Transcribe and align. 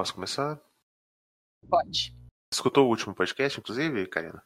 Posso 0.00 0.14
começar? 0.14 0.58
Pode. 1.68 2.16
Escutou 2.50 2.86
o 2.86 2.88
último 2.88 3.14
podcast, 3.14 3.60
inclusive, 3.60 4.06
Karina? 4.06 4.42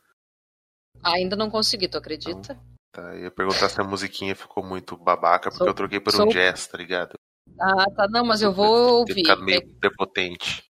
Ainda 1.00 1.37
não 1.37 1.49
consegui, 1.49 1.87
tu 1.88 1.96
acredita? 1.96 2.61
Tá, 2.92 3.15
eu 3.15 3.23
ia 3.23 3.31
perguntar 3.31 3.69
se 3.69 3.81
a 3.81 3.85
musiquinha 3.85 4.35
ficou 4.35 4.65
muito 4.67 4.97
babaca, 4.97 5.51
porque 5.51 5.59
Sou- 5.59 5.69
eu 5.69 5.75
troquei 5.75 6.01
por 6.01 6.11
sou- 6.11 6.27
um 6.27 6.29
jazz, 6.29 6.67
tá 6.67 6.77
ligado? 6.77 7.15
Ah, 7.61 7.89
tá. 7.89 8.09
Não, 8.09 8.25
mas 8.25 8.43
eu 8.43 8.53
vou 8.53 8.98
ouvir. 8.98 9.14
ficado 9.14 9.45
meio 9.45 9.62
prepotente. 9.79 10.64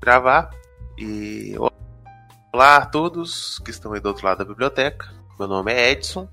gravar. 0.00 0.50
E 0.96 1.54
olá 2.52 2.76
a 2.76 2.86
todos 2.86 3.58
que 3.60 3.70
estão 3.70 3.92
aí 3.92 4.00
do 4.00 4.08
outro 4.08 4.26
lado 4.26 4.38
da 4.38 4.44
biblioteca. 4.44 5.08
Meu 5.38 5.48
nome 5.48 5.72
é 5.72 5.90
Edson. 5.90 6.28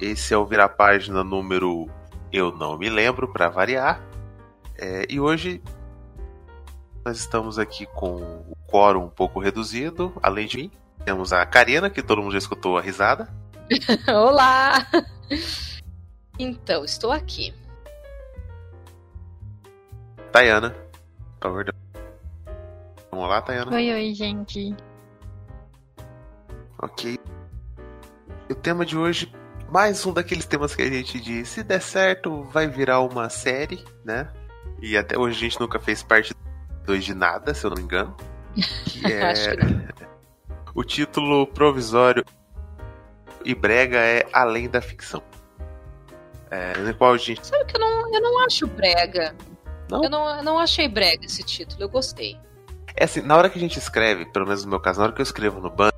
Esse 0.00 0.34
é 0.34 0.36
o 0.36 0.46
Virar 0.46 0.70
Página 0.70 1.24
número 1.24 1.88
Eu 2.32 2.52
Não 2.52 2.78
Me 2.78 2.88
Lembro, 2.88 3.32
para 3.32 3.48
variar. 3.48 4.00
É, 4.76 5.06
e 5.08 5.18
hoje 5.18 5.60
nós 7.04 7.18
estamos 7.18 7.58
aqui 7.58 7.86
com 7.86 8.16
o 8.16 8.56
quórum 8.66 9.04
um 9.04 9.10
pouco 9.10 9.40
reduzido. 9.40 10.12
Além 10.22 10.46
de 10.46 10.56
mim, 10.58 10.70
temos 11.04 11.32
a 11.32 11.44
Karina, 11.46 11.90
que 11.90 12.02
todo 12.02 12.22
mundo 12.22 12.32
já 12.32 12.38
escutou 12.38 12.76
a 12.78 12.80
risada. 12.80 13.28
Olá! 14.08 14.86
Então, 16.38 16.84
estou 16.84 17.10
aqui. 17.10 17.52
Tayana. 20.30 20.70
Por 21.40 21.48
favor, 21.48 21.74
Vamos 23.10 23.28
lá, 23.28 23.42
Tayana. 23.42 23.74
Oi, 23.74 23.92
oi, 23.92 24.14
gente. 24.14 24.76
Ok. 26.80 27.18
O 28.48 28.54
tema 28.54 28.84
de 28.86 28.96
hoje, 28.96 29.32
mais 29.68 30.04
um 30.06 30.12
daqueles 30.12 30.46
temas 30.46 30.74
que 30.74 30.82
a 30.82 30.90
gente 30.90 31.20
diz, 31.20 31.48
se 31.48 31.62
der 31.62 31.80
certo, 31.80 32.44
vai 32.44 32.68
virar 32.68 33.00
uma 33.00 33.28
série, 33.28 33.84
né? 34.04 34.28
E 34.80 34.96
até 34.96 35.18
hoje 35.18 35.36
a 35.36 35.40
gente 35.40 35.60
nunca 35.60 35.80
fez 35.80 36.02
parte 36.02 36.32
2 36.84 37.04
de 37.04 37.14
nada, 37.14 37.52
se 37.52 37.64
eu 37.66 37.70
não 37.70 37.76
me 37.76 37.82
engano. 37.82 38.16
Que 38.84 39.06
é 39.12 39.30
Acho 39.30 39.50
que 39.50 39.64
não. 39.64 39.88
o 40.74 40.84
título 40.84 41.46
provisório 41.48 42.24
e 43.44 43.54
brega 43.54 43.98
é 43.98 44.26
Além 44.32 44.68
da 44.68 44.80
Ficção. 44.80 45.22
É, 46.50 46.76
no 46.78 46.94
qual 46.94 47.12
a 47.14 47.18
gente. 47.18 47.46
Sabe 47.46 47.64
que 47.66 47.76
eu 47.76 47.80
não, 47.80 48.14
eu 48.14 48.20
não 48.20 48.44
acho 48.44 48.66
brega. 48.66 49.34
Não? 49.90 50.02
Eu 50.04 50.10
não, 50.10 50.36
eu 50.36 50.42
não 50.42 50.58
achei 50.58 50.88
brega 50.88 51.24
esse 51.24 51.42
título, 51.42 51.82
eu 51.82 51.88
gostei. 51.88 52.38
É 52.96 53.04
assim, 53.04 53.20
na 53.22 53.36
hora 53.36 53.48
que 53.48 53.58
a 53.58 53.60
gente 53.60 53.78
escreve, 53.78 54.26
pelo 54.26 54.44
menos 54.46 54.64
no 54.64 54.70
meu 54.70 54.80
caso, 54.80 54.98
na 54.98 55.06
hora 55.06 55.14
que 55.14 55.20
eu 55.20 55.24
escrevo 55.24 55.60
no 55.60 55.70
banner, 55.70 55.92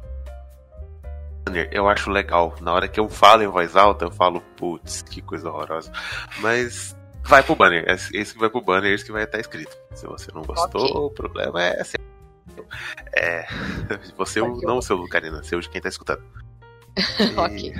eu 1.72 1.88
acho 1.88 2.10
legal. 2.10 2.54
Na 2.60 2.72
hora 2.72 2.88
que 2.88 3.00
eu 3.00 3.08
falo 3.08 3.42
em 3.42 3.48
voz 3.48 3.74
alta, 3.76 4.04
eu 4.04 4.10
falo, 4.10 4.40
putz, 4.56 5.02
que 5.02 5.20
coisa 5.22 5.48
horrorosa. 5.48 5.90
Mas 6.40 6.94
vai 7.24 7.42
pro 7.42 7.56
banner. 7.56 7.84
É 7.88 7.94
Esse 7.94 8.34
que 8.34 8.38
vai 8.38 8.50
pro 8.50 8.60
banner, 8.60 8.92
esse 8.92 9.04
que 9.04 9.12
vai 9.12 9.24
estar 9.24 9.40
escrito. 9.40 9.76
Se 9.94 10.06
você 10.06 10.30
não 10.32 10.42
gostou, 10.42 10.82
Ok. 10.84 10.96
o 10.96 11.10
problema 11.10 11.62
é 11.62 11.82
seu. 11.84 12.00
É. 13.16 13.46
Você, 14.16 14.40
Ok. 14.40 14.60
não 14.66 14.78
o 14.78 14.82
seu, 14.82 15.02
Karina, 15.08 15.42
seu 15.42 15.60
de 15.60 15.68
quem 15.68 15.80
tá 15.80 15.88
escutando. 15.88 16.22
Ok. 17.36 17.72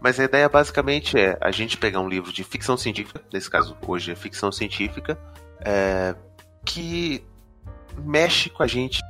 Mas 0.00 0.18
a 0.18 0.24
ideia 0.24 0.48
basicamente 0.48 1.18
é 1.18 1.38
a 1.40 1.50
gente 1.50 1.76
pegar 1.76 2.00
um 2.00 2.08
livro 2.08 2.32
de 2.32 2.42
ficção 2.42 2.76
científica, 2.76 3.20
nesse 3.32 3.48
caso 3.48 3.76
hoje 3.86 4.10
é 4.10 4.16
ficção 4.16 4.50
científica, 4.50 5.16
é, 5.60 6.14
que 6.64 7.24
mexe 7.98 8.50
com 8.50 8.62
a 8.62 8.66
gente 8.66 9.00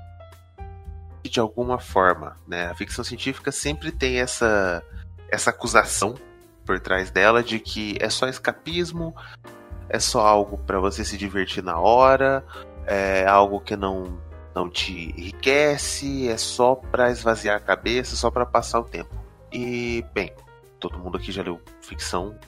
de 1.24 1.41
alguma 1.41 1.79
forma. 1.79 2.36
Né? 2.46 2.67
A 2.67 2.74
ficção 2.74 3.02
científica 3.02 3.51
sempre 3.51 3.91
tem 3.91 4.19
essa, 4.19 4.83
essa 5.30 5.51
acusação 5.51 6.14
por 6.64 6.79
trás 6.79 7.11
dela 7.11 7.42
de 7.42 7.58
que 7.58 7.96
é 7.98 8.11
só 8.11 8.29
escapismo, 8.29 9.14
é 9.89 9.98
só 9.98 10.27
algo 10.27 10.58
para 10.58 10.79
você 10.79 11.05
se 11.05 11.17
divertir 11.17 11.63
na 11.63 11.79
hora, 11.79 12.45
é 12.86 13.27
algo 13.27 13.61
que 13.61 13.77
não, 13.77 14.19
não 14.55 14.69
te 14.69 15.14
enriquece, 15.17 16.29
é 16.29 16.36
só 16.36 16.75
para 16.75 17.11
esvaziar 17.11 17.57
a 17.57 17.61
cabeça, 17.61 18.14
só 18.14 18.30
para 18.30 18.45
passar 18.45 18.80
o 18.80 18.85
tempo. 18.85 19.21
E, 19.52 20.05
bem, 20.14 20.33
todo 20.80 20.98
mundo 20.98 21.17
aqui 21.18 21.30
já 21.33 21.42
leu 21.42 21.61
ficção, 21.83 22.39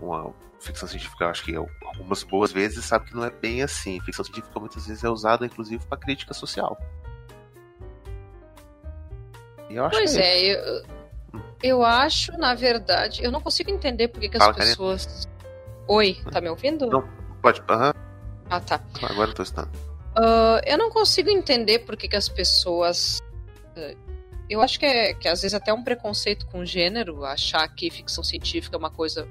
uma 0.00 0.32
ficção 0.60 0.88
científica, 0.88 1.24
eu 1.24 1.28
acho 1.28 1.44
que 1.44 1.54
é 1.54 1.58
algumas 1.58 2.22
boas 2.22 2.50
vezes 2.50 2.84
sabe 2.84 3.06
que 3.06 3.14
não 3.14 3.24
é 3.24 3.30
bem 3.30 3.62
assim. 3.62 4.00
Ficção 4.00 4.24
científica 4.24 4.58
muitas 4.58 4.86
vezes 4.86 5.04
é 5.04 5.08
usada, 5.08 5.44
inclusive, 5.44 5.84
para 5.86 5.98
crítica 5.98 6.32
social. 6.32 6.78
E 9.68 9.76
eu 9.76 9.84
acho 9.84 9.96
Pois 9.98 10.12
que 10.12 10.18
é, 10.20 10.54
eu, 10.54 10.84
eu 11.62 11.84
acho, 11.84 12.32
na 12.38 12.54
verdade, 12.54 13.22
eu 13.22 13.30
não 13.30 13.40
consigo 13.40 13.70
entender 13.70 14.08
por 14.08 14.20
que, 14.20 14.28
que 14.28 14.36
as 14.36 14.42
Fala, 14.42 14.54
Karina. 14.54 14.70
pessoas. 14.72 15.28
Oi, 15.88 16.18
tá 16.30 16.40
me 16.40 16.48
ouvindo? 16.48 16.86
Não. 16.86 17.06
Pode. 17.42 17.62
Aham, 17.68 17.92
Ah, 18.48 18.60
tá. 18.60 18.80
agora 19.02 19.30
eu 19.30 19.34
tô 19.34 19.42
estando. 19.42 19.70
Ah, 20.16 20.60
eu 20.64 20.78
não 20.78 20.90
consigo 20.90 21.28
entender 21.28 21.80
por 21.80 21.96
que, 21.96 22.08
que 22.08 22.16
as 22.16 22.28
pessoas. 22.28 23.20
eh, 23.76 23.96
Eu 24.48 24.60
acho 24.60 24.78
que, 24.78 24.86
é, 24.86 25.14
que 25.14 25.28
às 25.28 25.42
vezes 25.42 25.54
até 25.54 25.72
um 25.72 25.82
preconceito 25.82 26.46
com 26.46 26.64
gênero, 26.64 27.24
achar 27.24 27.66
que 27.68 27.90
ficção 27.90 28.22
científica 28.22 28.76
é 28.76 28.78
uma 28.78 28.90
coisa 28.90 29.28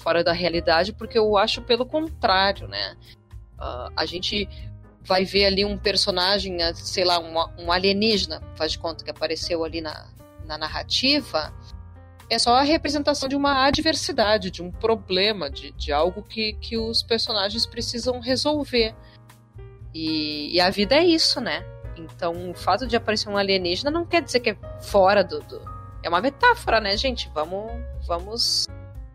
fora 0.00 0.24
da 0.24 0.32
realidade, 0.32 0.92
porque 0.92 1.18
eu 1.18 1.36
acho 1.36 1.62
pelo 1.62 1.86
contrário, 1.86 2.66
né? 2.66 2.96
Ah, 3.58 3.90
a 3.96 4.06
gente 4.06 4.48
vai 5.02 5.24
ver 5.24 5.46
ali 5.46 5.64
um 5.64 5.78
personagem, 5.78 6.62
ah, 6.62 6.74
sei 6.74 7.04
lá, 7.04 7.18
um, 7.18 7.64
um 7.64 7.70
alienígena, 7.70 8.42
faz 8.56 8.72
de 8.72 8.78
conta 8.78 9.04
que 9.04 9.10
apareceu 9.10 9.64
ali 9.64 9.80
na, 9.80 10.08
na 10.44 10.58
narrativa, 10.58 11.54
é 12.28 12.38
só 12.38 12.54
a 12.54 12.62
representação 12.62 13.28
de 13.28 13.34
uma 13.34 13.66
adversidade, 13.66 14.50
de 14.50 14.62
um 14.62 14.70
problema, 14.70 15.50
de, 15.50 15.72
de 15.72 15.92
algo 15.92 16.22
que, 16.22 16.52
que 16.54 16.76
os 16.78 17.02
personagens 17.02 17.66
precisam 17.66 18.20
resolver. 18.20 18.94
E, 19.92 20.54
e 20.54 20.60
a 20.60 20.70
vida 20.70 20.94
é 20.94 21.04
isso, 21.04 21.40
né? 21.40 21.64
Então, 22.04 22.50
o 22.50 22.54
fato 22.54 22.86
de 22.86 22.96
aparecer 22.96 23.28
um 23.28 23.36
alienígena 23.36 23.90
não 23.90 24.04
quer 24.04 24.22
dizer 24.22 24.40
que 24.40 24.50
é 24.50 24.56
fora 24.80 25.22
do. 25.24 25.40
do- 25.40 25.62
É 26.02 26.08
uma 26.08 26.20
metáfora, 26.20 26.80
né, 26.80 26.96
gente? 26.96 27.30
Vamos, 27.34 27.70
vamos 28.06 28.66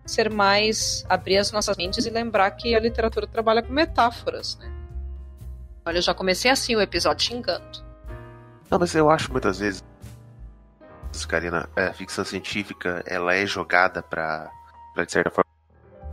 ser 0.05 0.29
mais. 0.29 1.03
abrir 1.09 1.37
as 1.37 1.51
nossas 1.51 1.75
mentes 1.77 2.05
e 2.05 2.09
lembrar 2.09 2.49
que 2.51 2.75
a 2.75 2.79
literatura 2.79 3.25
trabalha 3.27 3.63
com 3.63 3.73
metáforas, 3.73 4.57
né? 4.57 4.71
Olha, 5.85 5.97
eu 5.97 6.01
já 6.01 6.13
comecei 6.13 6.49
assim 6.51 6.75
o 6.75 6.81
episódio 6.81 7.25
xingando. 7.25 7.83
Não, 8.69 8.79
mas 8.79 8.93
eu 8.95 9.09
acho 9.09 9.31
muitas 9.31 9.59
vezes, 9.59 9.83
Karina, 11.27 11.69
a 11.75 11.93
ficção 11.93 12.25
científica 12.25 13.03
ela 13.05 13.33
é 13.35 13.45
jogada 13.45 14.01
para, 14.01 14.49
de 14.97 15.11
certa 15.11 15.29
forma, 15.31 15.49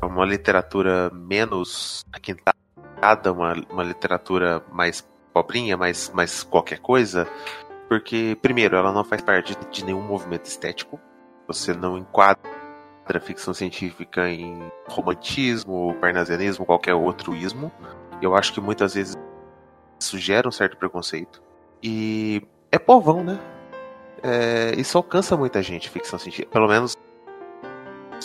uma 0.02 0.24
literatura 0.26 1.10
menos 1.10 2.04
aquintada, 2.12 3.32
uma, 3.32 3.54
uma 3.70 3.82
literatura 3.82 4.62
mais 4.70 5.04
pobrinha, 5.32 5.76
mais, 5.76 6.10
mais 6.10 6.42
qualquer 6.42 6.78
coisa, 6.78 7.26
porque, 7.88 8.36
primeiro, 8.40 8.76
ela 8.76 8.92
não 8.92 9.04
faz 9.04 9.20
parte 9.22 9.56
de 9.70 9.84
nenhum 9.84 10.02
movimento 10.02 10.46
estético, 10.46 10.98
você 11.46 11.74
não 11.74 11.98
enquadra 11.98 12.40
ficção 13.20 13.52
científica 13.52 14.28
em 14.28 14.58
romantismo, 14.88 15.94
parnasianismo, 16.00 16.64
qualquer 16.64 16.94
outro 16.94 17.34
ismo. 17.34 17.70
Eu 18.22 18.34
acho 18.34 18.52
que 18.54 18.60
muitas 18.60 18.94
vezes 18.94 19.14
isso 20.00 20.18
gera 20.18 20.48
um 20.48 20.52
certo 20.52 20.76
preconceito. 20.76 21.42
E 21.82 22.42
é 22.70 22.78
povão, 22.78 23.22
né? 23.22 23.38
É, 24.22 24.72
isso 24.78 24.96
alcança 24.96 25.36
muita 25.36 25.62
gente, 25.62 25.90
ficção 25.90 26.18
científica. 26.18 26.50
Pelo 26.52 26.68
menos, 26.68 26.96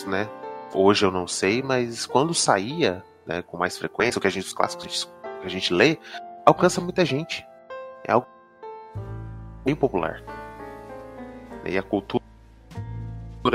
né? 0.06 0.30
Hoje 0.74 1.06
eu 1.06 1.12
não 1.12 1.28
sei, 1.28 1.62
mas 1.62 2.06
quando 2.06 2.34
saía, 2.34 3.04
né, 3.26 3.42
com 3.42 3.58
mais 3.58 3.78
frequência, 3.78 4.20
o 4.20 4.22
que 4.22 4.28
a 4.28 4.32
gente, 4.32 4.46
os 4.46 4.54
clássicos 4.54 5.10
que 5.42 5.46
a 5.46 5.50
gente 5.50 5.74
lê, 5.74 5.98
alcança 6.48 6.80
muita 6.82 7.04
gente. 7.06 7.46
É 8.04 8.12
algo 8.14 8.26
bem 9.66 9.76
popular. 9.76 10.24
E 11.66 11.78
a 11.78 11.84
cultura 11.84 12.24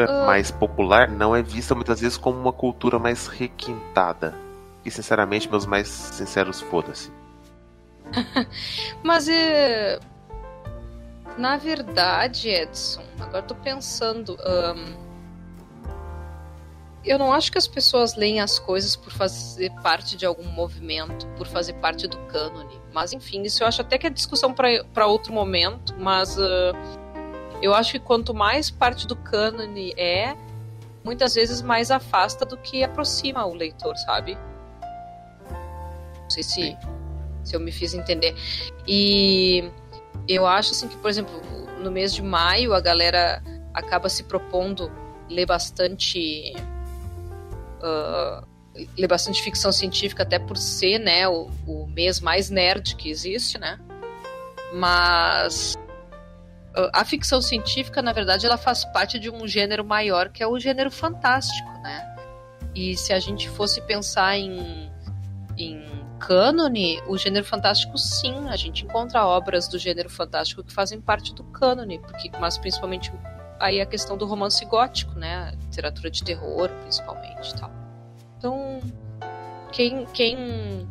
Ah. 0.09 0.27
mais 0.27 0.51
popular 0.51 1.09
não 1.11 1.35
é 1.35 1.43
vista 1.43 1.75
muitas 1.75 2.01
vezes 2.01 2.17
como 2.19 2.39
uma 2.39 2.53
cultura 2.53 2.99
mais 2.99 3.27
requintada. 3.27 4.35
E 4.85 4.91
sinceramente, 4.91 5.49
meus 5.49 5.65
mais 5.65 5.89
sinceros 5.89 6.61
foda-se. 6.61 7.11
Mas 9.03 9.29
é. 9.29 9.99
Na 11.39 11.57
verdade, 11.57 12.49
Edson, 12.51 13.03
agora 13.21 13.43
tô 13.43 13.55
pensando. 13.55 14.37
ahn, 14.45 15.01
Eu 17.05 17.19
não 17.19 17.33
acho 17.33 17.51
que 17.51 17.59
as 17.59 17.67
pessoas 17.67 18.15
leem 18.15 18.41
as 18.41 18.59
coisas 18.61 18.95
por 18.95 19.11
fazer 19.13 19.71
parte 19.83 20.17
de 20.17 20.25
algum 20.27 20.45
movimento, 20.45 21.27
por 21.37 21.47
fazer 21.49 21.73
parte 21.75 22.07
do 22.07 22.17
cânone. 22.27 22.81
Mas 22.93 23.13
enfim, 23.13 23.43
isso 23.43 23.63
eu 23.63 23.67
acho 23.67 23.81
até 23.81 23.97
que 23.97 24.07
é 24.07 24.11
discussão 24.11 24.55
para 24.55 25.07
outro 25.07 25.33
momento. 25.33 25.95
Mas 25.99 26.39
ah, 26.39 26.73
eu 27.63 27.75
acho 27.75 27.93
que 27.93 27.99
quanto 27.99 28.35
mais 28.35 28.71
parte 28.71 29.07
do 29.07 29.17
cânone 29.17 29.95
é, 29.97 30.37
muitas 31.05 31.35
vezes 31.35 31.63
mais 31.63 31.91
afasta 31.91 32.45
do 32.45 32.57
que 32.57 32.83
aproxima 32.83 33.45
o 33.47 33.55
leitor, 33.55 33.97
sabe? 33.97 34.37
Não 36.23 36.31
sei 36.31 36.43
se, 36.43 36.77
se 37.45 37.57
eu 37.57 37.61
me 37.61 37.73
fiz 37.73 37.95
entender. 37.95 38.35
E 38.87 39.71
eu 40.29 40.47
acho 40.47 40.73
assim 40.73 40.89
que, 40.89 40.97
por 40.97 41.09
exemplo, 41.09 41.41
no 41.81 41.91
mês 41.91 42.15
de 42.15 42.23
maio 42.23 42.75
a 42.75 42.81
galera 42.81 43.43
acaba 43.75 44.09
se 44.09 44.25
propondo 44.25 44.91
ler 45.29 45.47
bastante 45.47 46.53
uh, 47.83 48.47
ler 48.97 49.07
bastante 49.07 49.43
ficção 49.43 49.71
científica 49.71 50.23
até 50.23 50.39
por 50.39 50.57
ser 50.57 50.99
né 50.99 51.29
o, 51.29 51.51
o 51.67 51.87
mês 51.87 52.21
mais 52.21 52.51
nerd 52.51 52.97
que 52.97 53.11
existe 53.11 53.59
né 53.59 53.79
mas 54.75 55.75
uh, 56.77 56.91
a 56.93 57.05
ficção 57.05 57.43
científica 57.43 58.01
na 58.01 58.13
verdade 58.13 58.47
ela 58.47 58.57
faz 58.57 58.85
parte 58.85 59.19
de 59.19 59.31
um 59.31 59.47
gênero 59.47 59.85
maior 59.85 60.31
que 60.31 60.43
é 60.43 60.47
o 60.47 60.59
gênero 60.59 60.91
fantástico 60.91 61.71
né 61.83 62.13
e 62.75 62.97
se 62.97 63.13
a 63.13 63.19
gente 63.19 63.49
fosse 63.51 63.81
pensar 63.83 64.39
em, 64.39 64.91
em 65.59 66.03
cânone, 66.19 67.03
o 67.07 67.19
gênero 67.19 67.45
fantástico 67.45 67.99
sim, 67.99 68.49
a 68.49 68.57
gente 68.57 68.85
encontra 68.85 69.27
obras 69.27 69.69
do 69.69 69.79
gênero 69.79 70.09
fantástico 70.09 70.63
que 70.63 70.73
fazem 70.73 71.01
parte 71.01 71.35
do 71.35 71.43
cânone, 71.45 71.99
porque, 71.99 72.31
mas 72.41 72.57
principalmente 72.57 73.13
aí 73.59 73.81
a 73.81 73.87
questão 73.87 74.17
do 74.17 74.25
romance 74.25 74.65
gótico, 74.65 75.19
né? 75.19 75.53
Literatura 75.61 76.11
de 76.11 76.23
terror, 76.23 76.69
principalmente, 76.83 77.55
tal. 77.57 77.82
Então, 78.43 78.81
quem, 79.71 80.05
quem 80.07 80.89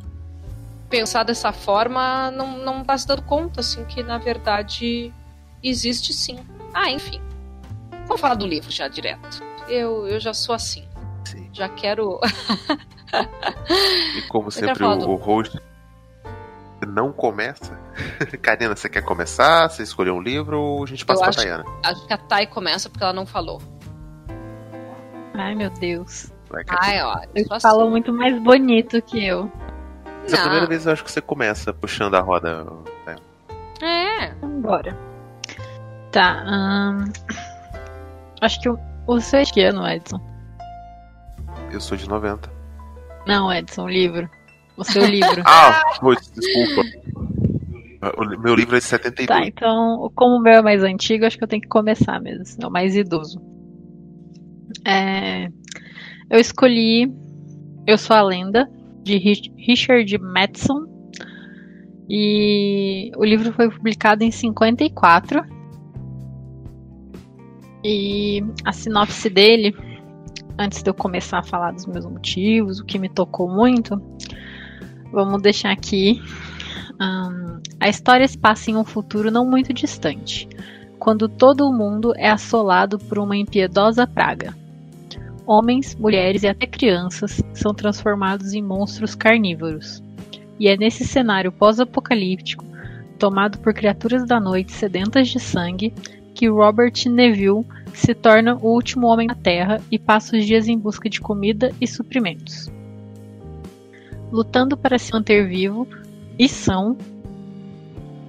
pensar 0.89 1.23
dessa 1.23 1.51
forma 1.51 2.31
não, 2.31 2.57
não 2.59 2.81
tá 2.81 2.97
se 2.97 3.05
dando 3.05 3.23
conta, 3.23 3.59
assim, 3.59 3.83
que 3.83 4.01
na 4.01 4.17
verdade 4.17 5.13
existe 5.61 6.13
sim. 6.13 6.39
Ah, 6.73 6.89
enfim. 6.89 7.21
Vamos 8.07 8.21
falar 8.21 8.35
do 8.35 8.47
livro 8.47 8.71
já 8.71 8.87
direto. 8.87 9.43
Eu, 9.67 10.07
eu 10.07 10.17
já 10.17 10.33
sou 10.33 10.55
assim. 10.55 10.87
Sim. 11.25 11.49
Já 11.51 11.67
quero. 11.67 12.21
e 14.15 14.21
como 14.29 14.49
sempre, 14.49 14.85
o, 14.85 15.09
o 15.09 15.15
host 15.17 15.59
não 16.87 17.11
começa. 17.11 17.77
Karina, 18.41 18.77
você 18.77 18.87
quer 18.87 19.01
começar? 19.01 19.69
Você 19.69 19.83
escolheu 19.83 20.15
um 20.15 20.21
livro 20.21 20.57
ou 20.57 20.85
a 20.85 20.87
gente 20.87 21.05
passa 21.05 21.19
Eu 21.21 21.25
pra 21.25 21.33
Tayana? 21.33 21.65
Acho 21.83 22.07
que 22.07 22.13
a 22.13 22.17
Thay 22.17 22.47
começa 22.47 22.89
porque 22.89 23.03
ela 23.03 23.11
não 23.11 23.25
falou. 23.25 23.61
Ai, 25.33 25.53
meu 25.53 25.69
Deus. 25.69 26.31
Vai, 26.51 26.63
Ai, 26.67 27.01
ó. 27.01 27.21
Ele 27.33 27.47
falou 27.59 27.89
muito 27.89 28.11
mais 28.11 28.37
bonito 28.41 29.01
que 29.01 29.25
eu. 29.25 29.51
Essa 30.25 30.35
é 30.35 30.39
a 30.39 30.41
primeira 30.43 30.67
vez 30.67 30.85
eu 30.85 30.93
acho 30.93 31.03
que 31.03 31.11
você 31.11 31.21
começa 31.21 31.73
puxando 31.73 32.15
a 32.15 32.19
roda. 32.19 32.67
É. 33.81 34.29
Bora. 34.61 34.95
Tá. 36.11 36.43
Hum... 36.45 37.05
Acho 38.41 38.59
que 38.59 38.69
o. 38.69 38.77
Você 39.07 39.37
é 39.37 39.43
de 39.43 39.53
que 39.53 39.61
ano, 39.61 39.87
Edson? 39.87 40.19
Eu 41.71 41.79
sou 41.79 41.97
de 41.97 42.07
90. 42.07 42.51
Não, 43.25 43.51
Edson, 43.51 43.83
o 43.83 43.89
livro. 43.89 44.29
O 44.77 44.83
seu 44.83 45.05
livro. 45.05 45.41
ah, 45.45 45.81
desculpa. 46.35 46.81
O 48.17 48.39
meu 48.39 48.55
livro 48.55 48.75
é 48.75 48.79
de 48.79 48.85
72. 48.85 49.27
Tá, 49.27 49.45
então, 49.45 50.11
como 50.15 50.37
o 50.37 50.39
meu 50.39 50.53
é 50.53 50.61
mais 50.61 50.83
antigo, 50.83 51.25
acho 51.25 51.37
que 51.37 51.43
eu 51.43 51.47
tenho 51.47 51.61
que 51.61 51.67
começar 51.67 52.19
mesmo, 52.19 52.43
é 52.61 52.67
o 52.67 52.71
mais 52.71 52.95
idoso. 52.95 53.39
É, 54.85 55.49
eu 56.31 56.39
escolhi 56.39 57.13
Eu 57.85 57.97
Sou 57.97 58.15
a 58.15 58.23
Lenda, 58.23 58.67
de 59.03 59.17
Richard 59.17 60.17
Madison. 60.17 60.87
E 62.09 63.11
o 63.15 63.23
livro 63.23 63.53
foi 63.53 63.69
publicado 63.69 64.23
em 64.23 64.31
54. 64.31 65.43
E 67.83 68.43
a 68.65 68.71
sinopse 68.71 69.29
dele, 69.29 69.75
antes 70.57 70.81
de 70.81 70.89
eu 70.89 70.93
começar 70.93 71.39
a 71.39 71.43
falar 71.43 71.71
dos 71.71 71.85
meus 71.85 72.05
motivos, 72.05 72.79
o 72.79 72.85
que 72.85 72.97
me 72.97 73.09
tocou 73.09 73.49
muito, 73.49 74.01
Vamos 75.11 75.41
deixar 75.41 75.71
aqui. 75.71 76.21
Um, 76.99 77.59
a 77.79 77.89
história 77.89 78.27
se 78.27 78.37
passa 78.37 78.71
em 78.71 78.77
um 78.77 78.85
futuro 78.85 79.29
não 79.29 79.45
muito 79.45 79.73
distante, 79.73 80.47
quando 80.99 81.27
todo 81.27 81.67
o 81.67 81.73
mundo 81.73 82.13
é 82.15 82.29
assolado 82.29 82.97
por 82.97 83.19
uma 83.19 83.35
impiedosa 83.35 84.07
praga. 84.07 84.55
Homens, 85.45 85.95
mulheres 85.95 86.43
e 86.43 86.47
até 86.47 86.65
crianças 86.65 87.41
são 87.53 87.73
transformados 87.73 88.53
em 88.53 88.61
monstros 88.61 89.15
carnívoros. 89.15 90.03
E 90.59 90.67
é 90.67 90.77
nesse 90.77 91.05
cenário 91.05 91.51
pós-apocalíptico, 91.51 92.65
tomado 93.17 93.57
por 93.59 93.73
criaturas 93.73 94.25
da 94.27 94.39
noite 94.39 94.71
sedentas 94.71 95.29
de 95.29 95.39
sangue, 95.39 95.93
que 96.35 96.47
Robert 96.47 96.93
Neville 97.07 97.65
se 97.93 98.13
torna 98.13 98.55
o 98.55 98.67
último 98.67 99.07
homem 99.07 99.27
na 99.27 99.35
Terra 99.35 99.81
e 99.91 99.99
passa 99.99 100.37
os 100.37 100.45
dias 100.45 100.67
em 100.67 100.77
busca 100.77 101.09
de 101.09 101.19
comida 101.19 101.71
e 101.81 101.87
suprimentos 101.87 102.71
lutando 104.31 104.77
para 104.77 104.97
se 104.97 105.11
manter 105.11 105.47
vivo 105.47 105.87
e 106.39 106.47
são, 106.47 106.97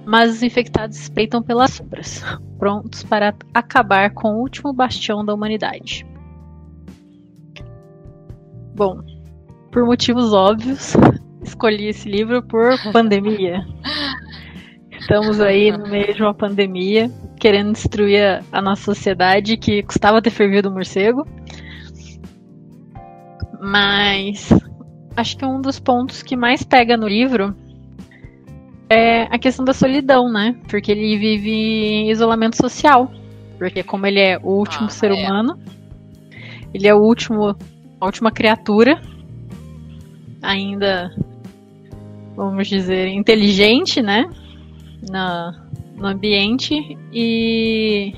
mas 0.05 0.31
os 0.31 0.43
infectados 0.43 0.99
espreitam 0.99 1.41
pelas 1.41 1.71
sombras, 1.71 2.21
prontos 2.59 3.03
para 3.03 3.33
acabar 3.53 4.11
com 4.11 4.35
o 4.35 4.41
último 4.41 4.73
bastião 4.73 5.23
da 5.23 5.33
humanidade. 5.33 6.05
Bom, 8.75 9.01
por 9.71 9.85
motivos 9.85 10.33
óbvios, 10.33 10.93
escolhi 11.43 11.87
esse 11.87 12.09
livro 12.09 12.41
por 12.41 12.71
pandemia. 12.91 13.65
Estamos 14.99 15.41
aí 15.41 15.71
no 15.71 15.87
meio 15.87 16.13
de 16.13 16.21
uma 16.21 16.33
pandemia, 16.33 17.11
querendo 17.39 17.73
destruir 17.73 18.43
a 18.51 18.61
nossa 18.61 18.83
sociedade 18.83 19.57
que 19.57 19.83
custava 19.83 20.21
ter 20.21 20.29
fervido 20.29 20.69
o 20.69 20.71
morcego. 20.71 21.27
Mas 23.61 24.49
acho 25.15 25.37
que 25.37 25.45
um 25.45 25.61
dos 25.61 25.79
pontos 25.79 26.23
que 26.23 26.35
mais 26.35 26.63
pega 26.63 26.97
no 26.97 27.07
livro 27.07 27.55
é 28.89 29.23
a 29.23 29.37
questão 29.37 29.65
da 29.65 29.73
solidão, 29.73 30.31
né? 30.31 30.55
Porque 30.69 30.91
ele 30.91 31.17
vive 31.17 31.51
em 31.51 32.11
isolamento 32.11 32.55
social. 32.55 33.11
Porque 33.57 33.83
como 33.83 34.05
ele 34.05 34.19
é 34.19 34.37
o 34.37 34.49
último 34.49 34.85
ah, 34.85 34.89
ser 34.89 35.11
é. 35.11 35.13
humano, 35.13 35.59
ele 36.73 36.87
é 36.87 36.93
o 36.93 36.99
último, 36.99 37.55
a 38.03 38.05
última 38.05 38.31
criatura 38.31 39.01
ainda, 40.41 41.15
vamos 42.35 42.67
dizer, 42.67 43.07
inteligente, 43.07 44.01
né? 44.01 44.29
Na, 45.09 45.67
no 45.95 46.07
ambiente 46.07 46.97
e 47.11 48.13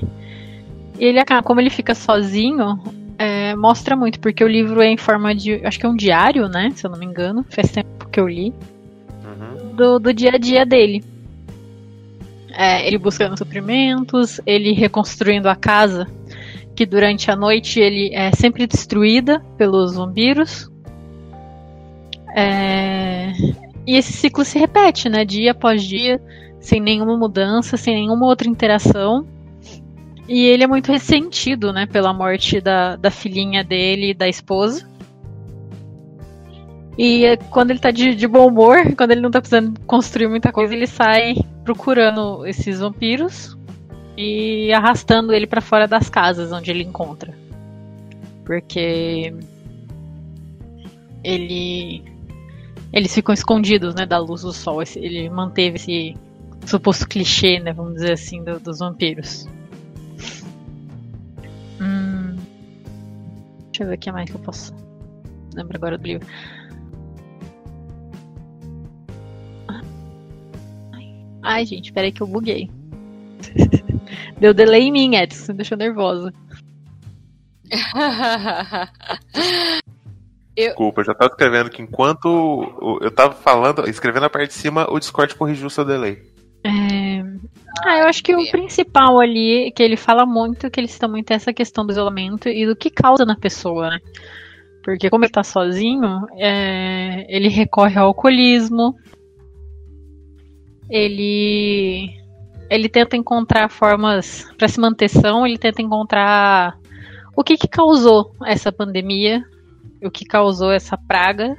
ele 0.98 1.18
como 1.42 1.60
ele 1.60 1.70
fica 1.70 1.94
sozinho, 1.94 2.78
é, 3.18 3.54
mostra 3.54 3.96
muito, 3.96 4.20
porque 4.20 4.42
o 4.42 4.48
livro 4.48 4.80
é 4.80 4.88
em 4.88 4.96
forma 4.96 5.34
de. 5.34 5.64
Acho 5.64 5.78
que 5.78 5.86
é 5.86 5.88
um 5.88 5.96
diário, 5.96 6.48
né? 6.48 6.70
Se 6.74 6.86
eu 6.86 6.90
não 6.90 6.98
me 6.98 7.06
engano. 7.06 7.44
Faz 7.48 7.70
tempo 7.70 8.08
que 8.08 8.20
eu 8.20 8.28
li. 8.28 8.52
Uhum. 9.24 9.74
Do, 9.74 9.98
do 9.98 10.12
dia 10.12 10.32
a 10.34 10.38
dia 10.38 10.66
dele. 10.66 11.02
É, 12.52 12.86
ele 12.86 12.98
buscando 12.98 13.36
suprimentos, 13.36 14.40
ele 14.46 14.72
reconstruindo 14.72 15.48
a 15.48 15.54
casa, 15.54 16.06
que 16.76 16.84
durante 16.84 17.30
a 17.30 17.34
noite 17.34 17.80
ele 17.80 18.14
é 18.14 18.30
sempre 18.32 18.66
destruída 18.66 19.40
pelos 19.56 19.96
vampiros. 19.96 20.70
É, 22.36 23.32
e 23.86 23.96
esse 23.96 24.12
ciclo 24.12 24.44
se 24.44 24.58
repete, 24.58 25.08
né? 25.08 25.24
Dia 25.24 25.52
após 25.52 25.82
dia, 25.82 26.20
sem 26.60 26.78
nenhuma 26.78 27.16
mudança, 27.16 27.78
sem 27.78 27.94
nenhuma 27.94 28.26
outra 28.26 28.46
interação. 28.46 29.26
E 30.28 30.44
ele 30.44 30.64
é 30.64 30.66
muito 30.66 30.92
ressentido, 30.92 31.72
né, 31.72 31.86
pela 31.86 32.12
morte 32.12 32.60
da, 32.60 32.96
da 32.96 33.10
filhinha 33.10 33.64
dele 33.64 34.10
e 34.10 34.14
da 34.14 34.28
esposa. 34.28 34.86
E 36.98 37.24
é 37.24 37.36
quando 37.36 37.70
ele 37.70 37.78
tá 37.78 37.90
de, 37.90 38.14
de, 38.14 38.26
bom 38.26 38.48
humor, 38.48 38.76
quando 38.98 39.12
ele 39.12 39.20
não 39.20 39.30
tá 39.30 39.40
precisando 39.40 39.80
construir 39.86 40.28
muita 40.28 40.52
coisa, 40.52 40.74
ele 40.74 40.86
sai 40.86 41.36
procurando 41.64 42.44
esses 42.44 42.80
vampiros 42.80 43.56
e 44.16 44.72
arrastando 44.72 45.32
ele 45.32 45.46
para 45.46 45.60
fora 45.60 45.86
das 45.86 46.08
casas 46.08 46.52
onde 46.52 46.70
ele 46.70 46.82
encontra. 46.82 47.34
Porque 48.44 49.34
ele 51.22 52.02
eles 52.92 53.12
ficam 53.12 53.34
escondidos, 53.34 53.94
né, 53.94 54.06
da 54.06 54.18
luz 54.18 54.42
do 54.42 54.52
sol. 54.52 54.82
Ele 54.94 55.28
manteve 55.28 55.76
esse 55.76 56.16
suposto 56.64 57.06
clichê, 57.06 57.58
né, 57.58 57.72
vamos 57.72 57.94
dizer 57.94 58.12
assim, 58.12 58.42
do, 58.42 58.58
dos 58.58 58.78
vampiros. 58.78 59.46
Hum, 61.80 62.36
deixa 63.66 63.82
eu 63.82 63.88
ver 63.88 63.96
o 63.96 63.98
que 63.98 64.12
mais 64.12 64.30
que 64.30 64.36
eu 64.36 64.40
posso. 64.40 64.74
Lembro 65.54 65.76
agora 65.76 65.98
do 65.98 66.06
livro. 66.06 66.26
Ai, 71.42 71.64
gente, 71.64 71.92
peraí 71.92 72.10
que 72.10 72.22
eu 72.22 72.26
buguei. 72.26 72.70
Deu 74.38 74.54
delay 74.54 74.82
em 74.82 74.92
mim, 74.92 75.16
Edson, 75.16 75.52
me 75.52 75.58
deixou 75.58 75.78
nervosa. 75.78 76.32
eu... 80.56 80.68
Desculpa, 80.68 81.00
eu 81.00 81.04
já 81.04 81.14
tava 81.14 81.30
escrevendo 81.32 81.70
que 81.70 81.82
enquanto 81.82 82.98
eu 83.00 83.10
tava 83.10 83.34
falando, 83.34 83.88
escrevendo 83.88 84.26
a 84.26 84.30
parte 84.30 84.48
de 84.48 84.54
cima, 84.54 84.86
o 84.90 84.98
Discord 84.98 85.34
corrigiu 85.34 85.66
o 85.66 85.70
seu 85.70 85.84
delay. 85.84 86.22
É... 86.64 87.22
Ah, 87.84 87.98
eu 88.00 88.06
acho 88.06 88.22
que 88.22 88.34
o 88.34 88.50
principal 88.50 89.20
ali, 89.20 89.70
que 89.72 89.82
ele 89.82 89.96
fala 89.96 90.24
muito, 90.24 90.70
que 90.70 90.80
ele 90.80 90.88
cita 90.88 91.06
muito 91.06 91.30
essa 91.30 91.52
questão 91.52 91.84
do 91.84 91.92
isolamento 91.92 92.48
e 92.48 92.64
do 92.66 92.74
que 92.74 92.88
causa 92.88 93.24
na 93.24 93.36
pessoa, 93.36 93.90
né? 93.90 94.00
Porque 94.82 95.10
como 95.10 95.24
ele 95.24 95.32
tá 95.32 95.42
sozinho, 95.42 96.26
é, 96.38 97.26
ele 97.28 97.48
recorre 97.48 97.98
ao 97.98 98.06
alcoolismo, 98.06 98.94
ele 100.88 102.08
ele 102.70 102.88
tenta 102.88 103.16
encontrar 103.16 103.68
formas 103.68 104.46
para 104.56 104.68
se 104.68 104.80
manter 104.80 105.08
são, 105.08 105.46
ele 105.46 105.58
tenta 105.58 105.82
encontrar 105.82 106.78
o 107.36 107.44
que, 107.44 107.56
que 107.56 107.68
causou 107.68 108.32
essa 108.44 108.72
pandemia, 108.72 109.44
o 110.02 110.10
que 110.10 110.24
causou 110.24 110.72
essa 110.72 110.96
praga 110.96 111.56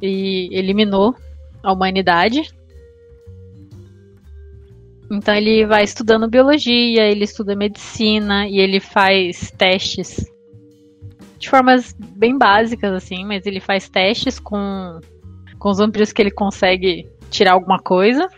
e 0.00 0.48
eliminou 0.52 1.14
a 1.62 1.72
humanidade. 1.72 2.42
Então 5.10 5.34
ele 5.34 5.66
vai 5.66 5.84
estudando 5.84 6.28
biologia, 6.28 7.02
ele 7.10 7.24
estuda 7.24 7.54
medicina 7.54 8.48
e 8.48 8.58
ele 8.58 8.80
faz 8.80 9.50
testes 9.50 10.32
de 11.38 11.50
formas 11.50 11.92
bem 11.98 12.38
básicas 12.38 12.92
assim, 12.92 13.24
mas 13.24 13.44
ele 13.44 13.60
faz 13.60 13.88
testes 13.88 14.38
com 14.38 15.00
com 15.58 15.70
os 15.70 15.78
vampiros 15.78 16.12
que 16.12 16.22
ele 16.22 16.30
consegue 16.30 17.08
tirar 17.30 17.52
alguma 17.52 17.78
coisa. 17.78 18.28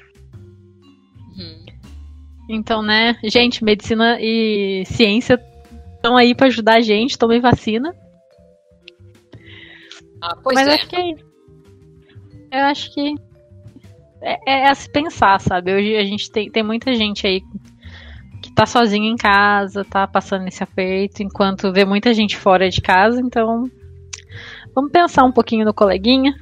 Então, 2.48 2.82
né, 2.82 3.16
gente, 3.24 3.64
medicina 3.64 4.18
e 4.20 4.84
ciência 4.86 5.40
estão 5.96 6.16
aí 6.16 6.34
para 6.34 6.48
ajudar 6.48 6.76
a 6.76 6.80
gente, 6.80 7.18
tomem 7.18 7.40
vacina. 7.40 7.94
Ah, 10.20 10.36
pois 10.42 10.54
Mas 10.54 10.68
é. 10.68 10.74
acho 10.74 10.88
que 10.88 11.16
eu 12.52 12.60
acho 12.60 12.94
que 12.94 13.14
é, 14.22 14.60
é 14.60 14.70
a 14.70 14.74
se 14.74 14.90
pensar, 14.90 15.40
sabe? 15.40 15.74
Hoje 15.74 15.96
a 15.96 16.04
gente 16.04 16.30
tem, 16.30 16.50
tem 16.50 16.62
muita 16.62 16.94
gente 16.94 17.26
aí 17.26 17.42
que 18.40 18.52
tá 18.52 18.66
sozinha 18.66 19.10
em 19.10 19.16
casa, 19.16 19.84
tá 19.84 20.06
passando 20.06 20.46
esse 20.46 20.62
aperto, 20.62 21.22
enquanto 21.22 21.72
vê 21.72 21.84
muita 21.84 22.12
gente 22.12 22.36
fora 22.36 22.68
de 22.68 22.80
casa, 22.80 23.20
então 23.20 23.70
vamos 24.74 24.92
pensar 24.92 25.24
um 25.24 25.32
pouquinho 25.32 25.64
no 25.64 25.74
coleguinha, 25.74 26.34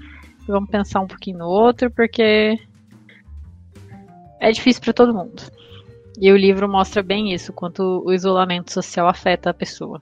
vamos 0.46 0.68
pensar 0.68 1.00
um 1.00 1.06
pouquinho 1.06 1.38
no 1.38 1.46
outro, 1.46 1.90
porque 1.90 2.58
é 4.40 4.50
difícil 4.50 4.82
para 4.82 4.92
todo 4.92 5.14
mundo. 5.14 5.42
E 6.22 6.30
o 6.30 6.36
livro 6.36 6.68
mostra 6.68 7.02
bem 7.02 7.34
isso, 7.34 7.52
quanto 7.52 8.00
o 8.06 8.12
isolamento 8.12 8.72
social 8.72 9.08
afeta 9.08 9.50
a 9.50 9.54
pessoa. 9.54 10.00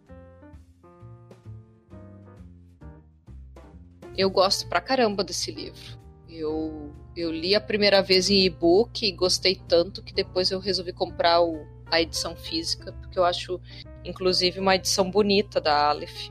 Eu 4.15 4.29
gosto 4.29 4.69
pra 4.69 4.83
caramba 4.83 5.25
desse 5.25 5.51
livro. 5.51 5.99
Eu, 6.29 6.93
eu 7.17 7.33
li 7.33 7.55
a 7.55 7.61
primeira 7.61 8.03
vez 8.03 8.29
em 8.29 8.45
e-book 8.45 9.03
e 9.03 9.13
gostei 9.13 9.63
tanto 9.67 10.03
que 10.03 10.13
depois 10.13 10.51
eu 10.51 10.61
resolvi 10.61 10.93
comprar 10.93 11.41
o, 11.41 11.67
a 11.91 12.03
edição 12.03 12.37
física, 12.37 12.93
porque 13.01 13.19
eu 13.19 13.25
acho, 13.25 13.59
inclusive, 14.05 14.61
uma 14.61 14.75
edição 14.75 15.11
bonita 15.11 15.59
da 15.59 15.89
Aleph. 15.89 16.29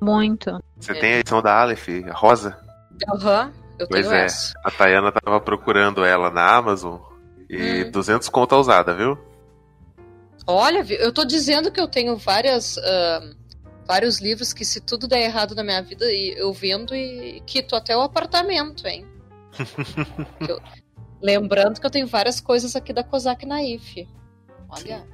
Muito. 0.00 0.62
Você 0.78 0.92
é. 0.92 1.00
tem 1.00 1.14
a 1.14 1.18
edição 1.18 1.42
da 1.42 1.60
Aleph, 1.60 1.88
a 2.08 2.12
rosa? 2.12 2.56
Aham, 3.12 3.46
uhum, 3.46 3.52
eu 3.80 3.88
pois 3.88 4.06
tenho 4.06 4.20
é. 4.20 4.24
essa. 4.24 4.54
A 4.62 4.70
Tayana 4.70 5.10
tava 5.10 5.40
procurando 5.40 6.04
ela 6.04 6.30
na 6.30 6.48
Amazon 6.48 7.10
e 7.52 7.84
hum. 7.84 7.90
200 7.90 8.28
conto 8.30 8.56
usada, 8.56 8.94
viu? 8.94 9.18
Olha, 10.46 10.84
eu 10.88 11.12
tô 11.12 11.24
dizendo 11.24 11.70
que 11.70 11.80
eu 11.80 11.86
tenho 11.86 12.16
várias. 12.16 12.78
Uh, 12.78 13.42
vários 13.84 14.20
livros 14.20 14.52
que 14.52 14.64
se 14.64 14.80
tudo 14.80 15.06
der 15.06 15.22
errado 15.22 15.54
na 15.54 15.62
minha 15.62 15.82
vida, 15.82 16.04
eu 16.10 16.52
vendo 16.52 16.94
e 16.94 17.42
quito 17.46 17.76
até 17.76 17.96
o 17.96 18.00
apartamento, 18.00 18.86
hein? 18.86 19.06
eu, 20.48 20.58
lembrando 21.20 21.78
que 21.78 21.86
eu 21.86 21.90
tenho 21.90 22.06
várias 22.06 22.40
coisas 22.40 22.74
aqui 22.74 22.92
da 22.92 23.04
Kozak 23.04 23.44
Naif. 23.44 24.08
Olha. 24.68 25.06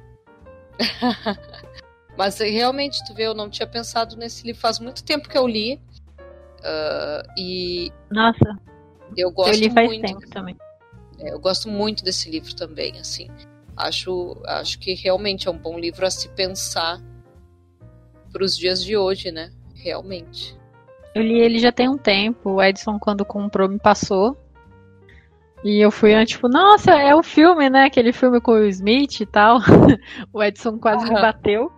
Mas 2.17 2.39
realmente, 2.39 3.03
tu 3.05 3.13
vê, 3.13 3.27
eu 3.27 3.33
não 3.33 3.49
tinha 3.49 3.67
pensado 3.67 4.15
nesse 4.15 4.45
livro. 4.45 4.61
Faz 4.61 4.79
muito 4.79 5.03
tempo 5.03 5.27
que 5.27 5.37
eu 5.37 5.47
li. 5.47 5.81
Uh, 6.59 7.23
e. 7.37 7.91
Nossa. 8.09 8.57
Eu 9.17 9.31
gosto 9.31 9.53
eu 9.53 9.59
li 9.59 9.69
faz 9.69 9.87
muito. 9.87 10.05
tempo 10.05 10.29
também. 10.29 10.57
É, 11.19 11.33
eu 11.33 11.39
gosto 11.39 11.69
muito 11.69 12.03
desse 12.03 12.29
livro 12.29 12.55
também, 12.55 12.97
assim. 12.99 13.29
Acho, 13.75 14.37
acho 14.45 14.79
que 14.79 14.93
realmente 14.93 15.47
é 15.47 15.51
um 15.51 15.57
bom 15.57 15.79
livro 15.79 16.05
a 16.05 16.11
se 16.11 16.27
pensar 16.29 17.01
para 18.31 18.43
os 18.43 18.57
dias 18.57 18.83
de 18.83 18.97
hoje, 18.97 19.31
né? 19.31 19.51
Realmente. 19.73 20.57
Eu 21.15 21.23
li 21.23 21.39
ele 21.39 21.59
já 21.59 21.71
tem 21.71 21.89
um 21.89 21.97
tempo. 21.97 22.51
O 22.51 22.63
Edson, 22.63 22.99
quando 22.99 23.25
comprou, 23.25 23.67
me 23.67 23.79
passou. 23.79 24.37
E 25.63 25.79
eu 25.83 25.91
fui, 25.91 26.25
tipo, 26.25 26.47
nossa, 26.47 26.91
é 26.91 27.13
o 27.13 27.23
filme, 27.23 27.69
né? 27.69 27.85
Aquele 27.85 28.13
filme 28.13 28.39
com 28.39 28.51
o 28.51 28.65
Smith 28.67 29.19
e 29.21 29.25
tal. 29.25 29.59
o 30.31 30.41
Edson 30.41 30.77
quase 30.77 31.05
uhum. 31.05 31.13
me 31.13 31.21
bateu. 31.21 31.71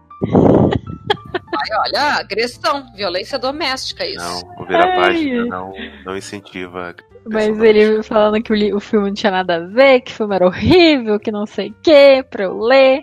Ai, 1.34 1.80
olha, 1.80 2.02
agressão, 2.20 2.92
violência 2.94 3.40
doméstica, 3.40 4.06
isso. 4.06 4.46
Não, 4.46 4.61
o 4.76 4.78
virar 4.78 4.96
página 4.96 5.46
não, 5.46 5.74
não 6.06 6.18
incentiva. 6.18 6.96
Mas 7.30 7.60
ele 7.60 8.02
falando 8.04 8.42
que 8.42 8.52
o, 8.52 8.78
o 8.78 8.80
filme 8.80 9.08
não 9.08 9.14
tinha 9.14 9.32
nada 9.32 9.56
a 9.58 9.60
ver, 9.60 10.02
que 10.02 10.12
o 10.12 10.16
filme 10.16 10.36
era 10.36 10.46
horrível, 10.46 11.20
que 11.20 11.32
não 11.32 11.46
sei 11.46 11.70
o 11.70 11.76
que, 11.82 12.24
pra 12.24 12.46
eu 12.46 12.58
ler. 12.60 13.02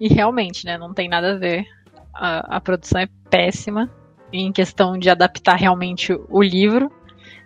E 0.00 0.08
realmente, 0.08 0.64
né, 0.64 0.78
não 0.78 0.92
tem 0.92 1.08
nada 1.08 1.32
a 1.32 1.38
ver. 1.38 1.64
A, 2.14 2.56
a 2.56 2.60
produção 2.60 3.00
é 3.00 3.08
péssima 3.30 3.90
em 4.32 4.52
questão 4.52 4.98
de 4.98 5.10
adaptar 5.10 5.56
realmente 5.56 6.18
o 6.28 6.42
livro 6.42 6.90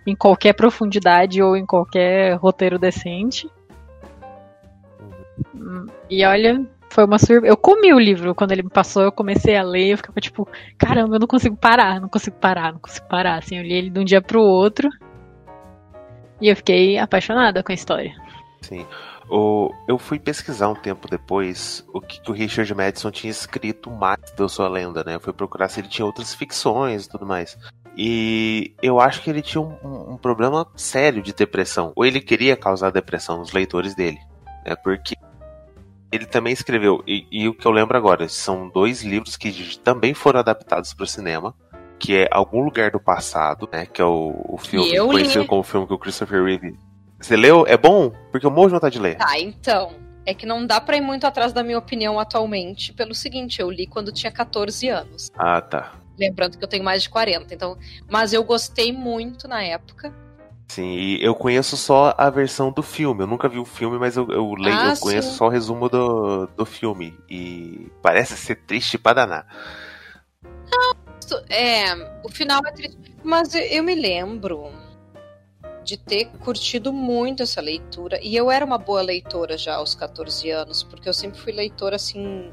em 0.07 0.15
qualquer 0.15 0.53
profundidade 0.53 1.43
ou 1.43 1.57
em 1.57 1.67
qualquer 1.67 2.35
roteiro 2.37 2.79
decente. 2.79 3.51
E 6.09 6.25
olha, 6.25 6.65
foi 6.91 7.05
uma 7.05 7.19
surpresa. 7.19 7.47
Eu 7.47 7.57
comi 7.57 7.93
o 7.93 7.99
livro 7.99 8.35
quando 8.35 8.53
ele 8.53 8.63
me 8.63 8.71
passou, 8.71 9.03
eu 9.03 9.13
comecei 9.13 9.57
a 9.57 9.63
ler, 9.63 9.93
eu 9.93 9.97
ficava 9.97 10.21
tipo, 10.21 10.49
caramba, 10.79 11.17
eu 11.17 11.21
não 11.21 11.27
consigo 11.27 11.57
parar, 11.57 12.01
não 12.01 12.09
consigo 12.09 12.37
parar, 12.37 12.73
não 12.73 12.81
consigo 12.81 13.07
parar. 13.07 13.39
Assim, 13.39 13.57
eu 13.57 13.63
li 13.63 13.75
ele 13.75 13.91
de 13.91 14.01
um 14.01 14.05
dia 14.05 14.23
pro 14.23 14.41
outro. 14.41 14.89
E 16.41 16.49
eu 16.49 16.57
fiquei 16.57 16.99
apaixonada 16.99 17.63
com 17.63 17.73
a 17.73 17.75
história. 17.75 18.15
Sim. 18.61 18.87
O, 19.29 19.73
eu 19.89 19.99
fui 19.99 20.21
pesquisar 20.21 20.69
um 20.69 20.75
tempo 20.75 21.09
depois 21.09 21.85
o 21.93 22.01
que, 22.01 22.21
que 22.21 22.31
o 22.31 22.35
Richard 22.35 22.73
Madison 22.75 23.11
tinha 23.11 23.31
escrito 23.31 23.91
mais 23.91 24.19
do 24.37 24.49
Sua 24.49 24.69
Lenda, 24.69 25.03
né? 25.05 25.17
Eu 25.17 25.21
fui 25.21 25.33
procurar 25.33 25.69
se 25.69 25.81
ele 25.81 25.89
tinha 25.89 26.07
outras 26.07 26.33
ficções 26.33 27.07
e 27.07 27.09
tudo 27.09 27.27
mais. 27.27 27.59
E 27.97 28.75
eu 28.81 29.01
acho 29.01 29.23
que 29.23 29.31
ele 29.31 29.43
tinha 29.43 29.61
um, 29.61 30.13
um, 30.13 30.17
problema 30.17 30.67
sério 30.77 31.23
de 31.23 31.33
depressão. 31.33 31.93
Ou 31.97 32.05
ele 32.05 32.21
queria 32.21 32.57
causar 32.57 32.91
depressão 32.91 33.39
nos 33.39 33.53
leitores 33.53 33.95
dele. 33.95 34.19
Né? 34.65 34.77
Porque 34.77 35.17
ele 36.11 36.27
também 36.27 36.53
escreveu, 36.53 37.03
e, 37.07 37.27
e 37.31 37.49
o 37.49 37.55
que 37.55 37.67
eu 37.67 37.73
lembro 37.73 37.97
agora, 37.97 38.29
são 38.29 38.69
dois 38.69 39.03
livros 39.03 39.37
que 39.37 39.79
também 39.79 40.15
foram 40.15 40.41
adaptados 40.41 40.95
para 40.95 41.05
o 41.05 41.07
cinema 41.07 41.55
que 41.99 42.17
é 42.17 42.29
Algum 42.31 42.63
Lugar 42.63 42.91
do 42.91 43.01
Passado, 43.01 43.69
né? 43.73 43.87
Que 43.87 44.01
é 44.01 44.05
o, 44.05 44.35
o 44.49 44.59
filme 44.59 44.97
conhecido 44.99 45.43
li. 45.43 45.47
como 45.47 45.61
o 45.61 45.65
filme 45.65 45.87
que 45.87 45.95
o 45.95 45.99
Christopher 45.99 46.45
Reeve. 46.45 46.79
Você 47.19 47.37
leu? 47.37 47.67
É 47.67 47.77
bom? 47.77 48.13
Porque 48.31 48.47
eu 48.47 48.51
morro 48.51 48.69
de 48.69 48.75
vontade 48.75 48.95
de 48.95 49.01
ler. 49.01 49.17
Tá, 49.17 49.39
então. 49.39 49.95
É 50.25 50.35
que 50.35 50.45
não 50.45 50.67
dá 50.67 50.81
pra 50.81 50.97
ir 50.97 51.01
muito 51.01 51.25
atrás 51.25 51.53
da 51.53 51.63
minha 51.63 51.79
opinião 51.79 52.19
atualmente, 52.19 52.93
pelo 52.93 53.15
seguinte, 53.15 53.61
eu 53.61 53.71
li 53.71 53.87
quando 53.87 54.11
tinha 54.11 54.33
14 54.33 54.89
anos. 54.89 55.31
Ah, 55.39 55.61
tá. 55.61 55.93
Lembrando 56.19 56.59
que 56.59 56.65
eu 56.65 56.69
tenho 56.69 56.83
mais 56.83 57.05
de 57.05 57.11
40, 57.11 57.55
então. 57.55 57.79
Mas 58.11 58.33
eu 58.33 58.43
gostei 58.43 58.93
muito 58.93 59.47
na 59.47 59.63
época. 59.63 60.13
Sim, 60.69 60.95
e 60.95 61.25
eu 61.25 61.35
conheço 61.35 61.77
só 61.77 62.15
a 62.19 62.29
versão 62.29 62.73
do 62.73 62.83
filme. 62.83 63.23
Eu 63.23 63.27
nunca 63.27 63.49
vi 63.49 63.59
o 63.59 63.65
filme, 63.65 63.99
mas 63.99 64.17
eu, 64.17 64.29
eu 64.31 64.53
leio, 64.55 64.77
ah, 64.77 64.91
eu 64.91 65.01
conheço 65.01 65.31
sim. 65.31 65.37
só 65.37 65.47
o 65.47 65.51
resumo 65.51 65.89
do, 65.89 66.47
do 66.49 66.67
filme. 66.67 67.17
E 67.31 67.91
parece 68.03 68.37
ser 68.37 68.57
triste 68.57 68.99
pra 68.99 69.15
danar. 69.15 69.47
Não, 70.43 70.97
é, 71.49 71.95
o 72.25 72.29
final 72.29 72.61
é 72.67 72.73
triste. 72.73 72.99
Mas 73.23 73.55
eu 73.55 73.83
me 73.83 73.95
lembro 73.95 74.73
de 75.85 75.97
ter 75.97 76.27
curtido 76.41 76.93
muito 76.93 77.45
essa 77.45 77.61
leitura. 77.61 78.19
E 78.21 78.35
eu 78.35 78.51
era 78.51 78.65
uma 78.65 78.77
boa 78.77 79.01
leitora 79.01 79.57
já 79.57 79.77
aos 79.77 79.95
14 79.95 80.51
anos, 80.51 80.83
porque 80.83 81.09
eu 81.09 81.15
sempre 81.15 81.41
fui 81.41 81.53
leitora 81.53 81.95
assim, 81.95 82.53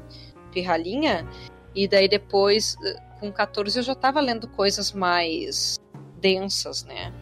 pirralhinha. 0.52 1.28
E 1.74 1.88
daí 1.88 2.08
depois, 2.08 2.76
com 3.18 3.32
14, 3.32 3.80
eu 3.80 3.82
já 3.82 3.92
estava 3.92 4.20
lendo 4.20 4.46
coisas 4.46 4.92
mais 4.92 5.76
densas, 6.20 6.84
né? 6.84 7.12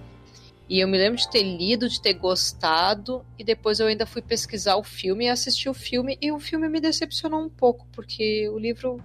E 0.73 0.81
eu 0.81 0.89
me 0.89 0.97
lembro 0.97 1.19
de 1.19 1.29
ter 1.29 1.43
lido, 1.43 1.87
de 1.87 2.01
ter 2.01 2.15
gostado, 2.15 3.23
e 3.39 3.45
depois 3.45 3.79
eu 3.79 3.89
ainda 3.89 4.07
fui 4.07 4.23
pesquisar 4.23 4.77
o 4.77 4.83
filme 4.83 5.27
e 5.27 5.29
assistir 5.29 5.69
o 5.69 5.75
filme, 5.75 6.17
e 6.19 6.33
o 6.33 6.41
filme 6.41 6.67
me 6.67 6.81
decepcionou 6.81 7.43
um 7.43 7.49
pouco, 7.51 7.87
porque 7.93 8.49
o 8.49 8.59
livro 8.59 8.99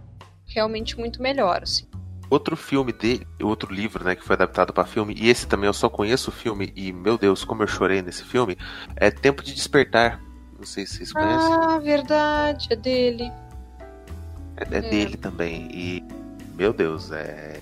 realmente 0.46 0.98
muito 0.98 1.22
melhor, 1.22 1.64
assim 1.64 1.86
outro 2.30 2.56
filme 2.56 2.94
dele, 2.94 3.28
outro 3.42 3.74
livro, 3.74 4.04
né, 4.04 4.16
que 4.16 4.24
foi 4.24 4.36
adaptado 4.36 4.72
para 4.72 4.86
filme, 4.86 5.14
e 5.18 5.30
esse 5.30 5.46
também 5.46 5.68
eu 5.68 5.74
só 5.74 5.90
conheço 5.90 6.30
o 6.30 6.34
filme, 6.34 6.72
e 6.74 6.94
meu 6.94 7.18
Deus, 7.18 7.44
como 7.44 7.64
eu 7.64 7.68
chorei 7.68 8.02
nesse 8.02 8.24
filme, 8.24 8.58
é 8.96 9.12
Tempo 9.12 9.44
de 9.44 9.54
Despertar. 9.54 10.22
Não 10.58 10.66
sei 10.66 10.86
se 10.86 10.98
vocês 10.98 11.12
conhecem. 11.12 11.54
Ah, 11.54 11.80
verdade, 11.80 12.68
é 12.72 12.76
dele. 12.78 13.32
É, 14.56 14.64
é, 14.72 14.78
é. 14.78 14.82
dele 14.82 15.18
também, 15.18 15.70
e 15.72 16.04
meu 16.56 16.72
Deus, 16.72 17.12
é. 17.12 17.60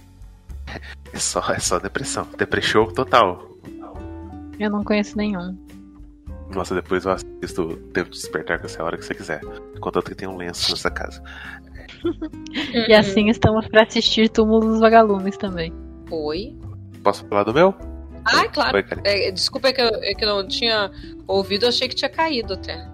É 1.13 1.19
só, 1.19 1.39
é 1.49 1.59
só 1.59 1.79
depressão. 1.79 2.27
Depressão 2.37 2.91
total. 2.91 3.54
Eu 4.59 4.69
não 4.69 4.83
conheço 4.83 5.17
nenhum. 5.17 5.57
Nossa, 6.53 6.75
depois 6.75 7.05
eu 7.05 7.11
assisto 7.11 7.61
o 7.63 7.75
Tempo 7.75 8.11
de 8.11 8.17
Despertar 8.17 8.59
com 8.59 8.65
essa 8.65 8.83
hora 8.83 8.97
que 8.97 9.03
você 9.05 9.15
quiser. 9.15 9.41
Contanto 9.79 10.09
que 10.09 10.15
tem 10.15 10.27
um 10.27 10.37
lenço 10.37 10.71
nessa 10.71 10.89
casa. 10.91 11.21
E 12.87 12.93
assim 12.93 13.29
estamos 13.29 13.67
para 13.67 13.81
assistir 13.83 14.29
Túmulo 14.29 14.59
dos 14.67 14.79
Vagalumes 14.79 15.37
também. 15.37 15.73
Oi. 16.11 16.55
Posso 17.03 17.25
falar 17.27 17.43
do 17.43 17.53
meu? 17.53 17.73
Ah, 18.25 18.47
claro. 18.47 18.77
Oi. 18.77 18.85
É, 19.03 19.31
desculpa 19.31 19.69
é 19.69 19.73
que, 19.73 19.81
eu, 19.81 19.87
é 19.87 20.13
que 20.13 20.23
eu 20.23 20.29
não 20.29 20.47
tinha 20.47 20.91
ouvido, 21.27 21.63
eu 21.63 21.69
achei 21.69 21.87
que 21.87 21.95
tinha 21.95 22.09
caído 22.09 22.53
até. 22.53 22.87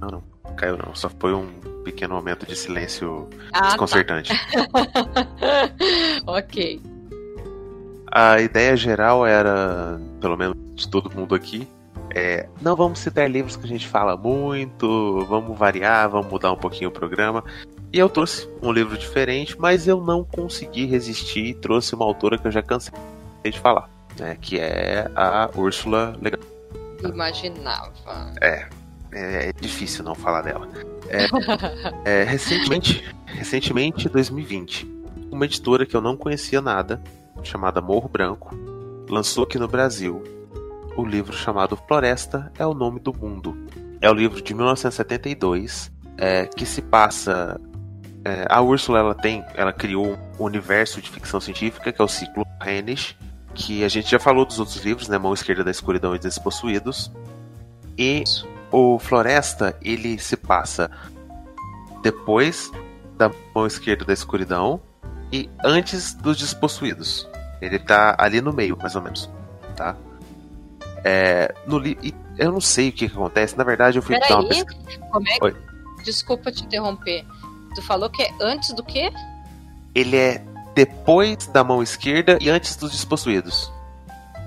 Não, 0.00 0.08
não. 0.08 0.54
Caiu 0.56 0.78
não. 0.78 0.94
Só 0.94 1.10
foi 1.18 1.34
um 1.34 1.46
pequeno 1.84 2.14
momento 2.14 2.46
de 2.46 2.56
silêncio 2.56 3.28
Ah, 3.52 3.60
tá. 3.60 3.66
desconcertante. 3.68 4.32
ok. 6.26 6.80
A 8.18 8.40
ideia 8.40 8.74
geral 8.74 9.26
era, 9.26 10.00
pelo 10.22 10.38
menos 10.38 10.56
de 10.74 10.88
todo 10.88 11.14
mundo 11.14 11.34
aqui, 11.34 11.68
é, 12.14 12.48
não 12.62 12.74
vamos 12.74 13.00
citar 13.00 13.30
livros 13.30 13.56
que 13.56 13.64
a 13.66 13.68
gente 13.68 13.86
fala 13.86 14.16
muito, 14.16 15.22
vamos 15.28 15.58
variar, 15.58 16.08
vamos 16.08 16.26
mudar 16.26 16.50
um 16.50 16.56
pouquinho 16.56 16.88
o 16.88 16.92
programa. 16.92 17.44
E 17.92 17.98
eu 17.98 18.08
trouxe 18.08 18.48
um 18.62 18.72
livro 18.72 18.96
diferente, 18.96 19.54
mas 19.60 19.86
eu 19.86 20.00
não 20.00 20.24
consegui 20.24 20.86
resistir 20.86 21.44
e 21.44 21.54
trouxe 21.54 21.94
uma 21.94 22.06
autora 22.06 22.38
que 22.38 22.46
eu 22.46 22.50
já 22.50 22.62
cansei 22.62 22.94
de 23.44 23.60
falar, 23.60 23.90
né, 24.18 24.38
que 24.40 24.58
é 24.58 25.10
a 25.14 25.50
Úrsula 25.54 26.16
Le 26.22 26.30
Guin. 26.30 27.10
Imaginava. 27.12 27.92
É, 28.40 28.66
é 29.12 29.52
difícil 29.60 30.02
não 30.02 30.14
falar 30.14 30.40
dela. 30.40 30.66
É, 32.06 32.24
recentemente, 32.24 33.04
recentemente, 33.26 34.08
2020, 34.08 34.90
uma 35.30 35.44
editora 35.44 35.84
que 35.84 35.94
eu 35.94 36.00
não 36.00 36.16
conhecia 36.16 36.62
nada, 36.62 36.98
chamada 37.42 37.80
Morro 37.80 38.08
Branco, 38.08 38.54
lançou 39.08 39.44
aqui 39.44 39.58
no 39.58 39.68
Brasil 39.68 40.22
o 40.96 41.04
livro 41.04 41.36
chamado 41.36 41.76
Floresta 41.76 42.50
é 42.58 42.66
o 42.66 42.72
Nome 42.72 42.98
do 42.98 43.12
Mundo. 43.12 43.56
É 44.00 44.10
o 44.10 44.14
livro 44.14 44.40
de 44.40 44.54
1972 44.54 45.92
é, 46.16 46.46
que 46.46 46.64
se 46.64 46.80
passa. 46.80 47.60
é, 48.24 48.46
a 48.48 48.60
Úrsula 48.62 49.00
ela 49.00 49.14
tem, 49.14 49.44
ela 49.54 49.72
criou 49.72 50.18
um 50.40 50.44
universo 50.44 51.00
de 51.02 51.10
ficção 51.10 51.38
científica 51.38 51.92
que 51.92 52.00
é 52.00 52.04
o 52.04 52.08
ciclo 52.08 52.46
Hennish, 52.64 53.14
que 53.54 53.84
a 53.84 53.88
gente 53.88 54.10
já 54.10 54.18
falou 54.18 54.46
dos 54.46 54.58
outros 54.58 54.82
livros, 54.84 55.08
né? 55.08 55.18
Mão 55.18 55.34
Esquerda 55.34 55.62
da 55.62 55.70
Escuridão 55.70 56.14
e 56.14 56.18
Despossuídos. 56.18 57.12
E 57.98 58.24
o 58.72 58.98
Floresta 58.98 59.76
ele 59.82 60.18
se 60.18 60.36
passa 60.36 60.90
depois 62.02 62.70
da 63.16 63.30
Mão 63.54 63.66
Esquerda 63.66 64.04
da 64.04 64.12
Escuridão 64.12 64.80
e 65.32 65.48
antes 65.64 66.14
dos 66.14 66.36
Despossuídos. 66.38 67.28
Ele 67.60 67.78
tá 67.78 68.14
ali 68.18 68.40
no 68.40 68.52
meio, 68.52 68.76
mais 68.76 68.94
ou 68.96 69.02
menos, 69.02 69.30
tá? 69.76 69.96
É, 71.02 71.54
no 71.66 71.78
li 71.78 71.96
e 72.02 72.14
eu 72.38 72.52
não 72.52 72.60
sei 72.60 72.90
o 72.90 72.92
que, 72.92 73.08
que 73.08 73.14
acontece. 73.14 73.56
Na 73.56 73.64
verdade, 73.64 73.98
eu 73.98 74.02
fui 74.02 74.18
dar 74.20 74.38
uma 74.40 74.48
Peraí, 74.48 74.64
pesquisa. 74.64 75.00
como 75.10 75.26
é 75.28 75.38
que... 75.38 75.56
Desculpa 76.04 76.52
te 76.52 76.62
interromper. 76.64 77.24
Tu 77.74 77.82
falou 77.82 78.10
que 78.10 78.22
é 78.22 78.30
antes 78.42 78.72
do 78.74 78.82
quê? 78.82 79.10
Ele 79.94 80.16
é 80.16 80.44
depois 80.74 81.46
da 81.46 81.64
mão 81.64 81.82
esquerda 81.82 82.36
e 82.40 82.50
antes 82.50 82.76
dos 82.76 82.90
despossuídos. 82.92 83.72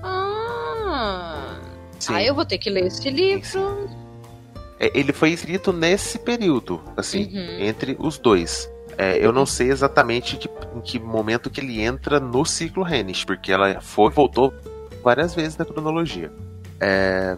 Ah, 0.02 1.56
Sim. 1.98 2.14
ah 2.14 2.22
eu 2.22 2.34
vou 2.34 2.44
ter 2.44 2.58
que 2.58 2.70
ler 2.70 2.86
esse 2.86 3.10
livro. 3.10 3.88
É, 4.78 4.90
Ele 4.98 5.12
foi 5.12 5.30
escrito 5.30 5.72
nesse 5.72 6.18
período, 6.18 6.80
assim, 6.96 7.24
Uhum. 7.24 7.60
entre 7.60 7.96
os 7.98 8.18
dois. 8.18 8.70
É, 8.98 9.24
eu 9.24 9.32
não 9.32 9.46
sei 9.46 9.70
exatamente 9.70 10.36
que- 10.36 10.50
em 10.76 10.80
que 10.80 10.98
momento 10.98 11.50
que 11.50 11.60
ele 11.60 11.80
entra 11.80 12.20
no 12.20 12.44
ciclo 12.44 12.86
Hennish, 12.86 13.24
porque 13.24 13.52
ela 13.52 13.80
foi 13.80 14.10
voltou 14.10 14.52
várias 15.02 15.34
vezes 15.34 15.56
na 15.56 15.64
cronologia. 15.64 16.30
É, 16.80 17.36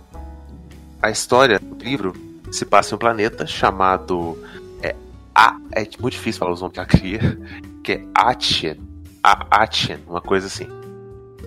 a 1.01 1.11
história 1.11 1.59
do 1.59 1.83
livro 1.83 2.15
se 2.51 2.65
passa 2.65 2.95
em 2.95 2.97
um 2.97 2.99
planeta 2.99 3.47
chamado 3.47 4.39
é, 4.83 4.95
A, 5.35 5.57
é 5.73 5.81
muito 6.01 6.13
difícil 6.13 6.39
falar 6.41 6.53
os 6.53 6.61
nomes 6.61 6.75
que 6.75 6.81
ela 6.81 6.89
cria, 6.89 7.39
que 7.83 7.93
é 7.93 8.05
Atien, 8.15 8.79
A 9.23 9.63
Atien, 9.63 9.99
uma 10.07 10.21
coisa 10.21 10.47
assim. 10.47 10.67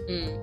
Hum. 0.10 0.40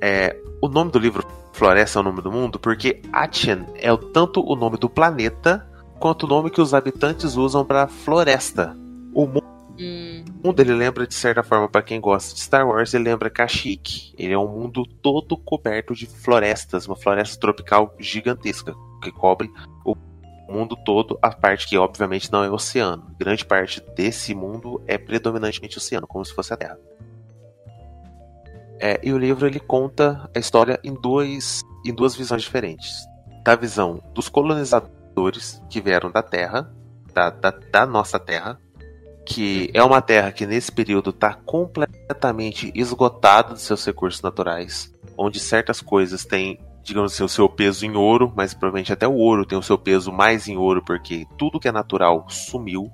É, 0.00 0.36
o 0.60 0.68
nome 0.68 0.90
do 0.90 0.98
livro 0.98 1.24
Floresta 1.52 1.98
é 1.98 2.00
o 2.00 2.04
nome 2.04 2.20
do 2.20 2.32
mundo 2.32 2.58
porque 2.58 3.00
Atien 3.12 3.64
é 3.76 3.94
tanto 4.12 4.44
o 4.44 4.56
nome 4.56 4.76
do 4.76 4.88
planeta 4.88 5.66
quanto 5.98 6.24
o 6.24 6.28
nome 6.28 6.50
que 6.50 6.60
os 6.60 6.74
habitantes 6.74 7.36
usam 7.36 7.64
para 7.64 7.86
floresta. 7.86 8.76
O 9.14 9.26
mu- 9.26 9.42
Hum. 9.78 10.24
mundo 10.44 10.60
ele 10.60 10.72
lembra 10.72 11.04
de 11.06 11.14
certa 11.14 11.42
forma 11.42 11.68
para 11.68 11.82
quem 11.82 12.00
gosta 12.00 12.32
de 12.32 12.40
Star 12.40 12.66
Wars, 12.68 12.94
ele 12.94 13.04
lembra 13.04 13.28
Kashyyyk. 13.30 14.14
Ele 14.16 14.32
é 14.32 14.38
um 14.38 14.46
mundo 14.46 14.86
todo 14.86 15.36
coberto 15.36 15.94
de 15.94 16.06
florestas, 16.06 16.86
uma 16.86 16.94
floresta 16.96 17.40
tropical 17.40 17.92
gigantesca 17.98 18.72
que 19.02 19.10
cobre 19.10 19.50
o 19.84 19.96
mundo 20.48 20.76
todo, 20.84 21.18
a 21.20 21.30
parte 21.30 21.66
que 21.66 21.76
obviamente 21.76 22.30
não 22.30 22.44
é 22.44 22.50
oceano. 22.50 23.04
Grande 23.18 23.44
parte 23.44 23.80
desse 23.96 24.32
mundo 24.34 24.80
é 24.86 24.96
predominantemente 24.96 25.78
oceano, 25.78 26.06
como 26.06 26.24
se 26.24 26.32
fosse 26.32 26.52
a 26.52 26.56
Terra. 26.56 26.78
É, 28.78 29.00
e 29.02 29.12
o 29.12 29.18
livro 29.18 29.46
ele 29.46 29.58
conta 29.60 30.30
a 30.34 30.38
história 30.38 30.78
em, 30.84 30.92
dois, 30.94 31.62
em 31.84 31.92
duas 31.94 32.14
visões 32.14 32.42
diferentes. 32.42 32.92
Da 33.44 33.56
visão 33.56 34.00
dos 34.14 34.28
colonizadores 34.28 35.60
que 35.70 35.80
vieram 35.80 36.10
da 36.10 36.22
Terra, 36.22 36.70
da, 37.12 37.30
da, 37.30 37.50
da 37.50 37.86
nossa 37.86 38.18
Terra, 38.18 38.60
que 39.24 39.70
é 39.72 39.82
uma 39.82 40.02
Terra 40.02 40.32
que 40.32 40.46
nesse 40.46 40.70
período 40.70 41.10
está 41.10 41.34
completamente 41.34 42.70
esgotada 42.74 43.54
dos 43.54 43.62
seus 43.62 43.84
recursos 43.84 44.22
naturais, 44.22 44.92
onde 45.16 45.40
certas 45.40 45.80
coisas 45.80 46.24
têm, 46.24 46.58
digamos 46.82 47.12
assim, 47.12 47.24
o 47.24 47.28
seu 47.28 47.48
peso 47.48 47.86
em 47.86 47.96
ouro, 47.96 48.32
mas 48.36 48.52
provavelmente 48.52 48.92
até 48.92 49.08
o 49.08 49.14
ouro 49.14 49.46
tem 49.46 49.58
o 49.58 49.62
seu 49.62 49.78
peso 49.78 50.12
mais 50.12 50.48
em 50.48 50.56
ouro, 50.56 50.82
porque 50.84 51.26
tudo 51.38 51.58
que 51.58 51.68
é 51.68 51.72
natural 51.72 52.26
sumiu. 52.28 52.90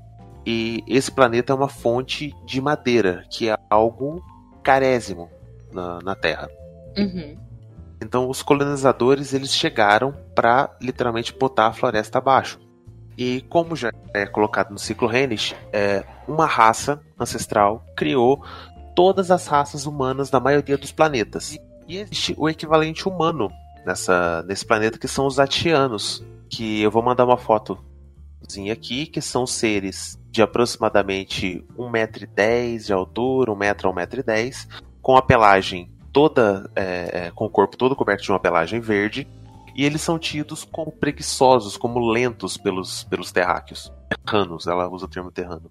E 0.47 0.83
esse 0.87 1.11
planeta 1.11 1.53
é 1.53 1.57
uma 1.57 1.69
fonte 1.69 2.35
de 2.47 2.61
madeira, 2.61 3.25
que 3.31 3.49
é 3.49 3.59
algo 3.69 4.23
carésimo 4.63 5.29
na, 5.73 5.99
na 6.03 6.15
Terra. 6.15 6.49
Uhum. 6.97 7.37
Então 8.03 8.29
os 8.29 8.43
colonizadores 8.43 9.35
eles 9.35 9.55
chegaram 9.55 10.15
para 10.35 10.75
literalmente 10.81 11.35
botar 11.35 11.67
a 11.67 11.73
floresta 11.73 12.19
abaixo. 12.19 12.59
E 13.21 13.43
como 13.51 13.77
já 13.77 13.93
é 14.15 14.25
colocado 14.25 14.71
no 14.71 14.79
ciclo 14.79 15.15
Hennish, 15.15 15.55
é, 15.75 16.03
uma 16.27 16.47
raça 16.47 17.03
ancestral 17.19 17.85
criou 17.95 18.43
todas 18.97 19.31
as 19.31 19.47
raças 19.47 19.85
humanas 19.85 20.31
da 20.31 20.41
maioria 20.41 20.79
dos 20.79 20.91
planetas. 20.91 21.59
E 21.87 21.99
existe 21.99 22.35
o 22.39 22.49
equivalente 22.49 23.07
humano 23.07 23.51
nessa, 23.85 24.43
nesse 24.45 24.65
planeta 24.65 24.99
que 24.99 25.07
são 25.07 25.27
os 25.27 25.39
Atianos, 25.39 26.25
que 26.49 26.81
eu 26.81 26.91
vou 26.91 27.03
mandar 27.03 27.27
uma 27.27 27.37
fotozinha 27.37 28.73
aqui, 28.73 29.05
que 29.05 29.21
são 29.21 29.47
seres 29.47 30.19
de 30.31 30.41
aproximadamente 30.41 31.63
1,10m 31.77 32.87
de 32.87 32.93
altura, 32.95 33.53
1 33.53 33.55
metro 33.55 33.91
a 33.91 33.93
1,10m, 33.93 34.67
com 35.03 35.15
a 35.19 35.21
pelagem 35.21 35.93
toda 36.11 36.71
é, 36.75 37.27
é, 37.27 37.31
com 37.33 37.45
o 37.45 37.51
corpo 37.51 37.77
todo 37.77 37.95
coberto 37.95 38.23
de 38.23 38.33
uma 38.33 38.41
pelagem 38.41 38.81
verde 38.81 39.29
e 39.81 39.85
eles 39.87 40.03
são 40.03 40.19
tidos 40.19 40.63
como 40.63 40.93
preguiçosos, 40.93 41.75
como 41.79 42.01
lentos 42.01 42.59
pelos, 42.59 43.03
pelos 43.05 43.33
terráqueos. 43.33 43.91
Terranos, 44.27 44.67
ela 44.67 44.87
usa 44.87 45.07
o 45.07 45.09
termo 45.09 45.31
terrano. 45.31 45.71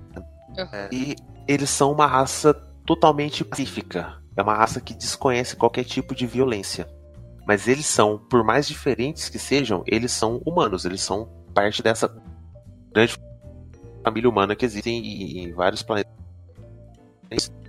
É, 0.57 0.89
e 0.91 1.15
eles 1.47 1.69
são 1.69 1.91
uma 1.91 2.07
raça 2.07 2.55
totalmente 2.87 3.45
pacífica. 3.45 4.19
É 4.35 4.41
uma 4.41 4.55
raça 4.55 4.81
que 4.81 4.95
desconhece 4.95 5.55
qualquer 5.55 5.83
tipo 5.83 6.15
de 6.15 6.25
violência. 6.25 6.89
Mas 7.45 7.67
eles 7.67 7.85
são, 7.85 8.17
por 8.17 8.43
mais 8.43 8.67
diferentes 8.67 9.29
que 9.29 9.37
sejam, 9.37 9.83
eles 9.85 10.11
são 10.11 10.41
humanos. 10.43 10.85
Eles 10.85 11.03
são 11.03 11.29
parte 11.53 11.83
dessa 11.83 12.11
grande 12.91 13.15
família 14.03 14.27
humana 14.27 14.55
que 14.55 14.65
existe 14.65 14.89
em, 14.89 15.43
em 15.43 15.53
vários 15.53 15.83
planetas. 15.83 16.11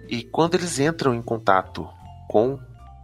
E 0.09 0.22
quando 0.22 0.55
eles 0.55 0.81
entram 0.81 1.14
em 1.14 1.20
contato 1.20 1.87
com 2.31 2.59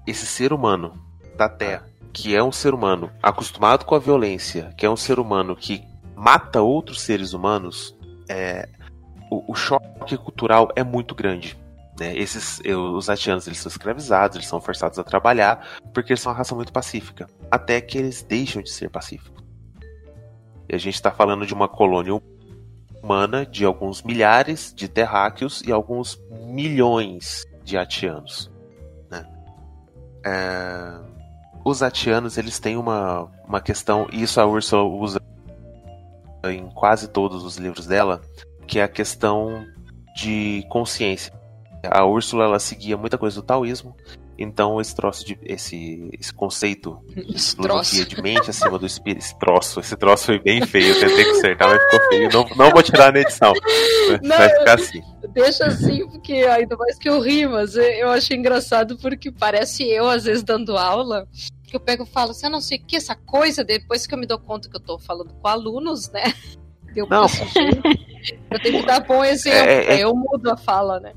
esse 0.07 0.25
ser 0.25 0.55
humano 0.55 0.95
da 1.37 1.51
Terra, 1.51 1.96
que 2.17 2.35
é 2.35 2.43
um 2.43 2.51
ser 2.51 2.73
humano 2.73 3.11
acostumado 3.23 3.85
com 3.85 3.95
a 3.95 3.99
violência, 3.99 4.73
que 4.75 4.87
é 4.87 4.91
um 4.91 4.97
ser 4.97 5.19
humano 5.19 5.55
que 5.55 5.85
mata 6.15 6.63
outros 6.63 7.03
seres 7.03 7.35
humanos, 7.35 7.95
é, 8.27 8.71
o, 9.31 9.53
o, 9.53 9.55
choque 9.55 10.17
cultural 10.17 10.73
é 10.75 10.83
muito 10.83 11.15
grande. 11.15 11.59
Né? 12.01 12.17
Esses, 12.17 12.59
os 12.65 13.11
atianos 13.11 13.47
eles 13.47 13.59
são 13.59 13.69
escravizados, 13.69 14.37
eles 14.37 14.49
são 14.49 14.63
forçados 14.63 14.99
a 14.99 15.05
trabalhar, 15.05 15.79
porque 15.93 16.15
eles 16.15 16.23
são 16.23 16.33
uma 16.33 16.39
raça 16.39 16.55
muito 16.55 16.73
pacífica, 16.73 17.27
até 17.51 17.83
que 17.83 17.99
eles 17.99 18.23
deixam 18.23 18.63
de 18.63 18.71
ser 18.71 18.89
pacíficos. 18.89 19.45
E 20.71 20.75
a 20.75 20.79
gente 20.79 20.95
está 20.95 21.11
falando 21.11 21.45
de 21.45 21.53
uma 21.53 21.69
colônia 21.69 22.19
humana 23.03 23.45
de 23.45 23.67
alguns 23.67 24.03
milhares 24.03 24.73
de 24.75 24.89
terráqueos 24.89 25.61
e 25.67 25.71
alguns 25.71 26.19
milhões 26.47 27.45
de 27.63 27.77
atianos. 27.77 28.51
Né? 29.11 29.29
É... 30.25 31.16
Os 31.69 31.83
atianos 31.83 32.39
eles 32.39 32.61
têm 32.61 32.77
uma, 32.77 33.29
uma 33.45 33.61
questão, 33.61 34.07
e 34.13 34.23
isso 34.23 34.41
a 34.41 34.47
Ursula 34.47 34.85
usa 34.85 35.21
em 36.45 36.71
quase 36.71 37.09
todos 37.09 37.43
os 37.43 37.57
livros 37.57 37.89
dela, 37.89 38.23
que 38.69 38.79
é 38.79 38.85
a 38.85 38.89
questão 38.89 39.67
de 40.15 40.65
consciência. 40.69 41.33
a 41.91 42.07
Úrsula 42.07 42.45
ela 42.45 42.61
seguia 42.61 42.97
muita 42.97 43.19
coisa 43.19 43.41
do 43.41 43.45
taoísmo, 43.45 43.97
então 44.39 44.81
esse 44.81 44.95
troço 44.95 45.27
de 45.27 45.37
esse, 45.43 46.09
esse 46.17 46.33
conceito 46.33 47.01
de 47.09 47.37
filosofia 47.37 48.05
de 48.05 48.23
mente 48.23 48.49
acima 48.49 48.79
do 48.79 48.87
espírito, 48.87 49.25
esse 49.25 49.37
troço, 49.37 49.81
esse 49.81 49.97
troço 49.97 50.27
foi 50.27 50.39
bem 50.39 50.65
feio, 50.65 50.95
eu 50.95 51.01
tentei 51.01 51.25
consertar, 51.33 51.69
mas 51.69 51.83
ficou 51.83 52.09
feio. 52.09 52.29
Não, 52.33 52.47
não 52.55 52.71
vou 52.71 52.83
tirar 52.83 53.13
na 53.13 53.21
edição. 53.21 53.53
Não, 54.23 54.37
vai 54.37 54.49
ficar 54.51 54.75
assim. 54.75 55.03
Deixa 55.33 55.67
assim, 55.67 56.07
porque 56.09 56.33
ainda 56.33 56.77
mais 56.77 56.97
que 56.97 57.09
eu 57.09 57.21
ri, 57.21 57.49
mas 57.49 57.75
eu 57.77 58.09
achei 58.11 58.37
engraçado 58.37 58.97
porque 58.99 59.33
parece 59.33 59.83
eu, 59.85 60.09
às 60.09 60.25
vezes, 60.25 60.45
dando 60.45 60.77
aula. 60.77 61.27
Que 61.67 61.77
eu 61.77 61.81
pego 61.81 62.05
e 62.05 62.07
falo 62.07 62.31
assim, 62.31 62.47
eu 62.47 62.53
não 62.53 62.61
sei 62.61 62.79
o 62.79 62.85
que, 62.85 62.97
essa 62.97 63.15
coisa, 63.15 63.65
depois 63.65 64.07
que 64.07 64.15
eu 64.15 64.19
me 64.19 64.27
dou 64.27 64.39
conta 64.39 64.69
que 64.69 64.77
eu 64.77 64.81
tô 64.81 64.99
falando 64.99 65.35
com 65.35 65.49
alunos, 65.49 66.11
né? 66.11 66.23
Eu, 66.95 67.07
não. 67.07 67.27
eu 68.51 68.63
tenho 68.63 68.81
que 68.81 68.87
dar 68.87 69.01
bom 69.01 69.23
exemplo, 69.23 69.69
é, 69.69 69.97
é... 69.97 70.03
eu 70.03 70.15
mudo 70.15 70.51
a 70.51 70.57
fala, 70.57 70.99
né? 70.99 71.13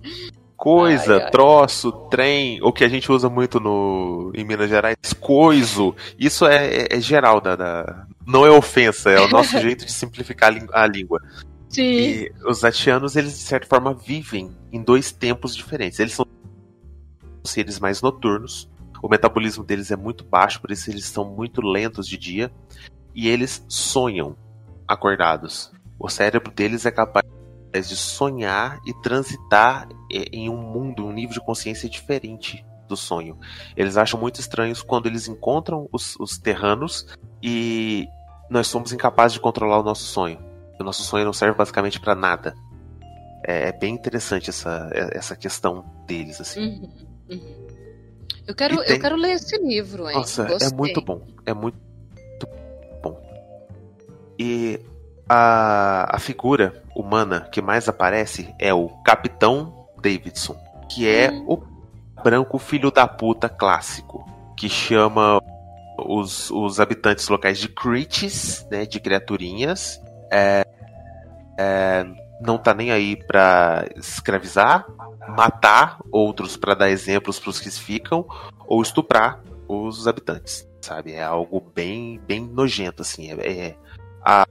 coisa, 0.60 1.16
ai, 1.16 1.24
ai. 1.24 1.32
troço, 1.32 1.92
trem, 2.12 2.60
o 2.62 2.72
que 2.72 2.84
a 2.84 2.90
gente 2.90 3.10
usa 3.10 3.30
muito 3.30 3.60
no 3.60 4.32
em 4.36 4.44
Minas 4.44 4.70
Gerais, 4.70 4.98
coiso. 5.20 5.96
Isso 6.20 6.46
é, 6.46 6.68
é, 6.68 6.88
é 6.98 7.00
geral 7.00 7.40
da, 7.40 7.56
da, 7.56 8.06
não 8.28 8.46
é 8.46 8.52
ofensa, 8.52 9.10
é 9.10 9.20
o 9.22 9.30
nosso 9.30 9.58
jeito 9.62 9.86
de 9.86 9.92
simplificar 9.92 10.54
a 10.74 10.86
língua. 10.86 11.22
Sim. 11.70 11.84
E 11.84 12.32
os 12.46 12.64
atianos, 12.64 13.16
eles 13.16 13.32
de 13.32 13.40
certa 13.40 13.68
forma 13.68 13.94
vivem 13.94 14.52
em 14.72 14.84
dois 14.84 15.12
tempos 15.12 15.56
diferentes. 15.56 16.00
Eles 16.00 16.14
são 16.14 16.26
seres 17.46 17.80
mais 17.80 18.02
noturnos. 18.02 18.70
O 19.02 19.08
metabolismo 19.08 19.64
deles 19.64 19.92
é 19.92 19.96
muito 19.96 20.24
baixo, 20.24 20.62
por 20.62 20.72
isso 20.72 20.90
eles 20.90 21.06
são 21.06 21.26
muito 21.26 21.62
lentos 21.62 22.08
de 22.08 22.18
dia. 22.18 22.52
E 23.14 23.28
eles 23.28 23.66
sonham 23.68 24.36
acordados. 24.88 25.72
O 26.00 26.10
cérebro 26.10 26.52
deles 26.52 26.86
é 26.86 26.92
capaz 26.92 27.26
de 27.74 27.96
sonhar 27.96 28.80
e 28.86 28.94
transitar 29.02 29.88
em 30.10 30.50
um 30.50 30.58
mundo, 30.58 31.06
um 31.06 31.12
nível 31.12 31.34
de 31.34 31.46
consciência 31.46 31.90
diferente 31.90 32.66
do 32.88 32.98
sonho. 32.98 33.38
Eles 33.78 33.96
acham 33.98 34.20
muito 34.20 34.40
estranhos 34.40 34.82
quando 34.82 35.06
eles 35.06 35.28
encontram 35.28 35.88
os, 35.92 36.16
os 36.20 36.38
terranos 36.38 37.06
e 37.42 38.08
nós 38.50 38.68
somos 38.68 38.92
incapazes 38.92 39.34
de 39.34 39.40
controlar 39.40 39.80
o 39.80 39.84
nosso 39.84 40.04
sonho. 40.04 40.40
O 40.80 40.84
nosso 40.84 41.04
sonho 41.04 41.26
não 41.26 41.34
serve 41.34 41.58
basicamente 41.58 42.00
para 42.00 42.16
nada. 42.16 42.56
É, 43.46 43.70
é, 43.70 43.72
bem 43.72 43.94
interessante 43.94 44.50
essa, 44.50 44.90
essa 44.92 45.36
questão 45.36 45.86
deles, 46.08 46.42
assim. 46.42 46.82
Uhum, 46.82 47.38
uhum. 47.38 47.68
Eu, 48.50 48.56
quero, 48.56 48.84
tem... 48.84 48.96
eu 48.96 49.00
quero 49.00 49.16
ler 49.16 49.34
esse 49.34 49.56
livro, 49.60 50.10
hein? 50.10 50.16
Nossa, 50.16 50.42
é 50.42 50.48
Gostei. 50.48 50.70
é 50.70 50.72
muito 50.74 51.02
bom. 51.02 51.22
É 51.46 51.54
muito 51.54 51.78
bom. 53.04 53.22
E 54.40 54.80
a, 55.30 56.16
a 56.16 56.18
figura 56.18 56.82
humana 56.96 57.48
que 57.52 57.62
mais 57.62 57.88
aparece 57.88 58.52
é 58.58 58.74
o 58.74 58.90
Capitão 59.06 59.88
Davidson, 60.02 60.58
que 60.90 61.08
é 61.08 61.30
hum. 61.30 61.46
o 61.48 62.24
branco 62.24 62.58
filho 62.58 62.90
da 62.90 63.08
puta 63.08 63.48
clássico, 63.48 64.26
que 64.58 64.68
chama 64.68 65.40
os, 66.00 66.50
os 66.50 66.80
habitantes 66.80 67.28
locais 67.28 67.60
de 67.60 67.70
Creeches, 67.70 68.66
né, 68.72 68.84
de 68.88 69.00
criaturinhas. 69.00 70.02
É, 70.32 70.66
é, 71.60 72.04
não 72.40 72.58
tá 72.58 72.74
nem 72.74 72.92
aí 72.92 73.16
pra 73.16 73.86
escravizar, 73.96 74.86
matar 75.28 76.00
outros 76.12 76.56
para 76.56 76.74
dar 76.74 76.90
exemplos 76.90 77.40
para 77.40 77.50
os 77.50 77.60
que 77.60 77.70
ficam, 77.72 78.26
ou 78.66 78.82
estuprar 78.82 79.42
os 79.68 80.08
habitantes, 80.08 80.68
sabe? 80.82 81.14
É 81.14 81.24
algo 81.24 81.60
bem, 81.60 82.20
bem 82.26 82.42
nojento, 82.42 83.02
assim. 83.02 83.32
É, 83.32 83.68
é 83.68 83.78
a, 84.24 84.46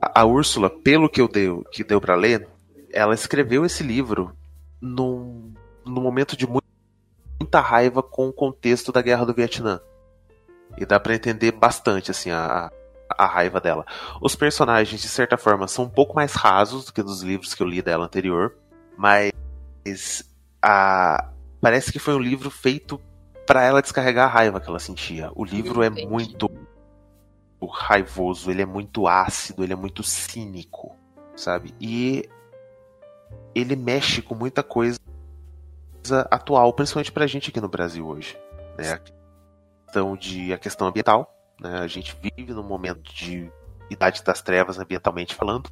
a 0.00 0.24
Úrsula, 0.24 0.70
pelo 0.70 1.08
que 1.08 1.20
eu 1.20 1.28
deu, 1.28 1.64
que 1.72 1.84
deu 1.84 2.00
para 2.00 2.14
ler, 2.14 2.48
ela 2.92 3.14
escreveu 3.14 3.64
esse 3.64 3.82
livro 3.82 4.36
num, 4.80 5.52
num 5.84 6.02
momento 6.02 6.36
de 6.36 6.46
muita 6.46 7.60
raiva 7.60 8.02
com 8.02 8.28
o 8.28 8.32
contexto 8.32 8.92
da 8.92 9.02
guerra 9.02 9.24
do 9.24 9.34
Vietnã. 9.34 9.80
E 10.78 10.86
dá 10.86 10.98
para 10.98 11.14
entender 11.14 11.52
bastante 11.52 12.10
assim 12.10 12.30
a, 12.30 12.70
a 13.16 13.26
raiva 13.26 13.60
dela. 13.60 13.84
Os 14.20 14.34
personagens, 14.34 15.00
de 15.00 15.08
certa 15.08 15.36
forma, 15.36 15.68
são 15.68 15.84
um 15.84 15.88
pouco 15.88 16.14
mais 16.14 16.34
rasos 16.34 16.86
do 16.86 16.92
que 16.92 17.02
nos 17.02 17.22
livros 17.22 17.54
que 17.54 17.62
eu 17.62 17.66
li 17.66 17.82
dela 17.82 18.04
anterior, 18.04 18.54
mas 18.96 19.32
a, 20.60 21.28
parece 21.60 21.92
que 21.92 21.98
foi 21.98 22.14
um 22.14 22.20
livro 22.20 22.50
feito 22.50 23.00
para 23.46 23.62
ela 23.64 23.82
descarregar 23.82 24.26
a 24.26 24.32
raiva 24.32 24.60
que 24.60 24.68
ela 24.68 24.78
sentia. 24.78 25.30
O 25.34 25.44
livro 25.44 25.82
é 25.82 25.90
muito 25.90 26.50
raivoso, 27.70 28.50
ele 28.50 28.62
é 28.62 28.66
muito 28.66 29.06
ácido, 29.06 29.62
ele 29.62 29.72
é 29.72 29.76
muito 29.76 30.02
cínico, 30.02 30.96
sabe? 31.36 31.74
E 31.80 32.28
ele 33.54 33.76
mexe 33.76 34.22
com 34.22 34.34
muita 34.34 34.62
coisa 34.62 34.98
atual, 36.30 36.72
principalmente 36.72 37.12
pra 37.12 37.26
gente 37.26 37.50
aqui 37.50 37.60
no 37.60 37.68
Brasil 37.68 38.06
hoje. 38.06 38.36
Né? 38.76 38.92
A 38.92 38.98
questão, 38.98 40.16
de, 40.16 40.52
a 40.52 40.58
questão 40.58 40.88
ambiental, 40.88 41.32
né? 41.62 41.78
a 41.78 41.86
gente 41.86 42.16
vive 42.20 42.52
num 42.52 42.62
momento 42.62 43.02
de 43.02 43.50
idade 43.88 44.22
das 44.22 44.42
trevas 44.42 44.78
ambientalmente 44.78 45.34
falando, 45.34 45.70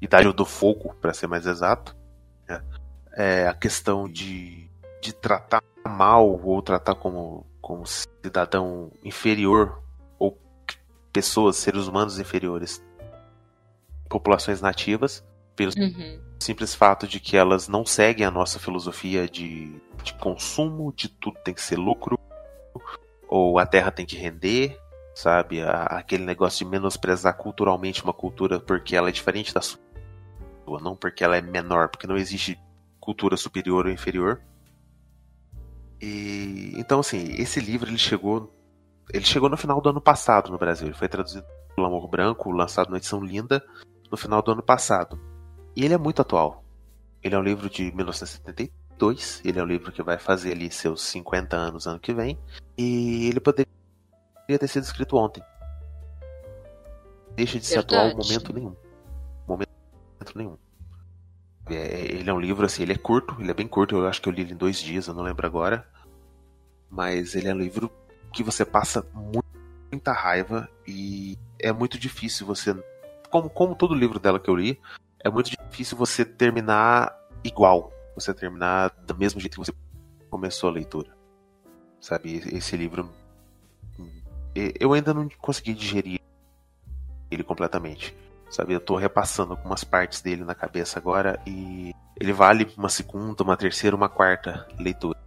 idade 0.00 0.32
do 0.32 0.44
fogo, 0.44 0.94
para 1.00 1.14
ser 1.14 1.26
mais 1.26 1.46
exato. 1.46 1.96
Né? 2.48 2.62
É, 3.12 3.48
a 3.48 3.54
questão 3.54 4.08
de, 4.08 4.68
de 5.00 5.12
tratar 5.12 5.62
mal 5.86 6.28
ou 6.28 6.60
tratar 6.62 6.94
como, 6.94 7.46
como 7.60 7.84
cidadão 7.86 8.90
inferior 9.04 9.84
pessoas, 11.14 11.56
seres 11.56 11.86
humanos 11.86 12.18
inferiores, 12.18 12.82
populações 14.08 14.60
nativas, 14.60 15.24
pelo 15.54 15.70
uhum. 15.78 16.20
simples 16.40 16.74
fato 16.74 17.06
de 17.06 17.20
que 17.20 17.36
elas 17.36 17.68
não 17.68 17.86
seguem 17.86 18.26
a 18.26 18.30
nossa 18.32 18.58
filosofia 18.58 19.28
de, 19.28 19.80
de 20.02 20.12
consumo, 20.14 20.92
de 20.92 21.08
tudo 21.08 21.38
tem 21.44 21.54
que 21.54 21.62
ser 21.62 21.76
lucro, 21.76 22.18
ou 23.28 23.60
a 23.60 23.64
terra 23.64 23.92
tem 23.92 24.04
que 24.04 24.16
render, 24.16 24.76
sabe? 25.14 25.62
A, 25.62 25.84
aquele 25.84 26.24
negócio 26.24 26.64
de 26.64 26.70
menosprezar 26.70 27.36
culturalmente 27.36 28.02
uma 28.02 28.12
cultura 28.12 28.58
porque 28.58 28.96
ela 28.96 29.08
é 29.08 29.12
diferente 29.12 29.54
da 29.54 29.60
sua, 29.60 29.80
não 30.80 30.96
porque 30.96 31.22
ela 31.22 31.36
é 31.36 31.40
menor, 31.40 31.88
porque 31.88 32.06
não 32.06 32.16
existe 32.16 32.58
cultura 33.00 33.36
superior 33.36 33.86
ou 33.86 33.92
inferior. 33.92 34.40
E 36.00 36.72
então 36.76 37.00
assim, 37.00 37.34
esse 37.38 37.60
livro 37.60 37.88
ele 37.88 37.98
chegou 37.98 38.52
ele 39.12 39.24
chegou 39.24 39.48
no 39.48 39.56
final 39.56 39.80
do 39.80 39.90
ano 39.90 40.00
passado 40.00 40.50
no 40.50 40.58
Brasil. 40.58 40.86
Ele 40.88 40.96
foi 40.96 41.08
traduzido 41.08 41.44
pelo 41.74 41.86
Amor 41.86 42.08
Branco, 42.08 42.50
lançado 42.50 42.90
na 42.90 42.96
edição 42.96 43.22
Linda, 43.22 43.62
no 44.10 44.16
final 44.16 44.42
do 44.42 44.52
ano 44.52 44.62
passado. 44.62 45.20
E 45.76 45.84
ele 45.84 45.94
é 45.94 45.98
muito 45.98 46.22
atual. 46.22 46.64
Ele 47.22 47.34
é 47.34 47.38
um 47.38 47.42
livro 47.42 47.68
de 47.68 47.92
1972. 47.92 49.42
Ele 49.44 49.58
é 49.58 49.62
um 49.62 49.66
livro 49.66 49.92
que 49.92 50.02
vai 50.02 50.18
fazer 50.18 50.52
ali 50.52 50.70
seus 50.70 51.02
50 51.02 51.56
anos 51.56 51.86
ano 51.86 52.00
que 52.00 52.14
vem. 52.14 52.38
E 52.76 53.28
ele 53.28 53.40
poderia 53.40 53.72
ter 54.46 54.68
sido 54.68 54.84
escrito 54.84 55.16
ontem. 55.16 55.42
Deixa 57.34 57.58
de 57.58 57.66
ser 57.66 57.78
atual 57.78 58.08
em 58.08 58.16
momento 58.16 58.52
nenhum. 58.52 58.76
Momento 59.46 59.68
nenhum. 60.36 60.56
É, 61.66 62.12
ele 62.12 62.28
é 62.28 62.32
um 62.32 62.40
livro 62.40 62.64
assim, 62.64 62.82
ele 62.82 62.92
é 62.92 62.98
curto, 62.98 63.36
ele 63.40 63.50
é 63.50 63.54
bem 63.54 63.66
curto, 63.66 63.96
eu 63.96 64.06
acho 64.06 64.20
que 64.20 64.28
eu 64.28 64.32
li 64.32 64.42
ele 64.42 64.52
em 64.52 64.56
dois 64.56 64.78
dias, 64.78 65.06
eu 65.06 65.14
não 65.14 65.22
lembro 65.22 65.46
agora. 65.46 65.86
Mas 66.90 67.34
ele 67.34 67.48
é 67.48 67.54
um 67.54 67.58
livro 67.58 67.90
que 68.32 68.42
você 68.42 68.64
passa 68.64 69.04
muita 69.90 70.12
raiva 70.12 70.68
e 70.86 71.38
é 71.58 71.72
muito 71.72 71.98
difícil 71.98 72.46
você. 72.46 72.74
Como, 73.30 73.48
como 73.48 73.74
todo 73.74 73.94
livro 73.94 74.18
dela 74.18 74.38
que 74.38 74.50
eu 74.50 74.56
li, 74.56 74.80
é 75.20 75.30
muito 75.30 75.50
difícil 75.50 75.96
você 75.96 76.24
terminar 76.24 77.16
igual. 77.42 77.92
Você 78.14 78.32
terminar 78.32 78.90
do 79.04 79.16
mesmo 79.16 79.40
jeito 79.40 79.54
que 79.54 79.66
você 79.66 79.72
começou 80.30 80.68
a 80.68 80.72
leitura. 80.72 81.16
Sabe? 82.00 82.42
Esse 82.52 82.76
livro. 82.76 83.10
Eu 84.54 84.92
ainda 84.92 85.12
não 85.12 85.28
consegui 85.38 85.74
digerir 85.74 86.20
ele 87.30 87.42
completamente. 87.42 88.14
Sabe? 88.50 88.74
Eu 88.74 88.80
tô 88.80 88.96
repassando 88.96 89.52
algumas 89.52 89.82
partes 89.82 90.20
dele 90.20 90.44
na 90.44 90.54
cabeça 90.54 90.98
agora 90.98 91.40
e 91.46 91.92
ele 92.20 92.32
vale 92.32 92.72
uma 92.76 92.88
segunda, 92.88 93.42
uma 93.42 93.56
terceira, 93.56 93.96
uma 93.96 94.08
quarta 94.08 94.66
leitura. 94.78 95.18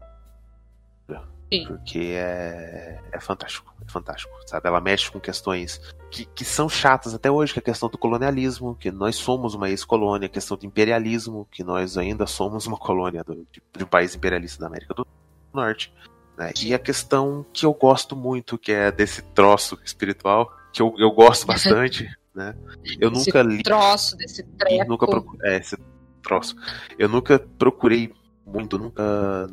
Sim. 1.51 1.65
Porque 1.65 2.13
é, 2.13 2.99
é 3.11 3.19
fantástico, 3.21 3.73
é 3.85 3.89
fantástico, 3.89 4.33
sabe? 4.45 4.67
Ela 4.67 4.81
mexe 4.81 5.09
com 5.09 5.19
questões 5.19 5.79
que, 6.11 6.25
que 6.25 6.43
são 6.43 6.67
chatas 6.67 7.13
até 7.13 7.31
hoje, 7.31 7.53
que 7.53 7.59
é 7.59 7.61
a 7.61 7.63
questão 7.63 7.87
do 7.87 7.97
colonialismo, 7.97 8.75
que 8.75 8.91
nós 8.91 9.15
somos 9.15 9.53
uma 9.53 9.69
ex-colônia, 9.69 10.25
a 10.25 10.29
questão 10.29 10.57
do 10.57 10.65
imperialismo, 10.65 11.47
que 11.49 11.63
nós 11.63 11.97
ainda 11.97 12.27
somos 12.27 12.67
uma 12.67 12.75
colônia 12.77 13.23
do, 13.23 13.47
de, 13.49 13.63
de 13.77 13.83
um 13.83 13.87
país 13.87 14.13
imperialista 14.13 14.59
da 14.59 14.67
América 14.67 14.93
do 14.93 15.07
Norte. 15.53 15.93
Né? 16.38 16.52
E 16.62 16.73
a 16.73 16.80
questão 16.80 17.45
que 17.52 17.65
eu 17.65 17.73
gosto 17.73 18.15
muito, 18.15 18.58
que 18.58 18.71
é 18.71 18.91
desse 18.91 19.21
troço 19.21 19.78
espiritual, 19.84 20.52
que 20.71 20.82
eu, 20.82 20.93
eu 20.97 21.12
gosto 21.12 21.45
bastante, 21.47 22.10
né? 22.34 22.56
Eu 23.00 23.12
esse 23.12 23.26
nunca 23.26 23.41
li. 23.41 23.63
troço, 23.63 24.15
desse 24.17 24.43
treco. 24.43 24.88
Nunca. 24.88 25.08
É, 25.43 25.58
esse 25.58 25.76
troço. 26.21 26.56
Eu 26.97 27.10
nunca 27.10 27.39
procurei 27.39 28.13
muito, 28.45 28.78
nunca, 28.78 29.50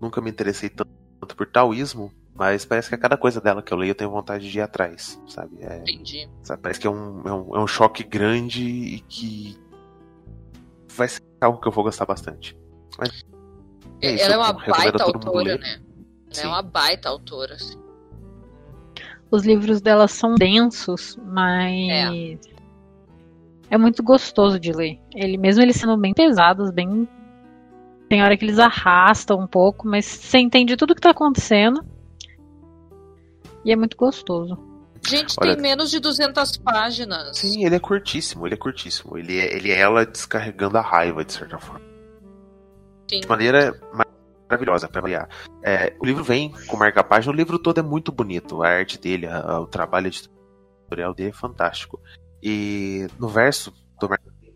nunca 0.00 0.20
me 0.20 0.30
interessei 0.30 0.68
tanto 0.68 0.98
tanto 1.18 1.36
por 1.36 1.46
taoísmo, 1.46 2.12
mas 2.34 2.64
parece 2.64 2.88
que 2.88 2.94
a 2.94 2.98
cada 2.98 3.16
coisa 3.16 3.40
dela 3.40 3.62
que 3.62 3.72
eu 3.72 3.78
leio 3.78 3.90
eu 3.90 3.94
tenho 3.94 4.10
vontade 4.10 4.50
de 4.50 4.58
ir 4.58 4.62
atrás, 4.62 5.20
sabe? 5.28 5.58
É, 5.60 5.78
Entendi. 5.78 6.28
Sabe? 6.42 6.62
Parece 6.62 6.80
que 6.80 6.86
é 6.86 6.90
um, 6.90 7.22
é, 7.26 7.32
um, 7.32 7.56
é 7.56 7.60
um 7.60 7.66
choque 7.66 8.04
grande 8.04 8.62
e 8.62 9.00
que 9.00 9.58
vai 10.94 11.08
ser 11.08 11.22
algo 11.40 11.60
que 11.60 11.68
eu 11.68 11.72
vou 11.72 11.84
gostar 11.84 12.06
bastante. 12.06 12.56
Mas 12.96 13.24
É 14.00 14.14
isso, 14.14 14.24
ela 14.24 14.34
é 14.34 14.36
eu 14.36 14.40
uma 14.40 14.52
baita 14.52 15.02
autora, 15.02 15.58
né? 15.58 15.80
Sim. 16.30 16.44
é 16.44 16.48
uma 16.48 16.62
baita 16.62 17.08
autora, 17.08 17.54
assim. 17.54 17.78
Os 19.30 19.44
livros 19.44 19.80
dela 19.80 20.08
são 20.08 20.34
densos, 20.34 21.18
mas 21.22 22.40
é. 23.70 23.76
muito 23.76 24.02
gostoso 24.02 24.58
de 24.58 24.72
ler. 24.72 24.98
Ele 25.14 25.36
mesmo 25.36 25.62
eles 25.62 25.76
sendo 25.76 25.96
bem 25.98 26.14
pesados, 26.14 26.70
bem 26.70 27.06
tem 28.08 28.22
hora 28.22 28.36
que 28.36 28.44
eles 28.44 28.58
arrastam 28.58 29.38
um 29.38 29.46
pouco, 29.46 29.86
mas 29.86 30.06
você 30.06 30.38
entende 30.38 30.76
tudo 30.76 30.94
que 30.94 31.00
tá 31.00 31.10
acontecendo. 31.10 31.84
E 33.64 33.70
é 33.70 33.76
muito 33.76 33.96
gostoso. 33.98 34.58
Gente, 35.06 35.34
Olha- 35.38 35.52
tem 35.52 35.62
menos 35.62 35.90
de 35.90 36.00
200 36.00 36.56
páginas. 36.56 37.36
Sim, 37.36 37.64
ele 37.64 37.76
é 37.76 37.78
curtíssimo, 37.78 38.46
ele 38.46 38.54
é 38.54 38.56
curtíssimo. 38.56 39.18
Ele 39.18 39.38
é, 39.38 39.54
ele 39.54 39.70
é 39.70 39.78
ela 39.78 40.06
descarregando 40.06 40.78
a 40.78 40.80
raiva, 40.80 41.22
de 41.24 41.32
certa 41.32 41.58
forma. 41.58 41.86
Sim. 43.10 43.20
De 43.20 43.28
maneira 43.28 43.78
maravilhosa, 44.48 44.88
pra 44.88 45.00
variar. 45.00 45.28
É, 45.62 45.94
o 46.00 46.04
livro 46.06 46.24
vem 46.24 46.52
com 46.66 46.76
marca-página, 46.76 47.32
o 47.32 47.36
livro 47.36 47.58
todo 47.58 47.78
é 47.78 47.82
muito 47.82 48.10
bonito. 48.12 48.62
A 48.62 48.68
arte 48.68 48.98
dele, 48.98 49.26
a- 49.26 49.40
a- 49.40 49.60
o 49.60 49.66
trabalho 49.66 50.08
editorial 50.08 51.14
dele 51.14 51.30
é 51.30 51.32
fantástico. 51.32 52.00
E 52.42 53.06
no 53.18 53.28
verso 53.28 53.72
do 54.00 54.08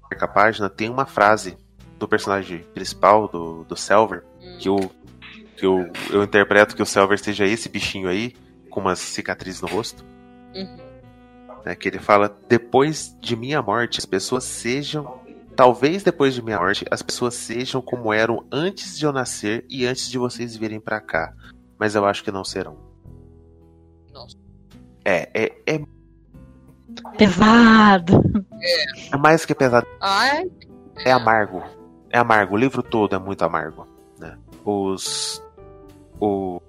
marca-página 0.02 0.68
tem 0.70 0.88
uma 0.88 1.04
frase 1.06 1.56
do 1.98 2.08
personagem 2.08 2.60
principal, 2.74 3.28
do, 3.28 3.64
do 3.64 3.76
Selver, 3.76 4.24
Hum. 4.40 4.58
que, 4.58 4.68
eu, 4.68 4.90
que 5.56 5.66
eu, 5.66 5.90
eu 6.10 6.22
interpreto 6.24 6.74
que 6.74 6.82
o 6.82 6.86
Selver 6.86 7.18
seja 7.18 7.44
esse 7.44 7.68
bichinho 7.68 8.08
aí, 8.08 8.34
com 8.70 8.80
umas 8.80 8.98
cicatrizes 8.98 9.60
no 9.60 9.68
rosto. 9.68 10.04
Uhum. 10.54 10.76
né, 11.64 11.74
que 11.76 11.88
ele 11.88 11.98
fala: 11.98 12.36
depois 12.48 13.16
de 13.20 13.36
minha 13.36 13.62
morte, 13.62 13.98
as 13.98 14.04
pessoas 14.06 14.44
sejam. 14.44 15.21
Talvez 15.56 16.02
depois 16.02 16.34
de 16.34 16.42
minha 16.42 16.58
morte, 16.58 16.84
as 16.90 17.02
pessoas 17.02 17.34
sejam 17.34 17.82
como 17.82 18.12
eram 18.12 18.46
antes 18.50 18.98
de 18.98 19.04
eu 19.04 19.12
nascer 19.12 19.64
e 19.68 19.86
antes 19.86 20.08
de 20.08 20.18
vocês 20.18 20.56
virem 20.56 20.80
pra 20.80 21.00
cá. 21.00 21.34
Mas 21.78 21.94
eu 21.94 22.04
acho 22.06 22.24
que 22.24 22.30
não 22.32 22.44
serão. 22.44 22.78
Nossa. 24.12 24.36
É, 25.04 25.28
é, 25.34 25.62
é, 25.66 25.84
Pesado. 27.18 28.22
é 29.12 29.16
mais 29.16 29.44
que 29.44 29.54
pesado, 29.54 29.86
Ai, 30.00 30.50
é 31.04 31.10
amargo. 31.12 31.62
É 32.10 32.18
amargo, 32.18 32.54
o 32.54 32.58
livro 32.58 32.82
todo 32.82 33.14
é 33.14 33.18
muito 33.18 33.42
amargo. 33.44 33.86
Né? 34.18 34.38
Os. 34.64 35.42
O, 36.20 36.60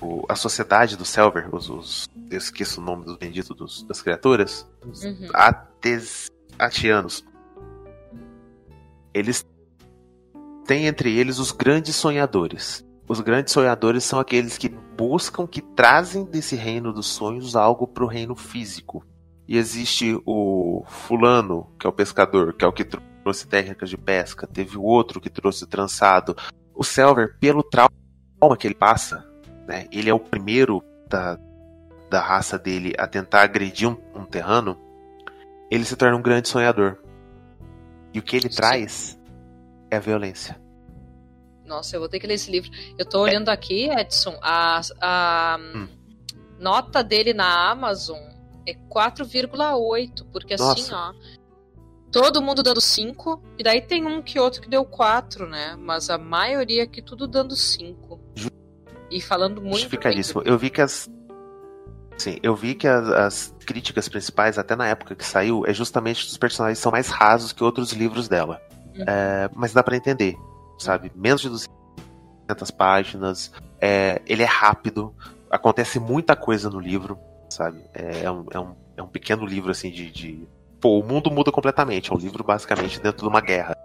o- 0.00 0.24
a 0.28 0.34
sociedade 0.36 0.96
do 0.96 1.04
Selver, 1.04 1.54
os, 1.54 1.68
os- 1.68 2.08
eu 2.30 2.38
esqueço 2.38 2.80
o 2.80 2.84
nome 2.84 3.04
dos 3.04 3.16
benditos 3.18 3.54
dos- 3.56 3.82
das 3.82 4.00
criaturas, 4.00 4.66
os 4.86 5.02
Uhum. 5.04 5.28
Ates, 5.34 6.30
atianos. 6.58 7.24
Eles 9.12 9.44
têm 10.66 10.86
entre 10.86 11.16
eles 11.16 11.38
os 11.38 11.52
grandes 11.52 11.96
sonhadores. 11.96 12.84
Os 13.08 13.20
grandes 13.20 13.52
sonhadores 13.52 14.04
são 14.04 14.20
aqueles 14.20 14.56
que 14.56 14.68
buscam, 14.68 15.46
que 15.46 15.60
trazem 15.60 16.24
desse 16.24 16.54
reino 16.54 16.92
dos 16.92 17.08
sonhos 17.08 17.56
algo 17.56 17.86
para 17.86 18.04
o 18.04 18.06
reino 18.06 18.36
físico. 18.36 19.04
E 19.48 19.56
existe 19.56 20.16
o 20.24 20.84
fulano, 20.86 21.66
que 21.76 21.86
é 21.86 21.90
o 21.90 21.92
pescador, 21.92 22.52
que 22.52 22.64
é 22.64 22.68
o 22.68 22.72
que 22.72 22.84
trouxe 22.84 23.48
técnicas 23.48 23.90
de 23.90 23.96
pesca. 23.96 24.46
Teve 24.46 24.78
o 24.78 24.82
outro 24.82 25.20
que 25.20 25.28
trouxe 25.28 25.66
trançado. 25.66 26.36
O 26.72 26.84
Selver, 26.84 27.36
pelo 27.40 27.64
trauma 27.64 27.90
que 28.56 28.68
ele 28.68 28.76
passa, 28.76 29.28
né, 29.66 29.88
ele 29.90 30.08
é 30.08 30.14
o 30.14 30.20
primeiro 30.20 30.80
da, 31.08 31.36
da 32.08 32.20
raça 32.20 32.56
dele 32.56 32.92
a 32.96 33.08
tentar 33.08 33.42
agredir 33.42 33.88
um, 33.88 33.96
um 34.14 34.24
terrano, 34.24 34.78
ele 35.70 35.84
se 35.84 35.96
torna 35.96 36.16
um 36.16 36.22
grande 36.22 36.48
sonhador. 36.48 36.98
E 38.12 38.18
o 38.18 38.22
que 38.22 38.36
ele 38.36 38.48
Sim. 38.50 38.56
traz 38.56 39.18
é 39.90 39.96
a 39.96 40.00
violência. 40.00 40.60
Nossa, 41.64 41.94
eu 41.96 42.00
vou 42.00 42.08
ter 42.08 42.18
que 42.18 42.26
ler 42.26 42.34
esse 42.34 42.50
livro. 42.50 42.70
Eu 42.98 43.04
tô 43.06 43.20
olhando 43.20 43.48
aqui, 43.48 43.88
Edson, 43.90 44.36
a, 44.42 44.80
a 45.00 45.58
Hum. 45.74 45.88
nota 46.58 47.02
dele 47.04 47.32
na 47.32 47.70
Amazon 47.70 48.18
é 48.66 48.74
4,8, 48.74 50.26
porque 50.32 50.54
assim, 50.54 50.64
Nossa. 50.64 50.96
ó, 50.96 51.14
todo 52.10 52.42
mundo 52.42 52.62
dando 52.62 52.80
5, 52.80 53.40
e 53.56 53.62
daí 53.62 53.80
tem 53.80 54.04
um 54.04 54.20
que 54.20 54.38
outro 54.40 54.60
que 54.60 54.68
deu 54.68 54.84
4, 54.84 55.48
né? 55.48 55.76
Mas 55.78 56.10
a 56.10 56.18
maioria 56.18 56.82
aqui 56.84 57.00
tudo 57.00 57.28
dando 57.28 57.54
5. 57.54 58.18
Ju- 58.34 58.50
E 59.10 59.20
falando 59.20 59.54
muito 59.60 59.70
bem. 59.70 59.78
Justificadíssimo. 59.78 60.42
Eu 60.44 60.58
vi 60.58 60.70
que 60.70 60.80
as. 60.80 61.08
Sim, 62.18 62.36
eu 62.42 62.54
vi 62.56 62.74
que 62.74 62.86
as, 62.88 63.08
as 63.08 63.54
críticas 63.70 64.08
principais, 64.08 64.58
até 64.58 64.74
na 64.74 64.88
época 64.88 65.14
que 65.14 65.24
saiu, 65.24 65.64
é 65.64 65.72
justamente 65.72 66.24
que 66.24 66.32
os 66.32 66.36
personagens 66.36 66.80
são 66.80 66.90
mais 66.90 67.08
rasos 67.08 67.52
que 67.52 67.62
outros 67.62 67.92
livros 67.92 68.26
dela. 68.26 68.60
Uhum. 68.96 69.04
É, 69.06 69.48
mas 69.54 69.72
dá 69.72 69.80
pra 69.80 69.96
entender, 69.96 70.36
sabe? 70.76 71.12
Menos 71.14 71.40
de 71.40 71.48
200 71.48 72.68
páginas, 72.72 73.52
é, 73.80 74.20
ele 74.26 74.42
é 74.42 74.46
rápido, 74.46 75.14
acontece 75.48 76.00
muita 76.00 76.34
coisa 76.34 76.68
no 76.68 76.80
livro, 76.80 77.16
sabe? 77.48 77.80
É, 77.94 78.24
é 78.24 78.30
um, 78.32 78.44
é, 78.50 78.58
um, 78.58 78.74
é 78.96 79.02
um 79.04 79.06
pequeno 79.06 79.46
livro, 79.46 79.70
assim, 79.70 79.88
de, 79.88 80.10
de. 80.10 80.48
Pô, 80.80 80.98
o 80.98 81.06
mundo 81.06 81.30
muda 81.30 81.52
completamente. 81.52 82.10
É 82.10 82.14
um 82.14 82.18
livro 82.18 82.42
basicamente 82.42 83.00
dentro 83.00 83.22
de 83.22 83.28
uma 83.28 83.40
guerra. 83.40 83.76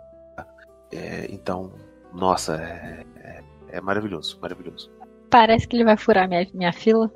É, 0.92 1.28
então, 1.30 1.72
nossa, 2.12 2.56
é, 2.56 3.06
é, 3.18 3.44
é 3.68 3.82
maravilhoso, 3.82 4.40
maravilhoso. 4.42 4.90
Parece 5.30 5.68
que 5.68 5.76
ele 5.76 5.84
vai 5.84 5.96
furar 5.96 6.28
minha, 6.28 6.48
minha 6.56 6.74
fila. 6.74 7.12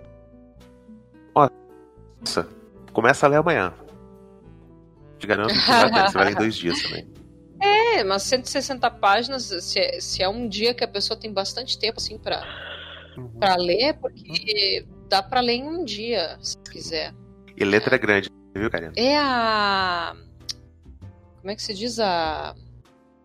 Nossa, 2.22 2.48
começa 2.92 3.26
a 3.26 3.30
ler 3.30 3.38
amanhã. 3.38 3.74
Te 5.18 5.28
garanto 5.28 5.50
que 5.54 5.60
vai 5.68 6.08
você 6.08 6.14
vai 6.18 6.26
ler 6.26 6.32
em 6.32 6.36
dois 6.36 6.56
dias 6.56 6.82
também. 6.84 7.08
É, 7.62 8.06
mas 8.06 8.24
160 8.24 8.90
páginas, 8.90 9.44
se 9.44 9.78
é, 9.78 10.00
se 10.00 10.24
é 10.24 10.30
um 10.30 10.48
dia 10.48 10.74
que 10.74 10.82
a 10.82 10.88
pessoa 10.88 11.20
tem 11.20 11.34
bastante 11.34 11.78
tempo, 11.78 11.98
assim, 12.00 12.18
pra, 12.18 12.42
Uhum. 13.18 13.28
pra 13.38 13.58
ler, 13.58 13.96
porque 13.96 14.88
dá 15.10 15.22
pra 15.22 15.42
ler 15.42 15.56
em 15.56 15.68
um 15.68 15.84
dia, 15.84 16.38
se 16.42 16.56
quiser. 16.72 17.14
E 17.58 17.66
letra 17.66 17.98
grande, 17.98 18.30
viu, 18.56 18.72
Karina? 18.72 18.94
É 18.96 19.18
a. 19.18 20.16
Como 21.42 21.52
é 21.52 21.56
que 21.56 21.62
se 21.62 21.74
diz? 21.74 22.00
A. 22.00 22.56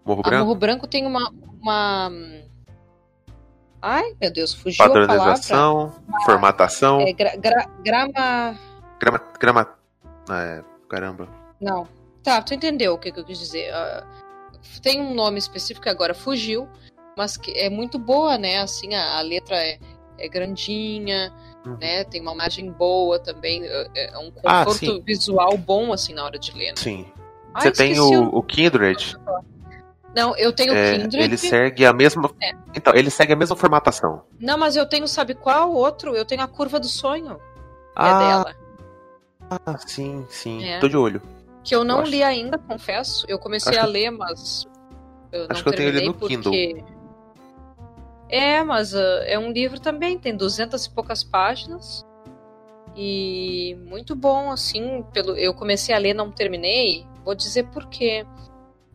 Morro 0.05 0.23
A 0.25 0.29
Branco, 0.29 0.45
Morro 0.47 0.59
Branco 0.59 0.87
tem 0.89 1.07
uma. 1.07 1.31
uma... 1.63 2.11
Ai, 3.81 4.17
meu 4.21 4.33
Deus, 4.33 4.53
fugiu 4.53 4.85
a 4.85 4.89
palavra. 4.89 5.07
padronização, 5.15 5.93
formatação, 6.25 7.01
É, 7.03 7.13
gra, 7.13 7.37
gra- 7.37 7.71
grama. 7.85 8.59
Grama, 9.01 9.21
grama... 9.39 9.69
É, 10.31 10.63
caramba. 10.89 11.29
Não. 11.61 11.87
Tá, 12.23 12.41
tu 12.41 12.55
entendeu 12.55 12.95
o 12.95 12.99
que, 12.99 13.13
que 13.13 13.21
eu 13.21 13.25
quis 13.25 13.39
dizer. 13.39 13.73
Ah, 13.75 14.07
tem 14.83 15.01
um 15.01 15.15
nome 15.15 15.39
específico 15.39 15.83
que 15.85 15.91
agora 15.91 16.15
fugiu, 16.15 16.67
mas 17.17 17.37
que 17.37 17.51
é 17.53 17.69
muito 17.69 17.99
boa, 17.99 18.39
né? 18.39 18.59
Assim, 18.61 18.95
a, 18.95 19.19
a 19.19 19.21
letra 19.21 19.57
é, 19.57 19.79
é 20.19 20.29
grandinha, 20.29 21.33
Uhum. 21.67 21.79
né? 21.81 22.05
Tem 22.05 22.21
uma 22.21 22.33
imagem 22.35 22.71
boa 22.71 23.19
também. 23.19 23.65
É, 23.65 24.15
é 24.15 24.19
um 24.19 24.31
Ah, 24.45 24.65
conforto 24.67 24.79
sim. 24.97 25.03
visual 25.03 25.57
bom, 25.57 25.93
assim, 25.95 26.13
na 26.13 26.25
hora 26.25 26.39
de 26.39 26.53
ler. 26.53 26.69
né? 26.71 26.77
Sim. 26.77 27.07
Ah, 27.55 27.61
Você 27.63 27.73
tem 27.73 27.99
o, 27.99 28.25
o 28.37 28.43
Kindred, 28.43 29.17
Não, 30.15 30.37
eu 30.37 30.53
tenho 30.53 30.73
o 30.73 30.77
é, 30.77 30.93
Kindred. 30.99 31.23
ele 31.25 31.37
segue 31.39 31.85
a 31.87 31.93
mesma. 31.93 32.31
É. 32.43 32.53
Então, 32.75 32.95
ele 32.95 33.11
segue 33.11 33.33
a 33.33 33.37
mesma 33.37 33.57
formatação. 33.57 34.23
Não, 34.39 34.59
mas 34.59 34.77
eu 34.77 34.87
tenho, 34.87 35.09
sabe 35.09 35.35
qual 35.35 35.73
outro? 35.73 36.15
Eu 36.15 36.25
tenho 36.25 36.43
a 36.43 36.49
curva 36.49 36.79
do 36.79 36.87
sonho. 36.87 37.33
É 37.35 37.39
ah, 37.97 38.19
dela. 38.19 38.57
Ah, 39.51 39.79
sim, 39.87 40.25
sim. 40.29 40.65
É. 40.65 40.79
Tô 40.79 40.89
de 40.89 40.97
olho. 40.97 41.21
Que 41.63 41.75
eu 41.75 41.83
não 41.85 41.97
Eu 41.97 42.03
acho- 42.03 42.11
li 42.11 42.23
ainda, 42.23 42.59
confesso. 42.59 43.25
Eu 43.29 43.39
comecei 43.39 43.77
Acho 43.79 43.87
a 43.87 43.89
ler, 43.91 44.11
mas 44.11 44.67
eu 45.33 45.41
não 45.43 45.47
Acho 45.51 45.63
que 45.63 45.69
eu 45.69 45.75
tenho 45.77 45.89
ele 45.89 46.07
no 46.07 46.15
porque... 46.15 46.37
Kindle. 46.37 46.85
É, 48.29 48.63
mas 48.63 48.95
ah, 48.95 49.23
é 49.27 49.39
um 49.39 49.51
livro 49.53 49.79
também, 49.81 50.19
tem 50.19 50.37
200 50.37 50.87
e 50.87 50.91
poucas 50.91 51.23
páginas. 51.23 52.05
E 52.97 53.77
muito 53.87 54.15
bom, 54.15 54.51
assim, 54.53 55.05
pelo 55.13 55.37
eu 55.37 55.53
comecei 55.55 55.95
a 55.95 55.99
ler, 55.99 56.15
não 56.15 56.31
terminei. 56.31 57.07
Vou 57.25 57.35
dizer 57.35 57.65
por 57.69 57.87
quê. 57.89 58.25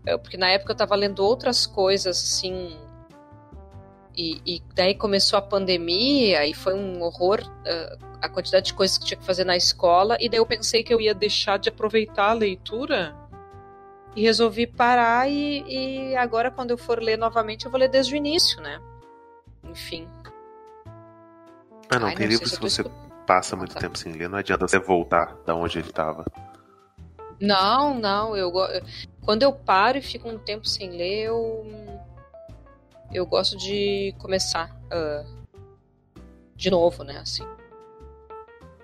É, 0.05 0.17
Porque 0.17 0.37
na 0.37 0.49
época 0.49 0.71
eu 0.71 0.77
tava 0.77 0.95
lendo 0.95 1.19
outras 1.23 1.65
coisas, 1.65 2.17
assim. 2.17 2.77
E, 4.19 4.41
e 4.45 4.61
daí 4.75 4.93
começou 4.95 5.39
a 5.39 5.41
pandemia 5.41 6.45
e 6.45 6.53
foi 6.53 6.73
um 6.73 7.01
horror 7.01 7.39
ah, 7.65 7.97
a 8.21 8.27
quantidade 8.27 8.65
de 8.65 8.73
coisas 8.73 8.97
que 8.97 9.05
tinha 9.05 9.17
que 9.17 9.25
fazer 9.25 9.45
na 9.45 9.55
escola. 9.55 10.17
E 10.19 10.27
daí 10.27 10.39
eu 10.39 10.45
pensei 10.45 10.83
que 10.83 10.93
eu 10.93 10.99
ia 10.99 11.13
deixar 11.13 11.57
de 11.57 11.69
aproveitar 11.69 12.31
a 12.31 12.33
leitura. 12.33 13.15
E 14.13 14.21
resolvi 14.21 14.67
parar. 14.67 15.29
E, 15.29 15.63
e 16.11 16.15
agora, 16.17 16.51
quando 16.51 16.71
eu 16.71 16.77
for 16.77 17.01
ler 17.01 17.17
novamente, 17.17 17.63
eu 17.63 17.71
vou 17.71 17.79
ler 17.79 17.87
desde 17.87 18.13
o 18.13 18.17
início, 18.17 18.61
né? 18.61 18.81
Enfim. 19.63 20.05
Ah, 21.89 21.97
não, 21.97 22.07
Ai, 22.07 22.15
tem 22.15 22.27
não 22.27 22.37
se 22.45 22.59
você 22.59 22.83
passa 23.25 23.55
muito 23.55 23.73
Tá. 23.73 23.79
tempo 23.79 23.97
sem 23.97 24.11
ler, 24.11 24.27
não 24.27 24.39
adianta 24.39 24.67
você 24.67 24.79
voltar 24.79 25.37
da 25.45 25.55
onde 25.55 25.79
ele 25.79 25.93
tava. 25.93 26.25
Não, 27.39 27.97
não, 27.97 28.35
eu 28.35 28.51
quando 29.23 29.43
eu 29.43 29.53
paro 29.53 29.97
e 29.97 30.01
fico 30.01 30.27
um 30.27 30.37
tempo 30.37 30.67
sem 30.67 30.89
ler, 30.89 31.27
eu 31.27 31.65
eu 33.11 33.25
gosto 33.25 33.57
de 33.57 34.13
começar 34.17 34.75
ah, 34.91 35.25
de 36.55 36.69
novo, 36.69 37.03
né, 37.03 37.17
assim. 37.17 37.43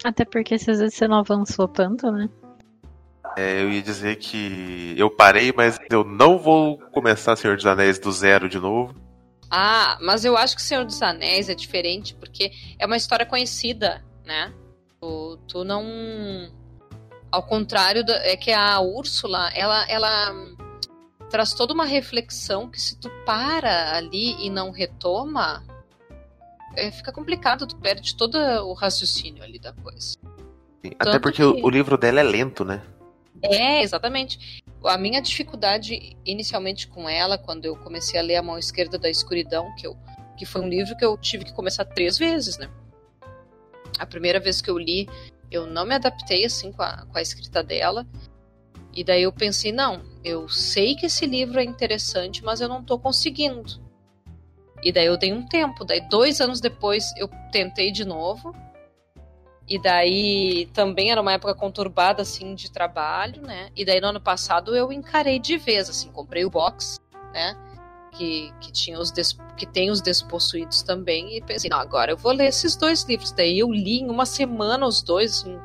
Até 0.04 0.24
porque 0.24 0.58
se 0.58 0.72
às 0.72 0.80
vezes 0.80 0.96
você 0.96 1.08
não 1.08 1.20
avançou 1.20 1.68
tanto, 1.68 2.12
né? 2.12 2.30
É, 3.38 3.62
eu 3.62 3.70
ia 3.70 3.82
dizer 3.82 4.16
que 4.16 4.94
eu 4.98 5.10
parei, 5.10 5.52
mas 5.52 5.78
eu 5.92 6.04
não 6.04 6.38
vou 6.38 6.78
começar 6.92 7.36
Senhor 7.36 7.58
dos 7.58 7.66
Anéis 7.66 8.00
do 8.00 8.12
zero 8.12 8.48
de 8.48 8.60
novo. 8.60 8.96
Ah, 9.52 9.98
mas 10.02 10.24
eu 10.24 10.38
acho 10.38 10.56
que 10.56 10.62
Senhor 10.62 10.86
dos 10.86 11.02
Anéis 11.02 11.50
é 11.50 11.56
diferente 11.56 12.14
porque 12.16 12.52
é 12.80 12.86
uma 12.86 12.98
história 12.98 13.26
conhecida, 13.26 14.04
né? 14.24 14.54
Tu, 15.02 15.40
tu 15.48 15.64
não. 15.64 15.84
Ao 17.30 17.44
contrário, 17.44 18.06
da, 18.06 18.16
é 18.26 18.38
que 18.38 18.52
a 18.52 18.80
Úrsula, 18.80 19.50
ela, 19.54 19.86
ela 19.90 20.34
traz 21.36 21.54
toda 21.54 21.74
uma 21.74 21.84
reflexão 21.84 22.70
que 22.70 22.82
se 22.82 22.98
tu 22.98 23.10
para 23.26 23.98
ali 23.98 24.42
e 24.42 24.50
não 24.50 24.72
retoma, 24.72 25.66
é, 26.78 26.90
fica 26.90 27.12
complicado, 27.12 27.68
tu 27.68 27.76
perde 27.76 28.16
todo 28.16 28.38
o 28.38 28.72
raciocínio 28.72 29.44
ali 29.44 29.60
da 29.60 29.74
coisa. 29.74 30.18
Sim, 30.82 30.92
até 30.98 31.20
porque 31.20 31.40
que... 31.40 31.44
o, 31.44 31.66
o 31.66 31.70
livro 31.70 31.98
dela 31.98 32.22
é 32.22 32.24
lento, 32.24 32.64
né? 32.64 32.82
É, 33.42 33.82
exatamente. 33.84 34.64
A 34.86 34.98
minha 34.98 35.22
dificuldade 35.22 36.16
inicialmente 36.26 36.88
com 36.88 37.10
ela, 37.10 37.38
quando 37.38 37.66
eu 37.66 37.76
comecei 37.76 38.18
a 38.18 38.24
ler 38.24 38.38
A 38.38 38.42
Mão 38.42 38.58
Esquerda 38.58 38.98
da 38.98 39.10
Escuridão, 39.10 39.76
que, 39.76 39.86
eu, 39.86 39.98
que 40.38 40.46
foi 40.46 40.62
um 40.62 40.70
livro 40.70 40.96
que 40.96 41.04
eu 41.04 41.18
tive 41.18 41.44
que 41.44 41.52
começar 41.52 41.84
três 41.84 42.18
vezes, 42.18 42.58
né? 42.58 42.70
A 44.00 44.06
primeira 44.06 44.40
vez 44.40 44.62
que 44.62 44.70
eu 44.70 44.78
li, 44.78 45.10
eu 45.52 45.68
não 45.68 45.86
me 45.86 45.96
adaptei 45.96 46.46
assim 46.46 46.72
com 46.72 46.82
a, 46.82 47.06
com 47.06 47.18
a 47.18 47.22
escrita 47.22 47.62
dela. 47.62 48.08
E 48.94 49.04
daí 49.04 49.24
eu 49.24 49.34
pensei, 49.34 49.74
não, 49.74 50.15
eu 50.26 50.50
sei 50.50 50.96
que 50.96 51.06
esse 51.06 51.28
livro 51.28 51.60
é 51.60 51.64
interessante, 51.64 52.44
mas 52.44 52.60
eu 52.60 52.68
não 52.68 52.84
tô 52.84 52.98
conseguindo. 52.98 53.80
E 54.84 54.92
daí 54.92 55.06
eu 55.06 55.18
dei 55.18 55.32
um 55.32 55.46
tempo, 55.46 55.86
daí 55.86 56.02
dois 56.10 56.42
anos 56.42 56.60
depois 56.60 57.14
eu 57.16 57.30
tentei 57.52 57.92
de 57.92 58.04
novo. 58.04 58.54
E 59.68 59.80
daí 59.80 60.68
também 60.74 61.12
era 61.12 61.22
uma 61.22 61.34
época 61.34 61.54
conturbada 61.54 62.24
assim 62.24 62.56
de 62.56 62.72
trabalho, 62.72 63.42
né? 63.42 63.70
E 63.76 63.86
daí 63.86 64.02
no 64.02 64.08
ano 64.08 64.22
passado 64.22 64.76
eu 64.76 64.92
encarei 64.92 65.40
de 65.40 65.58
vez, 65.58 65.90
assim, 65.90 66.12
comprei 66.12 66.44
o 66.44 66.50
box, 66.50 67.00
né? 67.32 67.56
Que, 68.12 68.52
que 68.62 68.72
tinha 68.72 69.00
os 69.00 69.12
des, 69.12 69.38
que 69.58 69.66
tem 69.66 69.92
os 69.92 70.02
despossuídos 70.02 70.82
também 70.82 71.38
e 71.38 71.42
pensei, 71.42 71.70
não, 71.70 71.80
agora 71.80 72.12
eu 72.12 72.18
vou 72.18 72.32
ler 72.32 72.48
esses 72.48 72.76
dois 72.76 73.04
livros. 73.04 73.32
Daí 73.32 73.60
eu 73.60 73.72
li 73.72 74.00
em 74.00 74.10
uma 74.10 74.26
semana 74.26 74.88
os 74.88 75.04
dois, 75.04 75.44
em 75.44 75.60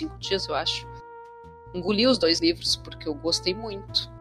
cinco 0.00 0.18
dias 0.18 0.46
eu 0.48 0.54
acho. 0.54 0.86
Engoli 1.76 2.06
os 2.06 2.18
dois 2.18 2.40
livros 2.40 2.76
porque 2.76 3.08
eu 3.08 3.14
gostei 3.14 3.54
muito 3.54 4.16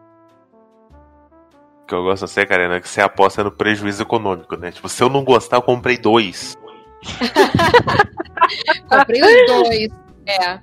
que 1.86 1.94
eu 1.94 2.04
gosto 2.04 2.26
de 2.26 2.32
ser, 2.32 2.48
Karina, 2.48 2.76
é 2.76 2.82
que 2.82 2.90
você 2.90 3.02
aposta 3.02 3.44
no 3.44 3.52
prejuízo 3.52 4.02
econômico, 4.02 4.56
né? 4.56 4.72
Tipo, 4.72 4.90
se 4.90 5.04
eu 5.04 5.10
não 5.10 5.24
gostar, 5.24 5.58
eu 5.58 5.62
comprei 5.62 5.98
dois. 5.98 6.58
comprei 8.90 9.22
os 9.22 9.48
dois, 9.48 9.90
é. 10.26 10.60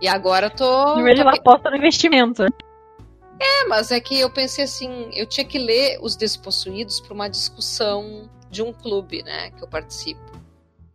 E 0.00 0.08
agora 0.08 0.46
eu 0.46 0.50
tô. 0.50 0.98
Em 0.98 1.04
vez 1.04 1.14
de 1.14 1.22
ela 1.22 1.34
aposta 1.34 1.70
no 1.70 1.76
investimento. 1.76 2.44
É, 2.44 3.64
mas 3.68 3.90
é 3.90 4.00
que 4.00 4.18
eu 4.18 4.30
pensei 4.30 4.64
assim, 4.64 5.10
eu 5.12 5.26
tinha 5.26 5.46
que 5.46 5.58
ler 5.58 5.98
Os 6.00 6.16
Despossuídos 6.16 7.00
para 7.00 7.14
uma 7.14 7.28
discussão 7.28 8.30
de 8.50 8.62
um 8.62 8.72
clube, 8.72 9.22
né, 9.22 9.50
que 9.50 9.62
eu 9.62 9.68
participo. 9.68 10.20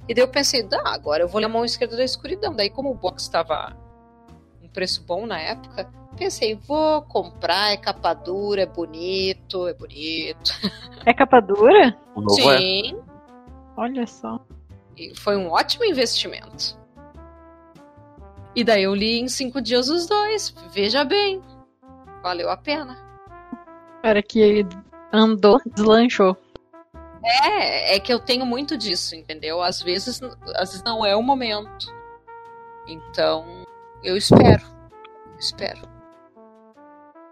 E 0.10 0.14
daí 0.14 0.24
eu 0.24 0.28
pensei, 0.28 0.68
ah, 0.74 0.94
agora 0.94 1.24
eu 1.24 1.28
vou 1.28 1.40
ler 1.40 1.46
a 1.46 1.50
mão 1.50 1.64
esquerda 1.64 1.96
da 1.96 2.04
escuridão. 2.04 2.56
Daí, 2.56 2.70
como 2.70 2.90
o 2.90 2.96
box 2.96 3.24
estava 3.24 3.78
preço 4.74 5.04
bom 5.04 5.26
na 5.26 5.40
época, 5.40 5.90
Pensei, 6.18 6.56
vou 6.56 7.02
comprar, 7.04 7.72
é 7.72 7.78
capa 7.78 8.14
dura, 8.14 8.62
é 8.62 8.66
bonito, 8.66 9.68
é 9.68 9.74
bonito. 9.74 10.52
É 11.04 11.16
capa 11.16 11.40
dura? 11.40 11.88
É. 11.88 11.96
Sim. 12.30 12.96
É. 12.96 13.04
Olha 13.76 14.06
só. 14.06 14.40
E 14.96 15.18
foi 15.18 15.36
um 15.36 15.50
ótimo 15.50 15.84
investimento. 15.84 16.78
E 18.56 18.64
daí 18.64 18.84
eu 18.84 18.94
li 18.94 19.20
em 19.20 19.28
cinco 19.28 19.60
dias 19.60 19.90
os 19.90 20.06
dois. 20.06 20.54
Veja 20.72 21.04
bem. 21.04 21.42
Valeu 22.22 22.52
a 22.52 22.58
pena. 22.58 22.96
Era 24.04 24.22
que 24.22 24.40
ele 24.40 24.68
andou, 25.12 25.60
deslanchou. 25.66 26.38
É, 27.24 27.96
é 27.96 28.00
que 28.00 28.14
eu 28.14 28.20
tenho 28.20 28.46
muito 28.46 28.78
disso, 28.78 29.16
entendeu? 29.16 29.60
Às 29.60 29.82
vezes, 29.82 30.22
às 30.54 30.70
vezes 30.70 30.84
não 30.84 31.04
é 31.04 31.16
o 31.16 31.24
momento. 31.24 31.88
Então, 32.88 33.61
eu 34.04 34.18
espero. 34.18 34.64
Eu 35.34 35.40
espero. 35.40 35.90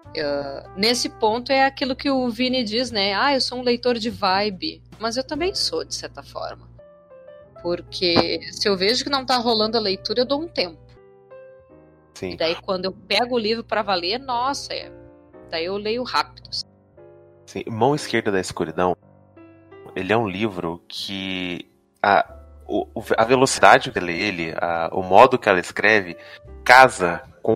Uh, 0.10 0.70
nesse 0.76 1.08
ponto 1.10 1.52
é 1.52 1.66
aquilo 1.66 1.96
que 1.96 2.10
o 2.10 2.30
Vini 2.30 2.64
diz, 2.64 2.92
né? 2.92 3.14
Ah, 3.14 3.34
eu 3.34 3.42
sou 3.42 3.60
um 3.60 3.64
leitor 3.64 3.98
de 4.00 4.10
vibe. 4.10 4.82
Mas 5.00 5.18
eu 5.18 5.24
também 5.24 5.54
sou, 5.54 5.84
de 5.84 5.94
certa 5.94 6.24
forma. 6.24 6.68
Porque 7.62 8.42
se 8.52 8.68
eu 8.68 8.76
vejo 8.76 9.04
que 9.04 9.10
não 9.10 9.26
tá 9.26 9.38
rolando 9.38 9.78
a 9.78 9.82
leitura, 9.82 10.22
eu 10.22 10.26
dou 10.26 10.42
um 10.42 10.48
tempo. 10.48 10.80
Sim. 12.14 12.32
E 12.32 12.38
daí 12.38 12.56
quando 12.62 12.86
eu 12.86 12.92
pego 12.92 13.36
o 13.36 13.40
livro 13.40 13.64
para 13.64 13.82
valer, 13.82 14.20
nossa, 14.20 14.74
é... 14.74 14.92
daí 15.50 15.66
eu 15.66 15.78
leio 15.78 16.04
rápido. 16.04 16.50
Sim, 17.46 17.64
Mão 17.70 17.96
Esquerda 17.96 18.32
da 18.32 18.40
Escuridão, 18.40 18.96
ele 19.96 20.12
é 20.14 20.18
um 20.18 20.28
livro 20.28 20.84
que 20.88 21.70
a, 22.04 22.39
o, 22.70 23.04
a 23.18 23.26
velocidade 23.26 23.92
que 23.92 23.98
ele, 23.98 24.54
a, 24.56 24.90
o 24.94 25.02
modo 25.02 25.40
que 25.40 25.50
ela 25.50 25.60
escreve, 25.60 26.16
casa 26.64 27.22
com 27.42 27.54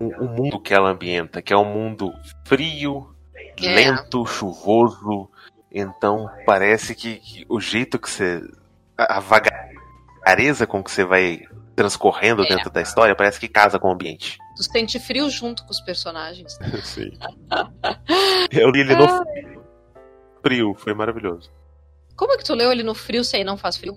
o, 0.00 0.06
o 0.06 0.28
mundo 0.28 0.58
que 0.58 0.72
ela 0.72 0.90
ambienta, 0.90 1.42
que 1.42 1.52
é 1.52 1.56
um 1.56 1.64
mundo 1.64 2.12
frio, 2.46 3.14
é. 3.36 3.74
lento, 3.74 4.24
chuvoso. 4.26 5.30
Então 5.70 6.30
parece 6.46 6.94
que, 6.94 7.16
que, 7.16 7.46
o 7.48 7.60
jeito 7.60 7.98
que 7.98 8.08
você. 8.08 8.40
A, 8.96 9.18
a 9.18 9.20
vagareza 9.20 10.66
com 10.66 10.82
que 10.82 10.90
você 10.90 11.04
vai 11.04 11.42
transcorrendo 11.76 12.42
é. 12.42 12.48
dentro 12.48 12.70
da 12.70 12.80
história 12.80 13.14
parece 13.14 13.38
que 13.38 13.46
casa 13.46 13.78
com 13.78 13.88
o 13.88 13.92
ambiente. 13.92 14.38
Tu 14.56 14.64
sente 14.64 14.98
frio 14.98 15.28
junto 15.30 15.64
com 15.64 15.70
os 15.70 15.80
personagens. 15.80 16.58
Sim. 16.82 17.10
Eu 18.50 18.70
li 18.70 18.80
ele 18.80 18.96
no 18.96 19.06
frio, 20.42 20.74
foi 20.74 20.94
maravilhoso. 20.94 21.50
Como 22.18 22.34
é 22.34 22.36
que 22.36 22.44
tu 22.44 22.54
leu 22.54 22.70
ele 22.70 22.82
no 22.82 22.94
frio 22.94 23.24
se 23.24 23.36
aí 23.36 23.44
não 23.44 23.56
faz 23.56 23.78
frio? 23.78 23.96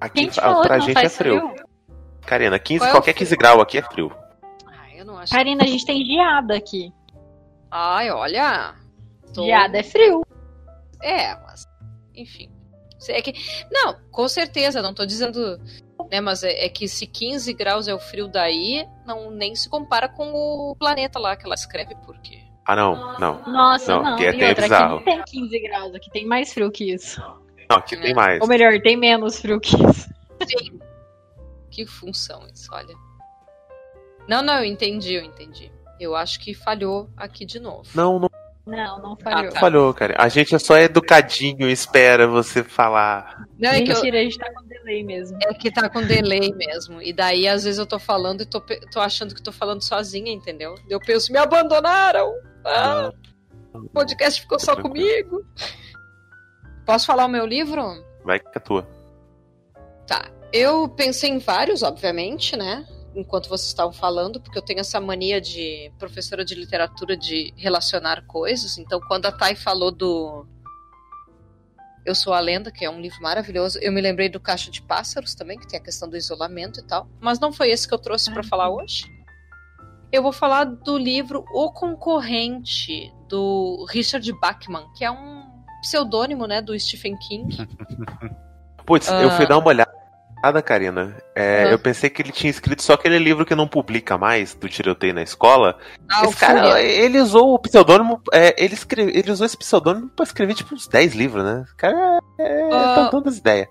Aqui, 0.00 0.30
pra 0.62 0.78
gente 0.78 0.98
é 0.98 1.08
frio. 1.08 1.50
frio. 1.50 1.66
Karina, 2.24 2.58
15, 2.58 2.84
é 2.84 2.90
qualquer 2.92 3.14
15 3.14 3.36
graus 3.36 3.60
aqui 3.60 3.78
é 3.78 3.82
frio 3.82 4.12
não 5.06 5.16
acho. 5.16 5.32
Karina, 5.32 5.64
a 5.64 5.66
gente 5.66 5.86
tem 5.86 6.04
geada 6.04 6.56
aqui. 6.56 6.92
Ai, 7.70 8.10
olha. 8.10 8.74
Tô... 9.32 9.46
Geada 9.46 9.78
é 9.78 9.82
frio. 9.82 10.22
É, 11.02 11.34
mas. 11.36 11.64
Enfim. 12.14 12.50
É 13.08 13.22
que. 13.22 13.32
Não, 13.70 13.96
com 14.10 14.28
certeza, 14.28 14.82
não 14.82 14.92
tô 14.92 15.06
dizendo. 15.06 15.58
Né, 16.10 16.20
mas 16.20 16.42
é, 16.42 16.66
é, 16.66 16.68
que 16.68 16.86
se 16.86 17.06
15 17.06 17.52
graus 17.54 17.88
é 17.88 17.94
o 17.94 17.98
frio 17.98 18.28
daí, 18.28 18.86
não 19.06 19.30
nem 19.30 19.54
se 19.54 19.68
compara 19.68 20.08
com 20.08 20.32
o 20.32 20.76
planeta 20.76 21.18
lá 21.18 21.36
que 21.36 21.46
ela 21.46 21.54
escreve, 21.54 21.94
porque. 22.04 22.44
Ah, 22.66 22.74
não, 22.74 23.18
não. 23.18 23.42
Nossa, 23.46 23.94
não. 23.94 24.02
não. 24.02 24.14
Aqui 24.14 24.26
é, 24.26 24.48
outra, 24.48 24.62
bizarro. 24.62 24.96
aqui 24.96 25.04
tem 25.04 25.22
15 25.24 25.60
graus, 25.60 25.94
aqui 25.94 26.10
tem 26.10 26.26
mais 26.26 26.52
frio 26.52 26.70
que 26.70 26.92
isso. 26.92 27.20
Não, 27.70 27.76
aqui 27.76 27.94
é. 27.94 28.00
tem 28.00 28.14
mais. 28.14 28.40
Ou 28.40 28.48
melhor, 28.48 28.80
tem 28.80 28.96
menos 28.96 29.40
frio 29.40 29.60
que 29.60 29.76
isso. 29.76 30.08
Sim. 30.44 30.80
Que 31.70 31.86
função 31.86 32.46
isso, 32.52 32.68
olha. 32.72 32.94
Não, 34.28 34.42
não, 34.42 34.58
eu 34.58 34.64
entendi, 34.64 35.14
eu 35.14 35.22
entendi. 35.22 35.70
Eu 36.00 36.16
acho 36.16 36.40
que 36.40 36.54
falhou 36.54 37.08
aqui 37.16 37.44
de 37.44 37.60
novo. 37.60 37.88
Não, 37.94 38.18
não. 38.18 38.30
Não, 38.66 39.00
não 39.00 39.16
falhou. 39.16 39.48
Ah, 39.48 39.52
tá. 39.52 39.60
Falhou, 39.60 39.94
cara. 39.94 40.16
A 40.18 40.28
gente 40.28 40.52
é 40.52 40.58
só 40.58 40.76
educadinho 40.76 41.68
espera 41.70 42.26
você 42.26 42.64
falar. 42.64 43.46
Não, 43.56 43.70
é 43.70 43.78
Mentira, 43.78 44.00
que 44.00 44.06
eu... 44.08 44.20
a 44.20 44.24
gente 44.24 44.38
tá 44.38 44.52
com 44.52 44.66
delay 44.66 45.04
mesmo. 45.04 45.38
É 45.40 45.54
que 45.54 45.70
tá 45.70 45.88
com 45.88 46.02
delay 46.02 46.52
mesmo. 46.52 47.00
E 47.00 47.12
daí, 47.12 47.46
às 47.46 47.62
vezes, 47.62 47.78
eu 47.78 47.86
tô 47.86 48.00
falando 48.00 48.40
e 48.40 48.44
tô, 48.44 48.60
tô 48.60 48.98
achando 48.98 49.36
que 49.36 49.40
tô 49.40 49.52
falando 49.52 49.82
sozinha, 49.82 50.32
entendeu? 50.32 50.74
Eu 50.88 50.98
penso, 50.98 51.32
me 51.32 51.38
abandonaram! 51.38 52.34
Ah, 52.66 53.12
o 53.72 53.88
podcast 53.88 54.40
ficou 54.40 54.58
só 54.58 54.74
comigo. 54.80 55.44
Posso 56.84 57.06
falar 57.06 57.26
o 57.26 57.28
meu 57.28 57.46
livro? 57.46 57.82
Vai 58.24 58.40
que 58.40 58.46
é 58.54 58.60
tua. 58.60 58.86
Tá. 60.06 60.30
Eu 60.52 60.88
pensei 60.88 61.30
em 61.30 61.38
vários, 61.38 61.82
obviamente, 61.82 62.56
né? 62.56 62.86
enquanto 63.16 63.48
vocês 63.48 63.68
estavam 63.68 63.92
falando, 63.92 64.40
porque 64.40 64.58
eu 64.58 64.62
tenho 64.62 64.80
essa 64.80 65.00
mania 65.00 65.40
de 65.40 65.90
professora 65.98 66.44
de 66.44 66.54
literatura 66.54 67.16
de 67.16 67.52
relacionar 67.56 68.26
coisas. 68.26 68.76
Então, 68.78 69.00
quando 69.08 69.26
a 69.26 69.32
Thay 69.32 69.56
falou 69.56 69.90
do 69.90 70.46
Eu 72.04 72.14
Sou 72.14 72.34
a 72.34 72.40
Lenda, 72.40 72.70
que 72.70 72.84
é 72.84 72.90
um 72.90 73.00
livro 73.00 73.20
maravilhoso, 73.22 73.78
eu 73.80 73.90
me 73.90 74.00
lembrei 74.00 74.28
do 74.28 74.38
Caixa 74.38 74.70
de 74.70 74.82
Pássaros 74.82 75.34
também, 75.34 75.58
que 75.58 75.66
tem 75.66 75.78
a 75.78 75.82
questão 75.82 76.08
do 76.08 76.16
isolamento 76.16 76.80
e 76.80 76.82
tal. 76.82 77.08
Mas 77.18 77.40
não 77.40 77.52
foi 77.52 77.70
esse 77.70 77.88
que 77.88 77.94
eu 77.94 77.98
trouxe 77.98 78.30
para 78.30 78.42
falar 78.42 78.68
hoje. 78.68 79.04
Eu 80.12 80.22
vou 80.22 80.32
falar 80.32 80.64
do 80.64 80.96
livro 80.96 81.44
O 81.52 81.72
Concorrente, 81.72 83.12
do 83.28 83.86
Richard 83.90 84.30
Bachman, 84.40 84.86
que 84.96 85.04
é 85.04 85.10
um 85.10 85.44
pseudônimo, 85.82 86.46
né, 86.46 86.60
do 86.60 86.78
Stephen 86.78 87.16
King. 87.16 87.56
Putz, 88.86 89.08
eu 89.08 89.30
fui 89.32 89.44
ah. 89.44 89.48
dar 89.48 89.58
uma 89.58 89.68
olhada 89.68 89.96
Karina. 90.64 91.16
É, 91.34 91.64
uhum. 91.64 91.70
Eu 91.72 91.78
pensei 91.78 92.08
que 92.08 92.22
ele 92.22 92.30
tinha 92.30 92.50
escrito 92.50 92.82
só 92.82 92.92
aquele 92.92 93.18
livro 93.18 93.44
que 93.44 93.54
não 93.54 93.66
publica 93.66 94.16
mais, 94.16 94.54
do 94.54 94.68
tiroteio 94.68 95.14
na 95.14 95.22
escola. 95.22 95.78
Ah, 96.08 96.24
esse 96.24 96.36
cara, 96.36 96.80
ele 96.80 97.20
usou 97.20 97.54
o 97.54 97.58
pseudônimo. 97.58 98.20
É, 98.32 98.54
ele, 98.62 98.74
escreve, 98.74 99.12
ele 99.16 99.30
usou 99.30 99.44
esse 99.44 99.56
pseudônimo 99.56 100.08
pra 100.10 100.24
escrever 100.24 100.54
tipo 100.54 100.74
uns 100.74 100.86
10 100.86 101.14
livros, 101.14 101.44
né? 101.44 101.64
O 101.72 101.76
cara 101.76 102.20
é, 102.38 102.66
uh, 102.66 102.70
tá 102.70 103.10
dando 103.10 103.28
as 103.28 103.38
ideias. 103.38 103.68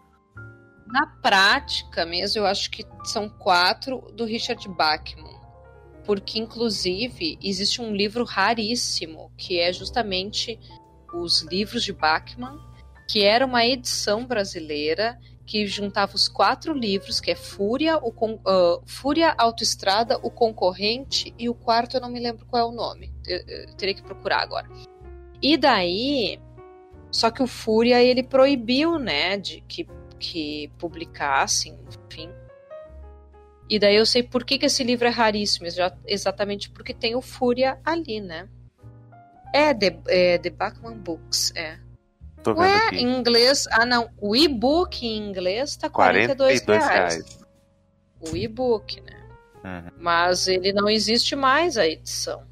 Na 0.88 1.08
prática 1.22 2.06
mesmo, 2.06 2.42
eu 2.42 2.46
acho 2.46 2.70
que 2.70 2.86
são 3.04 3.30
quatro 3.30 4.02
do 4.14 4.26
Richard 4.26 4.68
Bachman. 4.70 5.35
Porque, 6.06 6.40
inclusive, 6.40 7.38
existe 7.42 7.82
um 7.82 7.94
livro 7.94 8.24
raríssimo 8.24 9.32
que 9.38 9.60
é 9.60 9.74
justamente 9.74 10.60
os 11.14 11.42
livros 11.42 11.84
de 11.84 11.94
Bachmann, 11.94 12.60
que 13.10 13.24
era 13.24 13.46
uma 13.46 13.66
edição 13.66 14.26
brasileira 14.26 15.18
que 15.46 15.66
juntava 15.68 16.16
os 16.16 16.28
quatro 16.28 16.74
livros, 16.74 17.20
que 17.20 17.30
é 17.30 17.36
Fúria, 17.36 17.98
o 17.98 18.10
uh, 18.10 18.82
Fúria, 18.86 19.34
Autoestrada, 19.38 20.20
o 20.24 20.32
Concorrente 20.32 21.34
e 21.38 21.48
o 21.48 21.54
quarto 21.54 21.98
eu 21.98 22.02
não 22.02 22.10
me 22.10 22.20
lembro 22.20 22.46
qual 22.48 22.62
é 22.62 22.66
o 22.66 22.76
nome. 22.76 23.14
Eu, 23.28 23.40
eu 23.48 23.76
teria 23.76 23.94
que 23.94 24.02
procurar 24.02 24.42
agora. 24.42 24.68
E 25.42 25.56
daí, 25.56 26.40
só 27.12 27.30
que 27.30 27.44
o 27.44 27.48
Fúria 27.48 28.02
ele 28.04 28.24
proibiu, 28.24 28.98
né, 28.98 29.38
de 29.38 29.62
que, 29.68 29.88
que 30.20 30.72
publicassem. 30.80 31.78
E 33.70 33.80
daí 33.80 33.96
eu 33.96 34.06
sei 34.06 34.22
por 34.22 34.44
que, 34.44 34.60
que 34.60 34.68
esse 34.68 34.84
livro 34.84 35.08
é 35.08 35.10
raríssimo, 35.10 35.68
exatamente 36.06 36.70
porque 36.70 36.94
tem 36.94 37.16
o 37.16 37.22
Fúria 37.22 37.80
ali, 37.84 38.22
né? 38.22 38.48
É, 39.54 39.74
The, 39.74 40.00
é, 40.08 40.38
The 40.38 40.50
Bachman 40.50 40.98
Books, 40.98 41.52
é. 41.56 41.80
Tô 42.44 42.54
vendo 42.54 42.62
Ué, 42.62 42.88
aqui. 42.88 42.98
em 42.98 43.18
inglês. 43.18 43.66
Ah, 43.72 43.86
não. 43.88 44.12
O 44.20 44.36
e-book 44.36 45.04
em 45.04 45.18
inglês 45.30 45.76
tá 45.76 45.90
42, 45.90 46.62
42 46.62 46.88
reais. 46.88 47.14
reais. 47.16 47.46
O 48.20 48.38
e-book, 48.38 49.02
né? 49.02 49.26
Uhum. 49.64 49.92
Mas 49.98 50.48
ele 50.48 50.72
não 50.72 50.88
existe 50.88 51.36
mais 51.36 51.76
a 51.76 51.88
edição. 51.88 52.44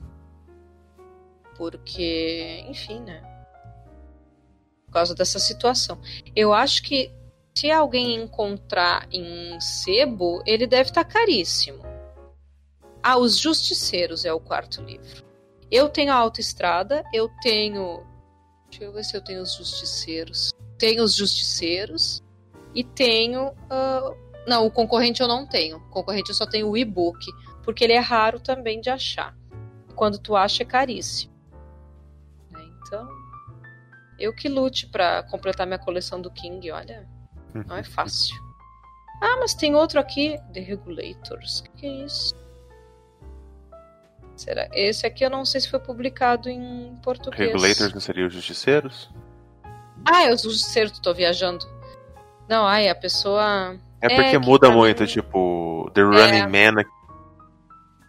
Porque, 1.55 2.66
enfim, 2.68 3.01
né? 3.01 3.22
Por 4.88 4.93
causa 4.93 5.14
dessa 5.14 5.38
situação. 5.38 6.01
Eu 6.36 6.51
acho 6.53 6.82
que 6.82 7.11
se 7.56 7.70
alguém 7.70 8.16
encontrar 8.16 9.08
em 9.12 9.60
sebo, 9.60 10.41
ele 10.45 10.66
deve 10.66 10.89
estar 10.89 11.04
caríssimo. 11.04 11.84
Ah, 13.01 13.18
Os 13.18 13.38
Justiceiros 13.38 14.26
é 14.26 14.34
o 14.34 14.39
quarto 14.39 14.82
livro. 14.82 15.24
Eu 15.70 15.89
tenho 15.89 16.12
a 16.12 16.16
Autoestrada, 16.16 17.04
eu 17.14 17.30
tenho. 17.41 18.04
Deixa 18.70 18.86
eu 18.86 18.93
ver 18.93 19.04
se 19.04 19.16
eu 19.16 19.24
tenho 19.24 19.41
os 19.41 19.56
Justiceiros. 19.56 20.51
Tenho 20.78 21.04
os 21.04 21.16
Justiceiros 21.16 22.24
e 22.74 22.84
tenho. 22.84 23.49
Uh... 23.49 24.24
Não, 24.47 24.66
o 24.66 24.72
concorrente 24.72 25.22
eu 25.22 25.28
não 25.28 25.45
tenho. 25.45 25.78
O 25.78 25.89
concorrente 25.89 26.30
eu 26.30 26.36
só 26.36 26.45
tenho 26.45 26.70
o 26.70 26.78
e-book, 26.78 27.26
porque 27.64 27.84
ele 27.84 27.93
é 27.93 27.99
raro 27.99 28.39
também 28.39 28.82
de 28.82 28.89
achar. 28.89 29.36
Quando 29.95 30.18
tu 30.18 30.36
acha 30.36 30.64
é 30.64 30.66
caríssimo. 30.66 31.32
Então, 32.51 33.08
eu 34.20 34.36
que 34.36 34.49
lute 34.49 34.88
para 34.88 35.24
completar 35.24 35.66
minha 35.66 35.80
coleção 35.80 36.22
do 36.22 36.32
King, 36.32 36.72
olha, 36.72 37.08
não 37.54 37.78
é 37.78 37.84
fácil. 37.84 38.36
Ah, 39.22 39.38
mas 39.39 39.54
tem 39.54 39.74
outro 39.74 40.01
aqui, 40.01 40.38
The 40.54 40.60
Regulators. 40.60 41.62
O 41.62 41.64
que, 41.78 41.86
é 41.86 42.06
isso? 42.06 42.36
Será? 44.36 44.68
Esse 44.74 45.08
aqui 45.08 45.24
eu 45.24 45.30
não 45.30 45.45
sei 45.45 45.62
se 45.62 45.70
foi 45.70 45.80
publicado 45.80 46.49
em 46.49 46.93
português. 47.01 47.39
Regulators 47.39 47.93
não 47.93 48.01
seriam 48.01 48.28
os 48.28 48.34
justiceiros? 48.34 49.10
Ah, 50.04 50.24
é 50.24 50.34
os 50.34 50.41
justiceiros, 50.41 50.99
tô 50.99 51.14
viajando. 51.14 51.66
Não, 52.49 52.66
ai, 52.66 52.89
a 52.89 52.95
pessoa. 52.95 53.80
É 54.01 54.08
É, 54.08 54.16
porque 54.16 54.32
que 54.32 54.38
muda 54.39 54.70
muito, 54.70 55.08
tipo, 55.08 55.89
The 55.93 56.01
Running 56.01 56.47
Man 56.47 56.84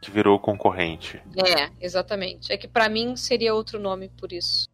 que 0.04 0.10
virou 0.10 0.38
concorrente. 0.38 1.22
É, 1.36 1.70
exatamente. 1.80 2.52
É 2.52 2.58
que 2.58 2.68
pra 2.68 2.90
mim 2.90 3.16
seria 3.16 3.54
outro 3.54 3.78
nome 3.78 4.10
por 4.10 4.32
isso. 4.32 4.68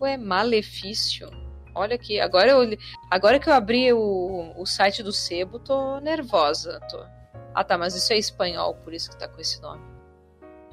Ué, 0.00 0.16
Malefício. 0.16 1.28
Olha 1.74 1.96
aqui, 1.96 2.20
agora 2.20 2.52
eu 2.52 2.78
agora 3.10 3.38
que 3.38 3.48
eu 3.48 3.52
abri 3.52 3.92
o, 3.92 4.52
o 4.56 4.64
site 4.64 5.02
do 5.02 5.12
Sebo, 5.12 5.58
tô 5.58 5.98
nervosa. 6.00 6.80
Tô. 6.88 7.04
Ah, 7.52 7.64
tá, 7.64 7.76
mas 7.76 7.94
isso 7.94 8.12
é 8.12 8.18
espanhol, 8.18 8.74
por 8.76 8.94
isso 8.94 9.10
que 9.10 9.18
tá 9.18 9.26
com 9.26 9.40
esse 9.40 9.60
nome. 9.60 9.82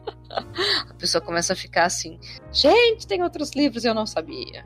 A 0.89 0.93
pessoa 0.93 1.21
começa 1.21 1.53
a 1.53 1.55
ficar 1.55 1.85
assim: 1.85 2.19
gente, 2.51 3.07
tem 3.07 3.23
outros 3.23 3.51
livros 3.51 3.83
eu 3.83 3.93
não 3.93 4.05
sabia. 4.05 4.65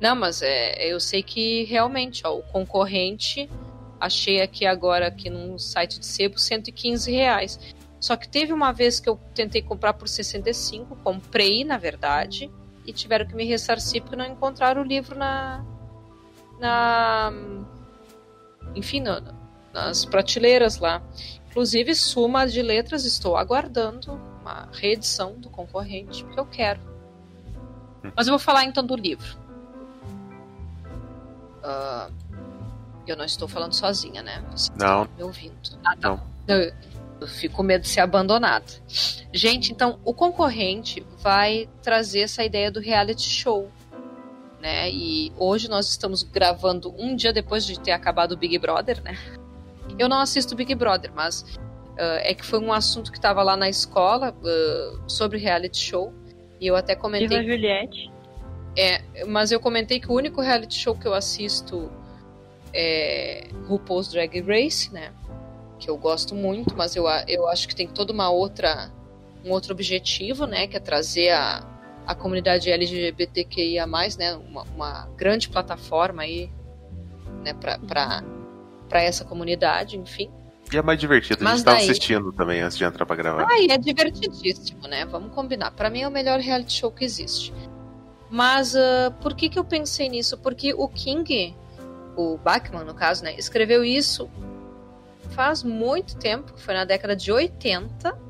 Não, 0.00 0.14
mas 0.14 0.42
é, 0.42 0.92
eu 0.92 1.00
sei 1.00 1.22
que 1.22 1.64
realmente, 1.64 2.26
ó, 2.26 2.36
o 2.36 2.42
concorrente, 2.42 3.48
achei 4.00 4.42
aqui 4.42 4.66
agora 4.66 5.06
aqui 5.06 5.30
no 5.30 5.58
site 5.58 5.98
de 5.98 6.06
Sebo, 6.06 6.38
115 6.38 7.10
reais. 7.10 7.58
Só 7.98 8.14
que 8.14 8.28
teve 8.28 8.52
uma 8.52 8.72
vez 8.72 9.00
que 9.00 9.08
eu 9.08 9.18
tentei 9.34 9.62
comprar 9.62 9.94
por 9.94 10.06
65, 10.06 10.96
comprei, 10.96 11.64
na 11.64 11.78
verdade, 11.78 12.50
e 12.86 12.92
tiveram 12.92 13.26
que 13.26 13.34
me 13.34 13.44
ressarcir 13.44 14.02
porque 14.02 14.16
não 14.16 14.26
encontraram 14.26 14.82
o 14.82 14.84
livro 14.84 15.18
na. 15.18 15.64
na. 16.58 17.32
enfim, 18.74 19.00
na- 19.00 19.22
nas 19.72 20.04
prateleiras 20.04 20.78
lá. 20.78 21.02
Inclusive, 21.50 21.94
Suma 21.94 22.46
de 22.46 22.60
Letras, 22.62 23.04
estou 23.04 23.36
aguardando 23.36 24.12
uma 24.40 24.68
reedição 24.72 25.34
do 25.38 25.48
concorrente, 25.50 26.22
porque 26.24 26.38
eu 26.40 26.46
quero. 26.46 26.80
Mas 28.14 28.26
eu 28.26 28.32
vou 28.32 28.38
falar 28.38 28.64
então 28.64 28.84
do 28.84 28.94
livro. 28.94 29.36
Ah, 31.62 32.08
eu 33.06 33.16
não 33.16 33.24
estou 33.24 33.48
falando 33.48 33.72
sozinha, 33.72 34.22
né? 34.22 34.44
Você 34.52 34.70
Não. 34.78 35.06
tá 35.06 35.10
me 35.16 35.22
ouvindo. 35.22 35.54
Ah, 35.84 35.96
tá. 35.96 36.08
Não. 36.10 36.20
Eu, 36.46 36.72
eu 37.20 37.26
fico 37.26 37.56
com 37.56 37.62
medo 37.62 37.82
de 37.82 37.88
ser 37.88 38.00
abandonada. 38.00 38.66
Gente, 39.32 39.72
então, 39.72 39.98
o 40.04 40.12
concorrente 40.12 41.04
vai 41.18 41.68
trazer 41.82 42.20
essa 42.20 42.44
ideia 42.44 42.70
do 42.70 42.80
reality 42.80 43.28
show. 43.28 43.70
Né? 44.60 44.90
E 44.90 45.32
hoje 45.36 45.68
nós 45.68 45.88
estamos 45.88 46.22
gravando 46.22 46.94
um 46.98 47.14
dia 47.14 47.32
depois 47.32 47.64
de 47.64 47.78
ter 47.78 47.92
acabado 47.92 48.32
o 48.32 48.36
Big 48.36 48.58
Brother, 48.58 49.02
né? 49.02 49.16
Eu 49.98 50.08
não 50.08 50.18
assisto 50.18 50.54
Big 50.54 50.74
Brother, 50.74 51.10
mas 51.14 51.44
ah, 51.98 52.20
é 52.22 52.34
que 52.34 52.44
foi 52.44 52.58
um 52.58 52.72
assunto 52.72 53.10
que 53.10 53.18
estava 53.18 53.42
lá 53.42 53.56
na 53.56 53.68
escola 53.68 54.34
ah, 54.44 54.98
sobre 55.06 55.38
reality 55.38 55.78
show. 55.78 56.12
E 56.60 56.66
eu 56.66 56.76
até 56.76 56.94
Viva 56.94 57.02
comentei 57.02 57.44
Juliette. 57.44 58.10
mas 59.26 59.52
eu 59.52 59.60
comentei 59.60 60.00
que 60.00 60.10
o 60.10 60.14
único 60.14 60.40
reality 60.40 60.74
show 60.74 60.94
que 60.94 61.06
eu 61.06 61.14
assisto 61.14 61.90
é 62.72 63.48
RuPaul's 63.66 64.08
Drag 64.08 64.40
Race, 64.40 64.92
né? 64.92 65.12
Que 65.78 65.90
eu 65.90 65.96
gosto 65.96 66.34
muito, 66.34 66.74
mas 66.76 66.96
eu, 66.96 67.06
a- 67.06 67.24
eu 67.28 67.46
acho 67.48 67.68
que 67.68 67.74
tem 67.76 67.86
toda 67.86 68.12
uma 68.12 68.30
outra 68.30 68.90
um 69.44 69.50
outro 69.50 69.72
objetivo, 69.72 70.46
né? 70.46 70.66
Que 70.66 70.76
é 70.76 70.80
trazer 70.80 71.30
a, 71.30 71.64
a 72.06 72.14
comunidade 72.14 72.70
LGBTQIA+, 72.70 73.86
né? 74.18 74.34
Uma, 74.34 74.62
uma 74.74 75.08
grande 75.16 75.48
plataforma 75.48 76.22
aí, 76.22 76.50
né? 77.44 77.52
Pra 77.54 79.02
essa 79.02 79.24
comunidade, 79.24 79.96
enfim. 79.98 80.30
E 80.72 80.76
é 80.76 80.82
mais 80.82 80.98
divertido, 80.98 81.42
a 81.42 81.44
Mas 81.44 81.56
gente 81.58 81.64
tava 81.64 81.76
daí- 81.76 81.84
assistindo 81.88 82.32
também 82.32 82.60
antes 82.60 82.76
de 82.76 82.82
entrar 82.84 83.06
pra 83.06 83.14
gravar. 83.14 83.46
Ah, 83.48 83.58
e 83.60 83.66
é 83.70 83.78
divertidíssimo, 83.78 84.88
né? 84.88 85.04
Vamos 85.04 85.32
combinar. 85.32 85.70
Pra 85.70 85.88
mim 85.88 86.02
é 86.02 86.08
o 86.08 86.10
melhor 86.10 86.40
reality 86.40 86.72
show 86.80 86.90
que 86.90 87.04
existe. 87.04 87.52
Mas 88.28 88.74
ah, 88.74 89.12
por 89.20 89.34
que, 89.34 89.48
que 89.48 89.58
eu 89.58 89.64
pensei 89.64 90.08
nisso? 90.08 90.36
Porque 90.38 90.74
o 90.74 90.88
King, 90.88 91.54
o 92.16 92.36
Bachman, 92.38 92.84
no 92.84 92.94
caso, 92.94 93.22
né, 93.22 93.36
escreveu 93.38 93.84
isso 93.84 94.28
faz 95.26 95.62
muito 95.62 96.16
tempo, 96.16 96.52
foi 96.56 96.74
na 96.74 96.84
década 96.84 97.14
de 97.14 97.30
80. 97.30 98.26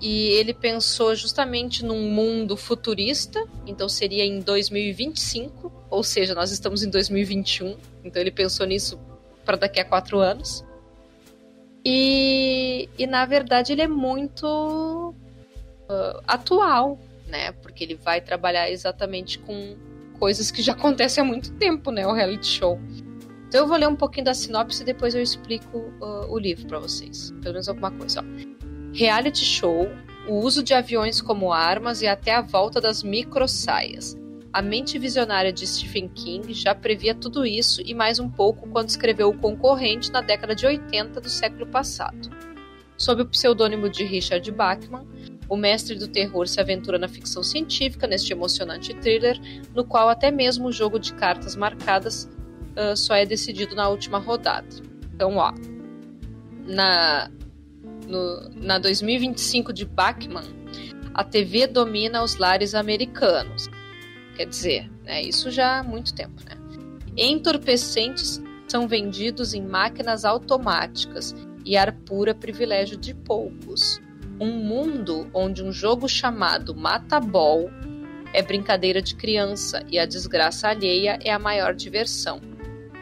E 0.00 0.28
ele 0.32 0.52
pensou 0.52 1.14
justamente 1.14 1.82
num 1.84 2.10
mundo 2.10 2.54
futurista, 2.56 3.42
então 3.66 3.88
seria 3.88 4.24
em 4.24 4.40
2025, 4.40 5.72
ou 5.88 6.04
seja, 6.04 6.34
nós 6.34 6.50
estamos 6.50 6.82
em 6.82 6.90
2021, 6.90 7.78
então 8.04 8.20
ele 8.20 8.30
pensou 8.30 8.66
nisso 8.66 9.00
para 9.42 9.56
daqui 9.56 9.80
a 9.80 9.84
quatro 9.84 10.18
anos. 10.18 10.62
E, 11.82 12.90
e 12.98 13.06
na 13.06 13.24
verdade 13.24 13.72
ele 13.72 13.80
é 13.80 13.88
muito 13.88 15.14
ah, 15.88 16.20
atual, 16.26 16.98
né? 17.26 17.52
Porque 17.52 17.84
ele 17.84 17.94
vai 17.94 18.20
trabalhar 18.20 18.70
exatamente 18.70 19.38
com 19.38 19.76
coisas 20.18 20.50
que 20.50 20.62
já 20.62 20.72
acontecem 20.72 21.22
há 21.22 21.24
muito 21.24 21.52
tempo, 21.52 21.90
né? 21.90 22.06
O 22.06 22.12
reality 22.12 22.46
show. 22.46 22.78
Então 23.48 23.60
eu 23.60 23.66
vou 23.66 23.76
ler 23.76 23.88
um 23.88 23.96
pouquinho 23.96 24.24
da 24.24 24.34
sinopse 24.34 24.82
e 24.82 24.86
depois 24.86 25.14
eu 25.14 25.22
explico 25.22 25.92
ah, 26.02 26.26
o 26.28 26.38
livro 26.38 26.66
para 26.66 26.78
vocês. 26.78 27.30
Pelo 27.42 27.54
menos 27.54 27.68
alguma 27.68 27.90
coisa. 27.90 28.20
Ó. 28.20 28.56
Reality 28.92 29.44
show, 29.44 29.88
o 30.26 30.40
uso 30.40 30.62
de 30.62 30.74
aviões 30.74 31.20
como 31.20 31.52
armas 31.52 32.02
e 32.02 32.06
até 32.06 32.34
a 32.34 32.40
volta 32.40 32.80
das 32.80 33.02
microsaias. 33.02 34.16
A 34.52 34.62
mente 34.62 34.98
visionária 34.98 35.52
de 35.52 35.66
Stephen 35.66 36.08
King 36.08 36.54
já 36.54 36.74
previa 36.74 37.14
tudo 37.14 37.44
isso 37.44 37.82
e 37.84 37.92
mais 37.92 38.18
um 38.18 38.28
pouco 38.28 38.66
quando 38.70 38.88
escreveu 38.88 39.28
O 39.28 39.38
Concorrente 39.38 40.10
na 40.10 40.22
década 40.22 40.54
de 40.54 40.64
80 40.64 41.20
do 41.20 41.28
século 41.28 41.66
passado. 41.66 42.30
Sob 42.96 43.20
o 43.20 43.26
pseudônimo 43.26 43.90
de 43.90 44.02
Richard 44.02 44.50
Bachman, 44.50 45.06
o 45.48 45.56
mestre 45.56 45.94
do 45.94 46.08
terror 46.08 46.48
se 46.48 46.58
aventura 46.58 46.98
na 46.98 47.06
ficção 47.06 47.42
científica 47.42 48.06
neste 48.06 48.32
emocionante 48.32 48.94
thriller, 48.94 49.38
no 49.74 49.84
qual 49.84 50.08
até 50.08 50.30
mesmo 50.30 50.68
o 50.68 50.72
jogo 50.72 50.98
de 50.98 51.12
cartas 51.12 51.54
marcadas 51.54 52.28
ah, 52.76 52.94
só 52.94 53.14
é 53.14 53.24
decidido 53.24 53.74
na 53.74 53.88
última 53.88 54.18
rodada. 54.18 54.68
Então, 55.14 55.36
ó, 55.36 55.52
na, 56.66 57.30
no, 58.06 58.50
na 58.50 58.78
2025 58.78 59.72
de 59.72 59.84
Bachman, 59.84 60.44
a 61.14 61.24
TV 61.24 61.66
domina 61.66 62.22
os 62.22 62.36
lares 62.36 62.74
americanos. 62.74 63.68
Quer 64.36 64.46
dizer, 64.46 64.90
né, 65.02 65.22
isso 65.22 65.50
já 65.50 65.78
há 65.78 65.82
muito 65.82 66.14
tempo, 66.14 66.42
né? 66.44 66.56
Entorpecentes 67.16 68.42
são 68.68 68.86
vendidos 68.86 69.54
em 69.54 69.62
máquinas 69.62 70.26
automáticas 70.26 71.34
e 71.64 71.76
ar 71.76 71.92
puro 71.92 72.30
é 72.30 72.34
privilégio 72.34 72.98
de 72.98 73.14
poucos. 73.14 74.00
Um 74.38 74.52
mundo 74.52 75.30
onde 75.32 75.62
um 75.62 75.72
jogo 75.72 76.06
chamado 76.06 76.74
Mata 76.74 77.18
Ball 77.18 77.70
é 78.34 78.42
brincadeira 78.42 79.00
de 79.00 79.14
criança 79.16 79.82
e 79.90 79.98
a 79.98 80.04
desgraça 80.04 80.68
alheia 80.68 81.18
é 81.24 81.32
a 81.32 81.38
maior 81.38 81.74
diversão. 81.74 82.38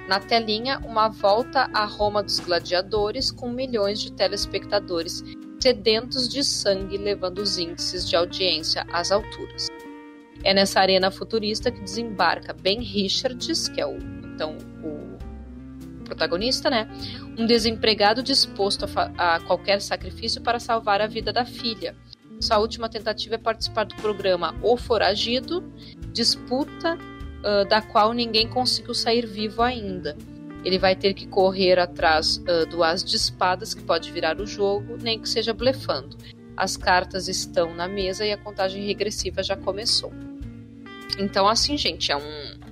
Na 0.09 0.20
telinha, 0.20 0.78
uma 0.80 1.09
volta 1.09 1.70
à 1.72 1.84
Roma 1.84 2.22
dos 2.22 2.38
gladiadores 2.38 3.30
com 3.30 3.48
milhões 3.50 4.00
de 4.00 4.12
telespectadores 4.12 5.22
sedentos 5.59 6.28
de 6.28 6.44
sangue 6.44 6.98
levando 6.98 7.38
os 7.38 7.57
índices 7.57 8.07
de 8.07 8.14
audiência 8.14 8.84
às 8.92 9.11
alturas. 9.11 9.68
É 10.42 10.52
nessa 10.52 10.78
arena 10.78 11.11
futurista 11.11 11.70
que 11.70 11.80
desembarca 11.80 12.52
Ben 12.52 12.82
Richards, 12.82 13.68
que 13.68 13.80
é 13.80 13.86
o 13.86 13.96
então 14.34 14.59
o 14.82 16.05
protagonista, 16.05 16.68
né? 16.68 16.86
Um 17.38 17.46
desempregado 17.46 18.22
disposto 18.22 18.84
a, 19.16 19.36
a 19.36 19.40
qualquer 19.40 19.80
sacrifício 19.80 20.42
para 20.42 20.61
salvar 20.61 21.00
a 21.00 21.07
vida 21.07 21.32
da 21.32 21.46
filha. 21.46 21.96
Sua 22.40 22.59
última 22.59 22.90
tentativa 22.90 23.36
é 23.36 23.38
participar 23.38 23.84
do 23.84 23.94
programa 23.96 24.55
O 24.61 24.76
Foragido, 24.76 25.64
disputa 26.12 26.98
uh, 27.45 27.68
da 27.68 27.82
qual 27.82 28.12
ninguém 28.12 28.49
conseguiu 28.49 28.95
sair 28.95 29.26
vivo 29.26 29.62
ainda. 29.62 30.16
Ele 30.64 30.78
vai 30.78 30.97
ter 30.97 31.12
que 31.12 31.26
correr 31.26 31.78
atrás 31.78 32.38
uh, 32.38 32.66
do 32.66 32.82
as 32.82 33.05
de 33.05 33.16
espadas 33.16 33.74
que 33.74 33.82
pode 33.82 34.11
virar 34.11 34.40
o 34.40 34.47
jogo, 34.47 34.97
nem 35.01 35.20
que 35.20 35.28
seja 35.28 35.53
blefando. 35.53 36.16
As 36.57 36.76
cartas 36.76 37.28
estão 37.28 37.74
na 37.74 37.86
mesa 37.86 38.24
e 38.24 38.32
a 38.32 38.38
contagem 38.38 38.86
regressiva 38.86 39.42
já 39.42 39.57
começou. 39.57 40.12
Então, 41.18 41.47
assim, 41.47 41.76
gente, 41.76 42.11
é 42.11 42.16
um 42.16 42.64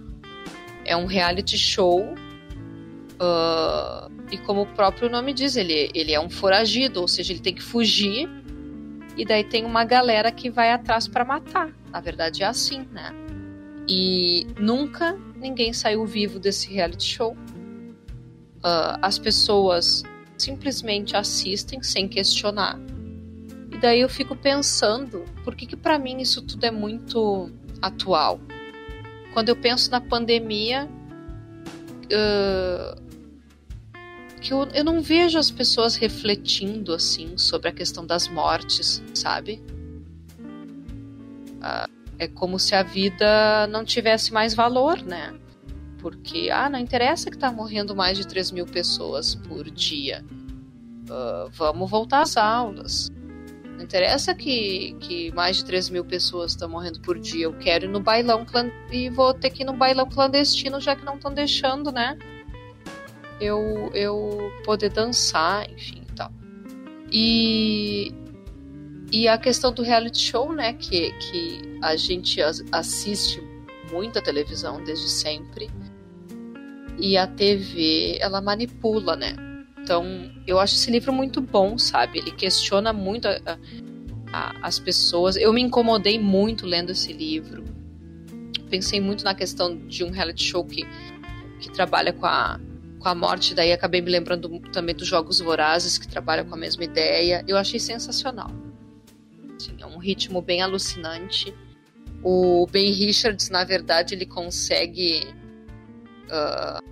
é 0.85 0.97
um 0.97 1.07
reality 1.07 1.57
show 1.57 2.03
uh, 2.03 4.11
e 4.33 4.39
como 4.39 4.63
o 4.63 4.67
próprio 4.67 5.09
nome 5.09 5.33
diz, 5.33 5.57
ele, 5.57 5.91
ele 5.95 6.13
é 6.13 6.21
um 6.21 6.29
foragido, 6.29 7.01
ou 7.01 7.07
seja, 7.07 7.33
ele 7.33 7.41
tem 7.41 7.55
que 7.55 7.63
fugir 7.63 8.29
e 9.17 9.25
daí 9.25 9.45
tem 9.45 9.65
uma 9.65 9.85
galera 9.85 10.33
que 10.33 10.51
vai 10.51 10.73
atrás 10.73 11.07
para 11.07 11.25
matar. 11.25 11.71
Na 11.91 12.01
verdade 12.01 12.43
é 12.43 12.47
assim, 12.47 12.85
né? 12.91 13.15
E 13.89 14.47
nunca 14.59 15.19
ninguém 15.37 15.73
saiu 15.73 16.07
vivo 16.07 16.39
desse 16.39 16.73
reality 16.73 17.05
show. 17.05 17.33
Uh, 17.33 18.99
as 19.03 19.19
pessoas 19.19 20.05
simplesmente 20.39 21.17
assistem 21.17 21.83
sem 21.83 22.09
questionar. 22.09 22.79
E 23.73 23.79
daí 23.79 24.01
eu 24.01 24.09
fico 24.09 24.37
pensando, 24.37 25.25
por 25.45 25.57
que 25.57 25.67
que 25.67 25.77
para 25.77 25.99
mim 25.99 26.21
isso 26.21 26.43
tudo 26.43 26.65
é 26.65 26.71
muito 26.71 27.51
atual? 27.81 28.41
Quando 29.33 29.49
eu 29.49 29.57
penso 29.57 29.91
na 29.91 30.01
pandemia, 30.01 30.89
uh, 32.05 33.03
que 34.41 34.53
eu, 34.53 34.69
eu 34.75 34.85
não 34.85 35.01
vejo 35.01 35.39
as 35.39 35.51
pessoas 35.51 35.97
refletindo 35.97 36.93
assim 36.93 37.37
sobre 37.39 37.69
a 37.69 37.73
questão 37.73 38.05
das 38.05 38.29
mortes, 38.29 39.03
sabe? 39.15 39.63
Uh, 41.59 42.02
é 42.23 42.29
como 42.29 42.59
se 42.59 42.75
a 42.75 42.83
vida 42.83 43.67
não 43.67 43.85
tivesse 43.85 44.33
mais 44.33 44.55
valor, 44.55 45.03
né? 45.03 45.35
Porque, 45.99 46.51
ah, 46.51 46.69
não 46.69 46.79
interessa 46.79 47.31
que 47.31 47.39
tá 47.39 47.51
morrendo 47.51 47.95
mais 47.95 48.17
de 48.17 48.27
3 48.27 48.51
mil 48.53 48.67
pessoas 48.67 49.35
por 49.35 49.71
dia. 49.71 50.25
Uh, 51.05 51.51
vamos 51.53 51.91
voltar 51.91 52.23
às 52.23 52.37
aulas. 52.37 53.11
Não 53.77 53.83
interessa 53.83 54.35
que, 54.35 54.97
que 55.01 55.33
mais 55.33 55.57
de 55.59 55.65
3 55.65 55.91
mil 55.91 56.05
pessoas 56.05 56.53
estão 56.53 56.69
morrendo 56.69 57.01
por 57.01 57.19
dia. 57.19 57.45
Eu 57.45 57.55
quero 57.55 57.87
ir 57.87 57.89
no 57.89 58.01
bailão 58.01 58.47
e 58.91 59.11
vou 59.11 59.35
ter 59.35 59.51
que 59.51 59.63
ir 59.63 59.67
no 59.67 59.73
bailão 59.73 60.09
clandestino, 60.09 60.81
já 60.81 60.95
que 60.95 61.05
não 61.05 61.15
estão 61.15 61.33
deixando, 61.33 61.91
né? 61.91 62.17
Eu, 63.41 63.91
eu 63.95 64.53
poder 64.65 64.91
dançar, 64.91 65.69
enfim 65.71 66.03
e 66.09 66.15
tal. 66.15 66.33
E, 67.11 68.15
e 69.11 69.27
a 69.27 69.37
questão 69.37 69.73
do 69.73 69.83
reality 69.83 70.21
show, 70.21 70.53
né? 70.53 70.73
Que, 70.75 71.13
que 71.13 71.72
a 71.83 71.97
gente 71.97 72.41
assiste 72.71 73.43
muita 73.91 74.23
televisão 74.23 74.83
desde 74.83 75.09
sempre. 75.09 75.69
E 76.99 77.17
a 77.17 77.27
TV, 77.27 78.19
ela 78.21 78.41
manipula, 78.41 79.17
né? 79.17 79.35
Então, 79.79 80.05
eu 80.47 80.61
acho 80.61 80.77
esse 80.77 80.91
livro 80.91 81.13
muito 81.13 81.41
bom, 81.41 81.77
sabe? 81.77 82.21
Ele 82.21 82.31
questiona 82.31 82.93
muito 82.93 83.27
a, 83.27 83.59
a, 84.33 84.67
as 84.67 84.79
pessoas. 84.79 85.37
Eu 85.37 85.53
me 85.53 85.61
incomodei 85.61 86.19
muito 86.19 86.65
lendo 86.65 86.91
esse 86.91 87.13
livro. 87.13 87.65
Pensei 88.71 89.01
muito 89.01 89.25
na 89.25 89.35
questão 89.35 89.77
de 89.77 90.05
um 90.05 90.11
reality 90.11 90.45
show 90.45 90.65
que, 90.65 90.87
que 91.59 91.71
trabalha 91.73 92.13
com 92.13 92.25
a, 92.25 92.61
com 93.01 93.09
a 93.09 93.15
morte, 93.15 93.55
daí 93.55 93.73
acabei 93.73 94.01
me 94.01 94.11
lembrando 94.11 94.61
também 94.73 94.95
dos 94.95 95.09
Jogos 95.09 95.41
Vorazes, 95.41 95.99
que 95.99 96.07
trabalha 96.07 96.45
com 96.45 96.55
a 96.55 96.59
mesma 96.59 96.85
ideia. 96.85 97.45
Eu 97.49 97.57
achei 97.57 97.81
sensacional. 97.81 98.51
Assim, 99.57 99.75
é 99.81 99.87
um 99.87 99.99
ritmo 99.99 100.41
bem 100.41 100.63
alucinante. 100.63 101.53
O 102.23 102.67
Ben 102.67 102.93
Richards, 102.93 103.51
na 103.51 103.65
verdade, 103.65 104.15
ele 104.15 104.27
consegue. 104.27 105.27
Uh, 106.27 106.83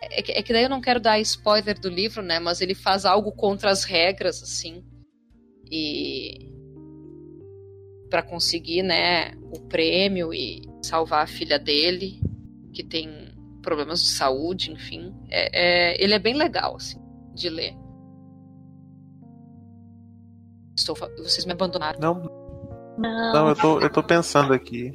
é 0.00 0.42
que, 0.42 0.52
daí 0.52 0.64
eu 0.64 0.70
não 0.70 0.80
quero 0.80 1.00
dar 1.00 1.18
spoiler 1.20 1.78
do 1.78 1.88
livro, 1.88 2.22
né? 2.22 2.38
Mas 2.38 2.60
ele 2.60 2.74
faz 2.74 3.04
algo 3.04 3.32
contra 3.32 3.70
as 3.70 3.84
regras, 3.84 4.42
assim. 4.42 4.84
E. 5.70 6.50
para 8.08 8.22
conseguir, 8.22 8.82
né? 8.82 9.32
O 9.52 9.60
prêmio 9.60 10.32
e 10.32 10.62
salvar 10.82 11.24
a 11.24 11.26
filha 11.26 11.58
dele, 11.58 12.20
que 12.72 12.82
tem 12.82 13.34
problemas 13.62 14.02
de 14.02 14.08
saúde, 14.08 14.70
enfim. 14.70 15.14
É, 15.30 15.92
é, 15.92 16.02
ele 16.02 16.14
é 16.14 16.18
bem 16.18 16.34
legal, 16.34 16.76
assim, 16.76 17.00
de 17.34 17.48
ler. 17.48 17.74
Estou, 20.76 20.96
vocês 21.18 21.44
me 21.44 21.52
abandonaram. 21.52 21.98
Não. 22.00 22.43
Não, 22.98 23.32
não 23.32 23.48
eu, 23.48 23.56
tô, 23.56 23.80
eu 23.80 23.90
tô 23.90 24.02
pensando 24.02 24.52
aqui. 24.52 24.92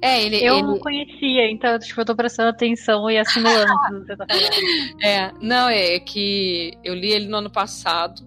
É, 0.00 0.22
ele, 0.22 0.36
eu 0.36 0.54
ele... 0.54 0.62
não 0.62 0.78
conhecia, 0.78 1.50
então 1.50 1.78
tipo, 1.78 2.00
eu 2.00 2.04
tô 2.04 2.14
prestando 2.14 2.50
atenção 2.50 3.10
e 3.10 3.18
assimilando 3.18 3.72
tudo 3.88 4.00
que 4.00 4.06
você 4.06 4.16
tá 4.16 4.26
falando. 4.26 4.98
É, 5.02 5.32
não, 5.40 5.68
é 5.68 5.98
que 5.98 6.72
eu 6.84 6.94
li 6.94 7.10
ele 7.10 7.28
no 7.28 7.38
ano 7.38 7.50
passado. 7.50 8.26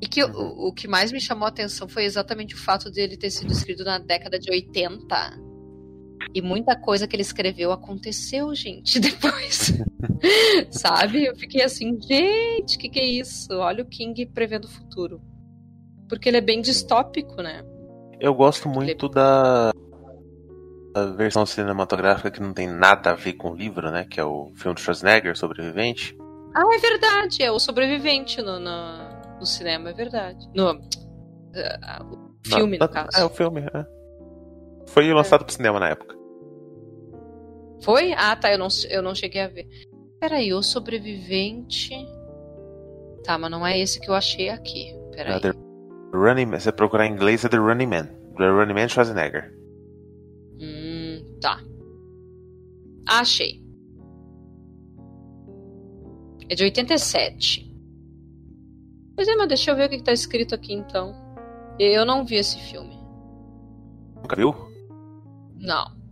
E 0.00 0.06
que 0.06 0.22
o, 0.22 0.68
o 0.68 0.72
que 0.72 0.88
mais 0.88 1.12
me 1.12 1.20
chamou 1.20 1.46
a 1.46 1.48
atenção 1.48 1.88
foi 1.88 2.04
exatamente 2.04 2.54
o 2.54 2.58
fato 2.58 2.90
de 2.90 3.00
ele 3.00 3.16
ter 3.16 3.30
sido 3.30 3.52
escrito 3.52 3.84
na 3.84 3.98
década 3.98 4.38
de 4.38 4.50
80. 4.50 5.54
E 6.34 6.40
muita 6.40 6.76
coisa 6.76 7.06
que 7.06 7.14
ele 7.14 7.22
escreveu 7.22 7.70
aconteceu, 7.70 8.54
gente, 8.54 8.98
depois. 9.00 9.72
Sabe? 10.70 11.24
Eu 11.24 11.36
fiquei 11.36 11.62
assim, 11.62 11.98
gente, 12.00 12.76
o 12.76 12.78
que, 12.78 12.88
que 12.88 13.00
é 13.00 13.06
isso? 13.06 13.52
Olha 13.52 13.82
o 13.82 13.88
King 13.88 14.26
prevendo 14.26 14.64
o 14.64 14.70
futuro. 14.70 15.20
Porque 16.08 16.28
ele 16.28 16.38
é 16.38 16.40
bem 16.40 16.60
distópico, 16.60 17.36
né? 17.42 17.64
Eu 18.20 18.34
gosto 18.34 18.68
muito 18.68 19.08
da, 19.08 19.72
da 20.94 21.06
versão 21.06 21.44
cinematográfica 21.44 22.30
que 22.30 22.40
não 22.40 22.52
tem 22.52 22.68
nada 22.68 23.10
a 23.10 23.14
ver 23.14 23.34
com 23.34 23.50
o 23.50 23.54
livro, 23.54 23.90
né? 23.90 24.06
Que 24.08 24.20
é 24.20 24.24
o 24.24 24.52
filme 24.54 24.76
de 24.76 24.80
Schwarzenegger, 24.80 25.36
Sobrevivente. 25.36 26.16
Ah, 26.54 26.62
é 26.72 26.78
verdade, 26.78 27.42
é 27.42 27.50
o 27.50 27.58
Sobrevivente 27.58 28.40
no, 28.40 28.60
no, 28.60 29.38
no 29.40 29.46
cinema, 29.46 29.90
é 29.90 29.92
verdade. 29.92 30.48
No 30.54 30.72
uh, 30.72 32.38
filme, 32.46 32.78
no 32.78 32.88
caso. 32.88 33.08
É, 33.16 33.24
o 33.24 33.28
filme, 33.28 33.60
é. 33.60 33.86
Foi 34.86 35.12
lançado 35.12 35.40
é. 35.42 35.44
pro 35.44 35.52
cinema 35.52 35.80
na 35.80 35.88
época. 35.90 36.14
Foi? 37.82 38.12
Ah, 38.12 38.36
tá, 38.36 38.52
eu 38.52 38.58
não, 38.58 38.68
eu 38.88 39.02
não 39.02 39.14
cheguei 39.14 39.42
a 39.42 39.48
ver. 39.48 39.66
Peraí, 40.20 40.54
o 40.54 40.62
Sobrevivente... 40.62 41.90
Tá, 43.24 43.36
mas 43.36 43.50
não 43.50 43.66
é 43.66 43.78
esse 43.78 44.00
que 44.00 44.08
eu 44.08 44.14
achei 44.14 44.50
aqui. 44.50 44.94
Peraí. 45.10 45.40
É, 45.42 45.63
Running 46.16 46.46
Man. 46.46 46.60
Você 46.60 46.72
procurar 46.72 47.06
em 47.06 47.12
inglês 47.12 47.44
é 47.44 47.48
The 47.48 47.56
Running 47.56 47.86
Man. 47.86 48.06
The 48.36 48.48
Running 48.48 48.74
Man 48.74 48.88
Schwarzenegger. 48.88 49.52
Hum, 50.60 51.38
tá. 51.40 51.60
Achei. 53.08 53.62
É 56.48 56.54
de 56.54 56.64
87. 56.64 57.72
Pois 59.16 59.28
é, 59.28 59.36
mas 59.36 59.48
deixa 59.48 59.70
eu 59.70 59.76
ver 59.76 59.86
o 59.86 59.88
que, 59.88 59.98
que 59.98 60.04
tá 60.04 60.12
escrito 60.12 60.54
aqui 60.54 60.72
então. 60.72 61.14
Eu 61.78 62.04
não 62.04 62.24
vi 62.24 62.36
esse 62.36 62.58
filme. 62.58 62.96
Nunca 64.16 64.36
viu? 64.36 64.54
Não. 65.58 66.04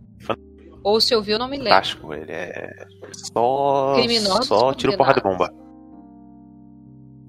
Ou 0.83 0.99
se 0.99 1.13
eu 1.13 1.21
vi, 1.21 1.31
eu 1.31 1.39
não 1.39 1.47
me 1.47 1.57
lembro. 1.57 1.71
Fantástico, 1.71 2.13
ele 2.13 2.31
é 2.31 2.85
só. 3.13 3.95
Criminoso. 3.95 4.43
Só 4.43 4.73
tiro 4.73 4.97
porra 4.97 5.13
de 5.13 5.21
bomba. 5.21 5.49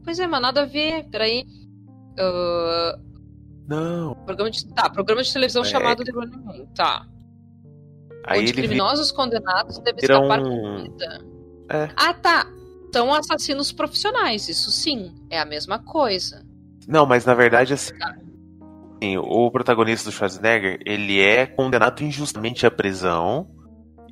Pois 0.02 0.18
é, 0.18 0.26
mas 0.26 0.42
nada 0.42 0.62
a 0.62 0.66
ver. 0.66 1.08
Peraí. 1.08 1.44
Uh... 2.18 3.00
Não. 3.66 4.14
Programa 4.26 4.50
de, 4.50 4.66
tá, 4.74 4.90
programa 4.90 5.22
de 5.22 5.32
televisão 5.32 5.62
é. 5.62 5.64
chamado 5.64 6.04
The 6.04 6.12
Running 6.12 6.44
Man. 6.44 6.66
Tá. 6.74 7.06
Aí 8.26 8.40
Onde 8.40 8.52
criminosos 8.52 9.12
condenados 9.12 9.78
devem 9.78 10.00
escapar 10.00 10.40
um... 10.40 10.44
com 10.44 10.82
vida. 10.82 11.24
É. 11.70 11.88
Ah, 11.96 12.14
tá. 12.14 12.46
São 12.92 13.12
assassinos 13.12 13.72
profissionais, 13.72 14.48
isso 14.48 14.70
sim. 14.70 15.14
É 15.28 15.40
a 15.40 15.44
mesma 15.44 15.78
coisa. 15.78 16.44
Não, 16.86 17.06
mas 17.06 17.24
na 17.24 17.34
verdade, 17.34 17.72
assim. 17.72 17.96
Tá. 17.98 18.14
O 19.18 19.50
protagonista 19.50 20.08
do 20.08 20.12
Schwarzenegger, 20.12 20.78
ele 20.86 21.20
é 21.20 21.44
condenado 21.44 22.02
injustamente 22.02 22.66
à 22.66 22.70
prisão. 22.70 23.48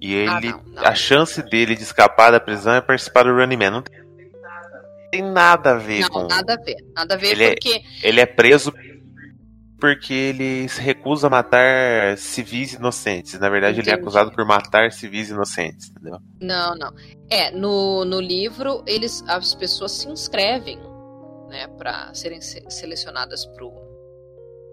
E 0.00 0.26
ah, 0.26 0.38
ele. 0.38 0.48
Ah, 0.48 0.60
não, 0.66 0.74
não. 0.74 0.84
A 0.84 0.94
chance 0.94 1.42
dele 1.42 1.76
de 1.76 1.82
escapar 1.82 2.32
da 2.32 2.40
prisão 2.40 2.74
é 2.74 2.80
participar 2.80 3.22
do 3.22 3.34
Running 3.34 3.56
Man. 3.56 3.70
Não 3.70 3.82
tem 3.82 4.01
tem 5.12 5.22
nada 5.22 5.72
a 5.72 5.74
ver 5.74 6.00
não, 6.00 6.08
com. 6.08 6.26
Nada 6.26 6.54
a 6.54 6.56
ver. 6.56 6.76
Nada 6.96 7.14
a 7.14 7.16
ver 7.18 7.32
ele 7.32 7.50
porque. 7.50 7.82
É, 8.02 8.08
ele 8.08 8.20
é 8.20 8.24
preso 8.24 8.72
porque 9.78 10.14
ele 10.14 10.68
se 10.68 10.80
recusa 10.80 11.26
a 11.26 11.30
matar 11.30 12.16
civis 12.16 12.72
inocentes. 12.72 13.38
Na 13.38 13.50
verdade, 13.50 13.74
Entendi. 13.74 13.90
ele 13.90 13.98
é 13.98 14.00
acusado 14.00 14.32
por 14.32 14.46
matar 14.46 14.90
civis 14.90 15.28
inocentes, 15.28 15.90
entendeu? 15.90 16.18
Não, 16.40 16.74
não. 16.76 16.94
É, 17.28 17.50
no, 17.50 18.04
no 18.04 18.20
livro, 18.20 18.82
eles, 18.86 19.22
as 19.28 19.54
pessoas 19.54 19.92
se 19.92 20.08
inscrevem, 20.08 20.78
né, 21.48 21.66
para 21.76 22.14
serem 22.14 22.40
selecionadas 22.40 23.44
pro, 23.44 23.70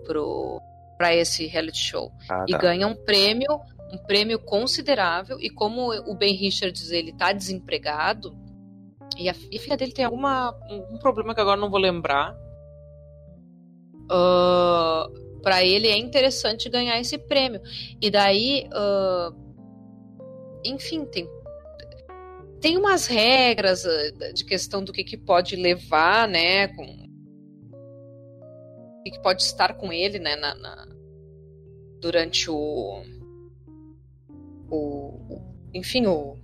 pro, 0.05 0.61
pra 0.97 1.13
esse 1.13 1.47
reality 1.47 1.79
show. 1.79 2.11
Ah, 2.29 2.45
e 2.47 2.51
tá. 2.51 2.59
ganham 2.59 2.91
um 2.91 2.95
prêmio, 2.95 3.59
um 3.91 3.97
prêmio 3.97 4.39
considerável. 4.39 5.37
E 5.41 5.49
como 5.49 5.91
o 5.91 6.15
Ben 6.15 6.35
Richards, 6.35 6.91
ele 6.91 7.11
tá 7.11 7.33
desempregado, 7.33 8.37
e 9.20 9.30
a, 9.30 9.36
e 9.51 9.57
a 9.57 9.59
filha 9.59 9.76
dele 9.76 9.91
tem 9.91 10.05
alguma, 10.05 10.55
um 10.72 10.97
problema 10.97 11.36
que 11.36 11.41
agora 11.41 11.59
não 11.59 11.70
vou 11.70 11.80
lembrar 11.80 12.34
uh, 14.09 14.09
ah, 14.09 15.09
para 15.43 15.63
ele 15.63 15.88
é 15.88 15.97
interessante 15.97 16.70
ganhar 16.70 16.99
esse 16.99 17.17
prêmio. 17.17 17.61
E 18.01 18.09
daí, 18.09 18.67
uh, 18.74 19.36
enfim, 20.63 21.05
tem 21.05 21.30
tem 22.61 22.78
umas 22.78 23.07
regras 23.07 23.86
uh, 23.86 24.34
de 24.34 24.43
questão 24.45 24.84
do 24.84 24.91
que, 24.91 25.03
que 25.03 25.17
pode 25.17 25.55
levar, 25.55 26.28
né, 26.28 26.67
com 26.70 26.84
o 26.84 27.09
que, 29.03 29.11
que 29.11 29.22
pode 29.22 29.43
estar 29.43 29.76
com 29.76 29.93
ele, 29.93 30.20
né, 30.20 30.36
na, 30.36 30.55
na 30.55 30.88
durante 32.01 32.49
o, 32.49 33.03
o, 34.70 35.41
enfim, 35.74 36.07
o, 36.07 36.38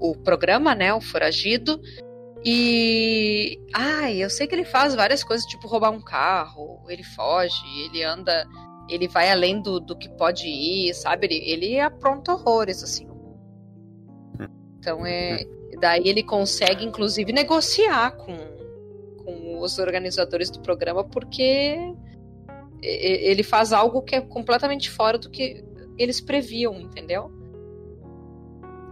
o 0.00 0.16
programa, 0.16 0.74
né, 0.74 0.92
o 0.92 1.00
foragido. 1.00 1.80
E. 2.44 3.58
Ai, 3.72 4.22
eu 4.22 4.28
sei 4.28 4.46
que 4.46 4.54
ele 4.54 4.64
faz 4.64 4.94
várias 4.94 5.24
coisas, 5.24 5.46
tipo 5.46 5.66
roubar 5.66 5.90
um 5.90 6.00
carro, 6.00 6.82
ele 6.88 7.02
foge, 7.02 7.64
ele 7.86 8.02
anda. 8.02 8.46
Ele 8.88 9.08
vai 9.08 9.30
além 9.30 9.62
do, 9.62 9.80
do 9.80 9.96
que 9.96 10.10
pode 10.10 10.46
ir, 10.46 10.92
sabe? 10.92 11.26
Ele, 11.26 11.50
ele 11.50 11.80
apronta 11.80 12.34
horrores, 12.34 12.82
assim. 12.82 13.08
Então 14.78 15.06
é. 15.06 15.38
Daí 15.80 16.06
ele 16.06 16.22
consegue, 16.22 16.84
inclusive, 16.84 17.32
negociar 17.32 18.12
com, 18.12 18.36
com 19.24 19.60
os 19.60 19.78
organizadores 19.78 20.50
do 20.50 20.60
programa, 20.60 21.02
porque 21.02 21.94
ele 22.82 23.42
faz 23.42 23.72
algo 23.72 24.02
que 24.02 24.14
é 24.14 24.20
completamente 24.20 24.90
fora 24.90 25.18
do 25.18 25.30
que 25.30 25.64
eles 25.98 26.20
previam, 26.20 26.78
entendeu? 26.80 27.30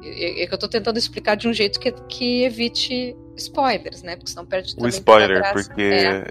É 0.05 0.47
que 0.47 0.55
eu 0.55 0.59
tô 0.59 0.69
tentando 0.69 0.99
explicar 0.99 1.37
de 1.37 1.47
um 1.47 1.53
jeito 1.53 1.79
que, 1.79 1.93
que 1.93 2.43
evite 2.45 3.17
spoilers, 3.37 4.03
né? 4.03 4.17
Porque 4.17 4.31
senão 4.31 4.45
perde 4.45 4.75
O 4.79 4.89
spoiler, 4.89 5.53
porque. 5.53 5.83
É. 5.83 6.25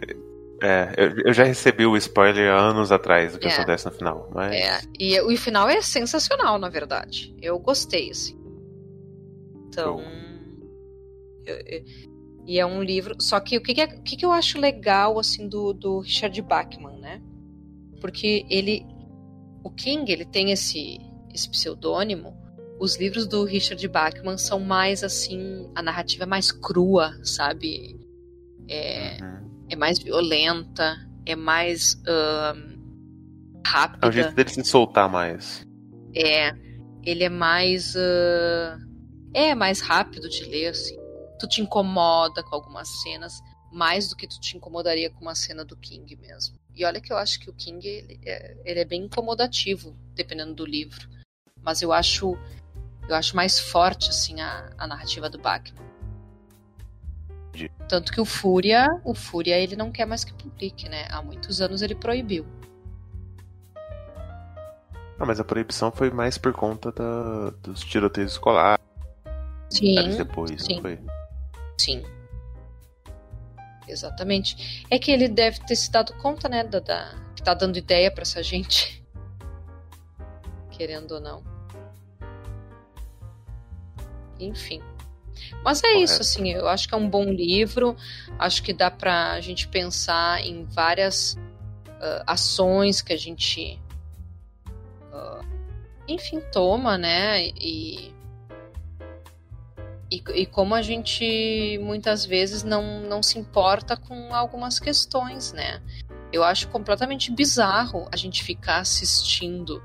É, 0.63 0.93
eu, 0.95 1.11
eu, 1.26 1.34
já 1.34 1.43
recebi 1.43 1.88
o 1.88 1.97
spoiler 1.97 2.53
anos 2.53 2.91
atrás 2.91 3.34
do 3.34 3.39
que 3.39 3.47
é. 3.47 3.51
acontece 3.51 3.84
no 3.88 3.91
final. 3.93 4.30
Mas... 4.32 4.53
É, 4.53 4.80
e 4.99 5.19
o 5.19 5.36
final 5.36 5.67
é 5.67 5.82
sensacional, 5.82 6.59
na 6.59 6.69
verdade. 6.69 7.36
Eu 7.41 7.57
gostei, 7.57 8.11
assim. 8.11 8.39
Então. 9.67 10.03
Eu, 11.47 11.55
eu, 11.65 11.84
e 12.45 12.59
é 12.59 12.65
um 12.65 12.84
livro. 12.84 13.15
Só 13.19 13.39
que 13.39 13.57
o 13.57 13.61
que, 13.61 13.74
que, 13.74 13.82
é, 13.82 13.86
o 13.86 14.03
que, 14.03 14.15
que 14.15 14.26
eu 14.26 14.32
acho 14.32 14.59
legal, 14.59 15.17
assim, 15.17 15.47
do, 15.47 15.74
do 15.74 15.99
Richard 15.99 16.39
Bachman, 16.43 16.99
né? 16.99 17.22
Porque 17.99 18.45
ele. 18.47 18.86
O 19.63 19.72
King, 19.72 20.11
ele 20.11 20.26
tem 20.26 20.51
esse, 20.51 20.99
esse 21.34 21.49
pseudônimo 21.49 22.40
os 22.82 22.97
livros 22.97 23.27
do 23.27 23.43
Richard 23.43 23.88
Bachman 23.88 24.39
são 24.39 24.59
mais 24.59 25.03
assim, 25.03 25.69
a 25.75 25.84
narrativa 25.84 26.23
é 26.23 26.25
mais 26.25 26.51
crua, 26.51 27.13
sabe? 27.23 27.95
É, 28.67 29.17
uhum. 29.21 29.67
é 29.69 29.75
mais 29.75 29.99
violenta, 29.99 30.97
é 31.23 31.36
mais 31.36 31.93
uh, 31.93 33.61
rápida. 33.63 34.07
É 34.07 34.09
o 34.09 34.11
jeito 34.11 34.34
dele 34.34 34.49
se 34.49 34.63
soltar 34.63 35.07
mais. 35.07 35.63
É, 36.15 36.55
ele 37.03 37.23
é 37.23 37.29
mais. 37.29 37.93
Uh, 37.93 38.82
é 39.32 39.53
mais 39.53 39.79
rápido 39.79 40.27
de 40.27 40.43
ler, 40.45 40.69
assim. 40.69 40.97
Tu 41.39 41.47
te 41.47 41.61
incomoda 41.61 42.41
com 42.41 42.55
algumas 42.55 42.88
cenas, 43.03 43.39
mais 43.71 44.09
do 44.09 44.15
que 44.15 44.27
tu 44.27 44.39
te 44.39 44.57
incomodaria 44.57 45.11
com 45.11 45.21
uma 45.21 45.36
cena 45.36 45.63
do 45.63 45.77
King 45.77 46.15
mesmo. 46.15 46.57
E 46.75 46.84
olha 46.84 46.99
que 46.99 47.13
eu 47.13 47.17
acho 47.17 47.39
que 47.39 47.49
o 47.49 47.53
King 47.53 47.88
ele 47.88 48.19
é, 48.25 48.57
ele 48.65 48.79
é 48.79 48.86
bem 48.86 49.03
incomodativo, 49.03 49.95
dependendo 50.15 50.55
do 50.55 50.65
livro. 50.65 51.07
Mas 51.63 51.84
eu 51.84 51.93
acho 51.93 52.36
eu 53.12 53.18
acho 53.18 53.36
mais 53.36 53.59
forte 53.59 54.09
assim 54.09 54.39
a, 54.41 54.70
a 54.78 54.88
narrativa 54.88 55.30
do 55.30 55.38
Bachmann. 55.38 55.91
Tanto 57.88 58.12
que 58.14 58.22
o 58.22 58.26
Fúria, 58.26 58.88
o 59.03 59.14
Fúria 59.14 59.57
ele 59.57 59.76
não 59.76 59.91
quer 59.91 60.05
mais 60.05 60.24
que 60.24 60.34
publique, 60.34 60.88
né? 60.88 61.07
Há 61.09 61.22
muitos 61.22 61.59
anos 61.59 61.82
ele 61.82 61.93
proibiu. 61.93 62.45
Ah, 65.20 65.26
mas 65.26 65.39
a 65.39 65.43
proibição 65.43 65.91
foi 65.91 66.09
mais 66.09 66.38
por 66.38 66.53
conta 66.53 66.91
da, 66.91 67.49
dos 67.62 67.82
tiroteios 67.82 68.32
escolares. 68.32 68.84
Sim. 69.70 70.16
Depois, 70.16 70.64
sim. 70.64 70.82
Sim. 71.78 72.03
Exatamente. 73.88 74.86
É 74.89 74.97
que 74.97 75.12
ele 75.12 75.28
deve 75.28 75.59
ter 75.66 75.76
se 75.76 75.91
dado 75.91 76.14
conta, 76.14 76.47
né, 76.47 76.64
da, 76.64 76.80
da 76.80 77.14
que 77.36 77.43
tá 77.43 77.53
dando 77.53 77.78
ideia 77.78 78.09
para 78.09 78.22
essa 78.22 78.41
gente. 78.41 79.03
Querendo 80.72 81.12
ou 81.16 81.20
não 81.20 81.50
enfim. 84.45 84.81
Mas 85.63 85.79
é 85.79 85.87
Correto. 85.87 86.03
isso, 86.03 86.21
assim, 86.21 86.51
eu 86.51 86.67
acho 86.67 86.87
que 86.87 86.93
é 86.93 86.97
um 86.97 87.09
bom 87.09 87.25
livro, 87.25 87.95
acho 88.37 88.63
que 88.63 88.73
dá 88.73 88.89
pra 88.89 89.39
gente 89.41 89.67
pensar 89.67 90.45
em 90.45 90.65
várias 90.65 91.33
uh, 91.33 92.23
ações 92.25 93.01
que 93.01 93.13
a 93.13 93.17
gente, 93.17 93.79
uh, 95.13 95.45
enfim, 96.07 96.41
toma, 96.51 96.97
né? 96.97 97.47
E, 97.59 98.13
e, 100.11 100.23
e, 100.35 100.45
como 100.45 100.75
a 100.75 100.81
gente 100.81 101.79
muitas 101.81 102.25
vezes 102.25 102.63
não, 102.63 103.01
não 103.01 103.23
se 103.23 103.39
importa 103.39 103.95
com 103.95 104.33
algumas 104.33 104.79
questões, 104.79 105.53
né? 105.53 105.81
Eu 106.33 106.43
acho 106.43 106.67
completamente 106.69 107.31
bizarro 107.31 108.07
a 108.11 108.15
gente 108.15 108.43
ficar 108.43 108.79
assistindo 108.79 109.81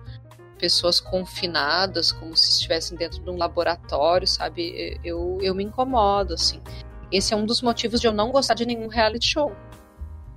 pessoas 0.58 1.00
confinadas, 1.00 2.12
como 2.12 2.36
se 2.36 2.50
estivessem 2.50 2.96
dentro 2.96 3.22
de 3.22 3.30
um 3.30 3.36
laboratório, 3.36 4.26
sabe? 4.26 4.98
Eu, 5.04 5.38
eu 5.40 5.54
me 5.54 5.64
incomodo, 5.64 6.34
assim. 6.34 6.60
Esse 7.10 7.34
é 7.34 7.36
um 7.36 7.46
dos 7.46 7.62
motivos 7.62 8.00
de 8.00 8.06
eu 8.06 8.12
não 8.12 8.30
gostar 8.30 8.54
de 8.54 8.66
nenhum 8.66 8.88
reality 8.88 9.26
show. 9.26 9.50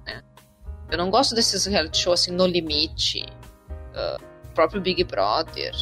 Né? 0.05 0.21
Eu 0.91 0.97
não 0.97 1.09
gosto 1.09 1.33
desses 1.33 1.65
reality 1.65 1.97
shows 1.97 2.21
assim, 2.21 2.31
no 2.31 2.45
limite. 2.45 3.25
Uh, 3.91 4.23
próprio 4.53 4.81
Big 4.81 5.03
Brother. 5.03 5.73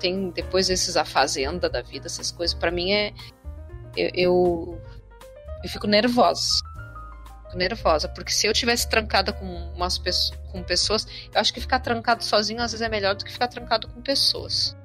Tem 0.00 0.30
depois 0.30 0.68
esses 0.68 0.96
A 0.96 1.04
Fazenda 1.04 1.70
da 1.70 1.80
vida, 1.80 2.06
essas 2.06 2.30
coisas. 2.30 2.54
para 2.54 2.70
mim 2.70 2.92
é. 2.92 3.12
Eu, 3.96 4.10
eu, 4.14 4.80
eu 5.64 5.70
fico 5.70 5.86
nervosa 5.86 6.65
nervosa, 7.54 8.08
porque 8.08 8.32
se 8.32 8.46
eu 8.46 8.52
tivesse 8.52 8.88
trancada 8.88 9.32
com 9.32 9.44
umas 9.74 9.98
pessoas, 9.98 10.38
com 10.50 10.62
pessoas, 10.62 11.06
eu 11.32 11.40
acho 11.40 11.52
que 11.52 11.60
ficar 11.60 11.80
trancado 11.80 12.24
sozinho 12.24 12.60
às 12.62 12.72
vezes 12.72 12.84
é 12.84 12.88
melhor 12.88 13.14
do 13.14 13.24
que 13.24 13.32
ficar 13.32 13.48
trancado 13.48 13.88
com 13.88 14.00
pessoas. 14.02 14.76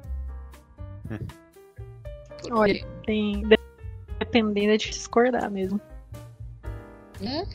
Hum. 1.09 1.17
Porque... 2.27 2.53
Olha, 2.53 2.85
tem 3.05 3.43
dependendo 4.21 4.73
é 4.73 4.77
de 4.77 4.89
discordar 4.89 5.49
mesmo. 5.49 5.81
É. 7.21 7.45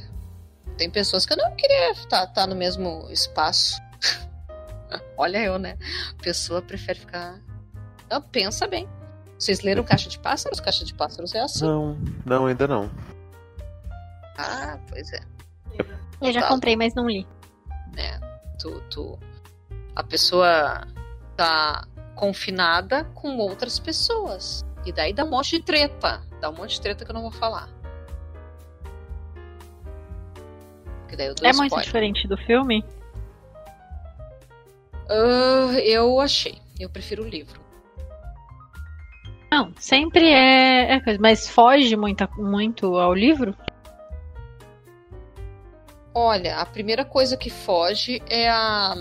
Tem 0.77 0.91
pessoas 0.91 1.25
que 1.25 1.33
eu 1.33 1.37
não 1.37 1.55
queria 1.57 1.93
estar 1.93 2.27
tá, 2.27 2.33
tá 2.33 2.47
no 2.47 2.55
mesmo 2.55 3.09
espaço. 3.11 3.81
Olha 5.17 5.39
eu, 5.39 5.59
né? 5.59 5.79
A 6.19 6.23
pessoa 6.23 6.61
prefere 6.61 6.99
ficar. 6.99 7.41
Não, 8.11 8.21
pensa 8.21 8.67
bem. 8.67 8.89
Vocês 9.39 9.61
leram 9.61 9.85
Caixa 9.85 10.09
de 10.09 10.19
Pássaros? 10.19 10.61
Caixa 10.61 10.85
de 10.85 10.95
Pássaros 10.95 11.35
é 11.35 11.41
assim. 11.41 11.65
Não, 11.65 11.99
não, 12.25 12.47
ainda 12.47 12.67
não. 12.67 12.91
Ah, 14.39 14.79
pois 14.89 15.13
é. 15.13 15.21
Eu 16.21 16.33
já 16.33 16.43
tá. 16.43 16.49
comprei, 16.49 16.77
mas 16.77 16.95
não 16.95 17.09
li. 17.09 17.27
É, 17.97 18.19
tu, 18.59 18.81
tu, 18.91 19.19
a 19.95 20.03
pessoa 20.03 20.87
tá 21.37 21.87
confinada 22.15 23.05
com 23.15 23.37
outras 23.39 23.79
pessoas. 23.79 24.65
E 24.85 24.93
daí 24.93 25.13
dá 25.13 25.25
um 25.25 25.31
monte 25.31 25.59
de 25.59 25.63
treta. 25.63 26.23
Dá 26.41 26.51
um 26.51 26.55
monte 26.55 26.75
de 26.75 26.81
treta 26.81 27.05
que 27.05 27.11
eu 27.11 27.15
não 27.15 27.23
vou 27.23 27.33
falar. 27.33 27.69
é 31.19 31.51
spoiler. 31.51 31.55
muito 31.57 31.81
diferente 31.81 32.29
do 32.29 32.37
filme? 32.37 32.85
Uh, 35.09 35.73
eu 35.85 36.21
achei. 36.21 36.59
Eu 36.79 36.91
prefiro 36.91 37.25
o 37.25 37.29
livro. 37.29 37.61
Não, 39.51 39.73
sempre 39.79 40.29
é, 40.29 40.93
é 40.95 41.01
coisa, 41.01 41.19
mas 41.21 41.49
foge 41.49 41.97
muito 41.97 42.99
ao 42.99 43.15
livro? 43.15 43.57
Olha, 46.19 46.57
a 46.57 46.65
primeira 46.65 47.05
coisa 47.05 47.37
que 47.37 47.51
foge 47.51 48.23
é 48.31 48.49
a, 48.49 48.95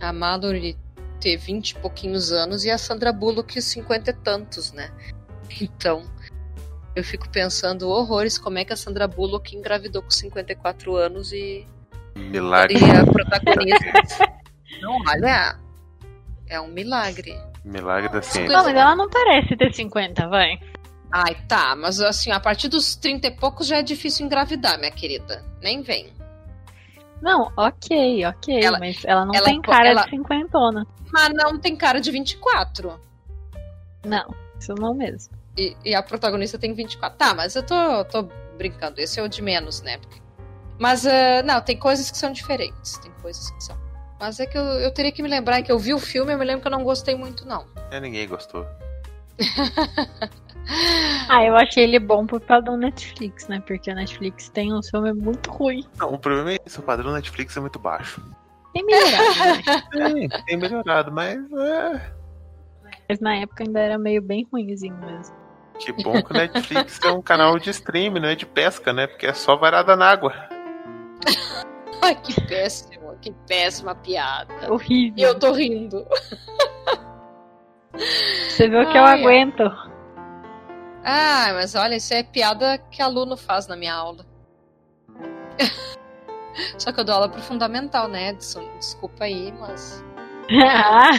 a 0.00 0.12
Mallory 0.14 0.78
ter 1.20 1.36
vinte 1.36 1.72
e 1.72 1.74
pouquinhos 1.74 2.32
anos 2.32 2.64
e 2.64 2.70
a 2.70 2.78
Sandra 2.78 3.12
Bullock 3.12 3.60
cinquenta 3.60 4.10
e 4.10 4.14
tantos, 4.14 4.72
né? 4.72 4.90
Então, 5.60 6.04
eu 6.96 7.04
fico 7.04 7.28
pensando 7.28 7.88
horrores 7.90 8.38
como 8.38 8.58
é 8.58 8.64
que 8.64 8.72
a 8.72 8.76
Sandra 8.76 9.06
Bullock 9.06 9.54
engravidou 9.54 10.02
com 10.02 10.10
54 10.10 10.96
anos 10.96 11.32
e 11.32 11.66
Milagre. 12.16 12.78
E 12.78 12.90
a 12.90 13.04
protagonista. 13.04 14.32
não, 14.80 14.98
olha. 15.06 15.58
É 16.48 16.58
um 16.58 16.68
milagre. 16.68 17.38
Milagre 17.62 18.08
da 18.08 18.22
ciência. 18.22 18.50
Não, 18.50 18.64
mas 18.64 18.74
ela 18.74 18.96
não 18.96 19.10
parece 19.10 19.54
ter 19.54 19.72
50, 19.74 20.28
vai. 20.28 20.58
Ai, 21.10 21.34
tá, 21.48 21.74
mas 21.74 22.00
assim, 22.00 22.30
a 22.30 22.38
partir 22.40 22.68
dos 22.68 22.94
30 22.94 23.28
e 23.28 23.30
poucos 23.30 23.66
já 23.66 23.76
é 23.78 23.82
difícil 23.82 24.26
engravidar, 24.26 24.78
minha 24.78 24.90
querida. 24.90 25.42
Nem 25.62 25.80
vem. 25.82 26.12
Não, 27.22 27.50
ok, 27.56 28.24
ok, 28.26 28.62
Ela- 28.62 28.78
mas 28.78 29.04
ela 29.04 29.24
não 29.24 29.34
ela- 29.34 29.46
tem 29.46 29.60
cara 29.60 29.88
ela- 29.88 30.04
de 30.04 30.10
cinquentona. 30.10 30.86
Mas 31.10 31.30
não 31.34 31.58
tem 31.58 31.74
cara 31.74 32.00
de 32.00 32.10
24. 32.10 33.00
Não, 34.04 34.32
isso 34.60 34.74
não 34.74 34.94
mesmo. 34.94 35.34
E, 35.56 35.74
e 35.84 35.94
a 35.94 36.02
protagonista 36.02 36.58
tem 36.58 36.72
24. 36.74 37.18
Tá, 37.18 37.34
mas 37.34 37.56
eu 37.56 37.62
tô, 37.64 38.04
tô 38.04 38.22
brincando. 38.56 39.00
Esse 39.00 39.18
é 39.18 39.22
o 39.22 39.28
de 39.28 39.42
menos, 39.42 39.80
né? 39.82 39.98
Mas, 40.78 41.04
ah, 41.06 41.42
não, 41.44 41.60
tem 41.60 41.76
coisas 41.76 42.08
que 42.10 42.16
são 42.18 42.30
diferentes. 42.30 42.98
Tem 42.98 43.10
coisas 43.22 43.50
que 43.50 43.64
são. 43.64 43.76
Mas 44.20 44.38
é 44.38 44.46
que 44.46 44.56
eu, 44.56 44.62
eu 44.62 44.92
teria 44.92 45.10
que 45.10 45.22
me 45.22 45.28
lembrar 45.28 45.62
que 45.62 45.72
eu 45.72 45.78
vi 45.78 45.92
o 45.94 45.98
filme 45.98 46.30
e 46.30 46.34
eu 46.34 46.38
me 46.38 46.44
lembro 46.44 46.60
que 46.62 46.68
eu 46.68 46.72
não 46.72 46.84
gostei 46.84 47.16
muito, 47.16 47.44
não. 47.46 47.66
É, 47.90 47.98
ninguém 47.98 48.28
gostou. 48.28 48.64
Ah, 51.30 51.44
eu 51.44 51.54
achei 51.56 51.84
ele 51.84 51.98
bom 51.98 52.26
por 52.26 52.40
padrão 52.40 52.78
Netflix, 52.78 53.48
né? 53.48 53.62
Porque 53.66 53.90
a 53.90 53.94
Netflix 53.94 54.48
tem 54.48 54.72
um 54.72 54.82
filme 54.82 55.12
muito 55.12 55.50
ruim. 55.50 55.84
Não, 55.98 56.14
o 56.14 56.18
problema 56.18 56.52
é 56.52 56.58
isso, 56.64 56.80
o 56.80 56.82
padrão 56.84 57.12
Netflix 57.12 57.54
é 57.54 57.60
muito 57.60 57.78
baixo. 57.78 58.22
Tem 58.72 58.82
melhorado, 58.82 59.38
né? 59.38 59.82
Tem, 59.92 60.28
tem 60.46 60.56
melhorado, 60.56 61.12
mas 61.12 61.36
é. 61.52 62.12
Mas 63.08 63.20
na 63.20 63.36
época 63.36 63.62
ainda 63.62 63.78
era 63.78 63.98
meio 63.98 64.22
bem 64.22 64.46
ruimzinho 64.50 64.96
mesmo. 64.96 65.36
Que 65.78 65.92
bom 66.02 66.22
que 66.22 66.32
o 66.32 66.34
Netflix 66.36 66.98
é 67.04 67.10
um 67.10 67.20
canal 67.20 67.58
de 67.58 67.68
stream, 67.70 68.14
não 68.14 68.28
é 68.28 68.34
de 68.34 68.46
pesca, 68.46 68.92
né? 68.92 69.06
Porque 69.06 69.26
é 69.26 69.34
só 69.34 69.54
varada 69.54 69.94
na 69.96 70.10
água. 70.10 70.32
Ai, 72.02 72.14
que 72.22 72.40
péssimo, 72.46 73.16
que 73.20 73.32
péssima 73.46 73.94
piada. 73.94 74.54
E 74.66 74.70
Horrível. 74.70 75.28
eu 75.28 75.38
tô 75.38 75.52
rindo. 75.52 76.06
Você 78.48 78.68
viu 78.68 78.80
que 78.90 78.96
eu 78.96 79.04
Ai, 79.04 79.14
ai. 79.14 79.20
aguento. 79.20 79.87
Ah, 81.10 81.54
mas 81.54 81.74
olha, 81.74 81.96
isso 81.96 82.12
é 82.12 82.22
piada 82.22 82.76
que 82.90 83.00
aluno 83.00 83.34
faz 83.34 83.66
na 83.66 83.74
minha 83.74 83.94
aula. 83.94 84.26
Só 86.76 86.92
que 86.92 87.00
eu 87.00 87.04
dou 87.04 87.14
aula 87.14 87.30
pro 87.30 87.40
fundamental, 87.40 88.08
né, 88.08 88.28
Edson? 88.28 88.62
Desculpa 88.76 89.24
aí, 89.24 89.50
mas. 89.58 90.04
Ah, 90.62 91.12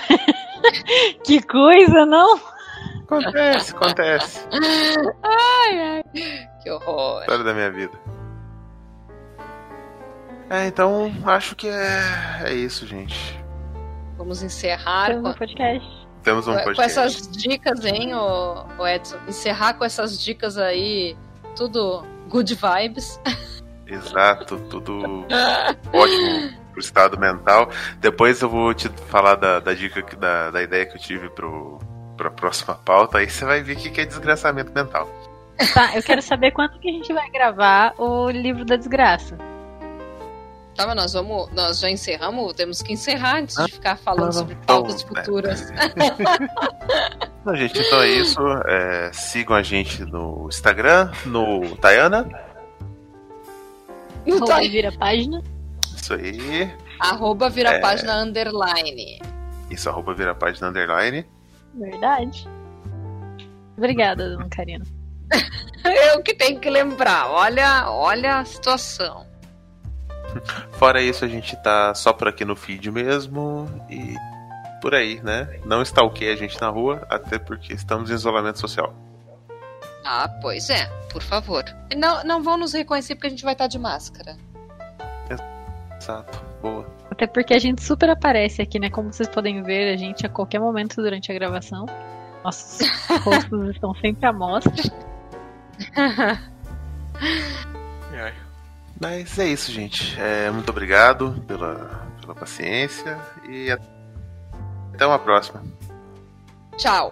que 1.25 1.41
coisa, 1.41 2.05
não? 2.05 2.39
Acontece, 3.01 3.75
acontece. 3.75 4.47
Ai, 5.23 5.79
ai. 5.81 6.03
Que 6.61 6.69
horror. 6.69 7.21
História 7.21 7.43
da 7.43 7.53
minha 7.55 7.71
vida. 7.71 7.99
É, 10.51 10.67
então 10.67 11.11
acho 11.25 11.55
que 11.55 11.67
é, 11.67 12.43
é 12.43 12.53
isso, 12.53 12.85
gente. 12.85 13.43
Vamos 14.19 14.43
encerrar 14.43 15.07
Foi 15.07 15.21
com, 15.21 15.29
um 15.29 15.33
podcast. 15.33 15.98
Temos 16.29 16.47
um 16.47 16.53
com 16.55 16.63
podcast. 16.63 16.99
essas 16.99 17.27
dicas, 17.31 17.83
hein, 17.85 18.13
ô, 18.13 18.65
ô 18.77 18.87
Edson? 18.87 19.17
Encerrar 19.27 19.73
com 19.73 19.83
essas 19.83 20.21
dicas 20.21 20.57
aí, 20.57 21.17
tudo 21.55 22.05
good 22.29 22.53
vibes. 22.55 23.19
Exato, 23.87 24.57
tudo 24.69 25.25
ótimo 25.91 26.53
pro 26.71 26.79
estado 26.79 27.19
mental. 27.19 27.69
Depois 27.99 28.39
eu 28.41 28.49
vou 28.49 28.71
te 28.75 28.87
falar 29.07 29.33
da, 29.35 29.59
da 29.59 29.73
dica, 29.73 30.03
que- 30.03 30.15
da, 30.15 30.51
da 30.51 30.61
ideia 30.61 30.85
que 30.85 30.97
eu 30.97 31.01
tive 31.01 31.29
pro, 31.31 31.79
pra 32.15 32.29
próxima 32.29 32.75
pauta. 32.75 33.17
Aí 33.17 33.27
você 33.27 33.43
vai 33.43 33.63
ver 33.63 33.73
o 33.73 33.79
que 33.79 33.89
que 33.89 34.01
é 34.01 34.05
desgraçamento 34.05 34.71
mental. 34.71 35.09
Tá, 35.73 35.95
eu 35.95 36.03
quero 36.03 36.21
saber 36.21 36.51
quando 36.51 36.79
que 36.79 36.87
a 36.87 36.91
gente 36.93 37.11
vai 37.11 37.29
gravar 37.31 37.93
o 37.97 38.29
livro 38.29 38.63
da 38.63 38.75
desgraça. 38.75 39.35
Tá, 40.79 40.87
mas 40.87 40.95
nós 40.95 41.11
vamos. 41.11 41.51
Nós 41.51 41.77
já 41.77 41.89
encerramos? 41.89 42.53
Temos 42.53 42.81
que 42.81 42.93
encerrar 42.93 43.39
antes 43.39 43.57
Ah, 43.57 43.65
de 43.65 43.73
ficar 43.73 43.97
falando 43.97 44.31
sobre 44.31 44.55
pautas 44.65 45.03
né? 45.03 45.09
futuras. 45.09 45.61
Então, 47.41 47.55
gente, 47.55 47.79
então 47.79 48.01
é 48.01 48.07
isso. 48.09 48.39
É, 48.67 49.11
sigam 49.13 49.55
a 49.55 49.63
gente 49.63 50.03
no 50.05 50.47
Instagram, 50.49 51.09
no 51.25 51.75
Tayana. 51.77 52.25
Tá 52.25 52.39
Arroba 54.27 54.59
vira 54.59 54.91
página. 54.91 55.41
Isso 55.95 56.13
aí. 56.13 56.73
Arroba 56.99 57.49
vira 57.49 57.71
É. 57.75 57.79
página 57.79 58.21
underline. 58.21 59.19
Isso, 59.71 59.89
arroba 59.89 60.13
vira 60.13 60.35
página 60.35 60.67
underline. 60.67 61.25
Verdade. 61.73 62.47
Obrigada, 63.77 64.29
dona 64.29 64.47
Karina. 64.49 64.85
Eu 66.13 66.21
que 66.21 66.33
tenho 66.33 66.59
que 66.59 66.69
lembrar. 66.69 67.29
Olha, 67.31 67.89
olha 67.89 68.39
a 68.39 68.45
situação. 68.45 69.25
Fora 70.73 71.01
isso, 71.01 71.25
a 71.25 71.27
gente 71.27 71.55
tá 71.57 71.93
só 71.93 72.13
por 72.13 72.27
aqui 72.27 72.45
no 72.45 72.55
feed 72.55 72.91
mesmo 72.91 73.67
e 73.89 74.15
por 74.81 74.95
aí, 74.95 75.21
né? 75.21 75.59
Não 75.65 75.81
stalkeie 75.81 76.31
a 76.31 76.35
gente 76.35 76.59
na 76.61 76.69
rua, 76.69 77.05
até 77.09 77.37
porque 77.37 77.73
estamos 77.73 78.09
em 78.09 78.13
isolamento 78.13 78.59
social. 78.59 78.93
Ah, 80.05 80.29
pois 80.41 80.69
é, 80.69 80.85
por 81.11 81.21
favor. 81.21 81.63
Não, 81.95 82.23
não 82.23 82.41
vão 82.41 82.57
nos 82.57 82.73
reconhecer 82.73 83.15
porque 83.15 83.27
a 83.27 83.29
gente 83.29 83.43
vai 83.43 83.53
estar 83.53 83.67
de 83.67 83.77
máscara. 83.77 84.37
Exato, 85.99 86.41
boa. 86.61 86.87
Até 87.11 87.27
porque 87.27 87.53
a 87.53 87.59
gente 87.59 87.83
super 87.83 88.09
aparece 88.09 88.61
aqui, 88.61 88.79
né? 88.79 88.89
Como 88.89 89.11
vocês 89.11 89.27
podem 89.27 89.61
ver, 89.61 89.93
a 89.93 89.97
gente 89.97 90.25
a 90.25 90.29
qualquer 90.29 90.59
momento 90.59 90.95
durante 90.95 91.29
a 91.31 91.35
gravação. 91.35 91.85
Nossos 92.43 92.87
rostos 93.21 93.71
estão 93.71 93.93
sempre 93.95 94.25
à 94.25 94.31
mostra. 94.31 94.71
Mas 98.99 99.39
é 99.39 99.47
isso, 99.47 99.71
gente. 99.71 100.19
É, 100.19 100.51
muito 100.51 100.69
obrigado 100.69 101.41
pela, 101.47 102.05
pela 102.19 102.35
paciência 102.35 103.17
e 103.47 103.71
até 103.71 105.05
uma 105.05 105.19
próxima. 105.19 105.63
Tchau. 106.77 107.11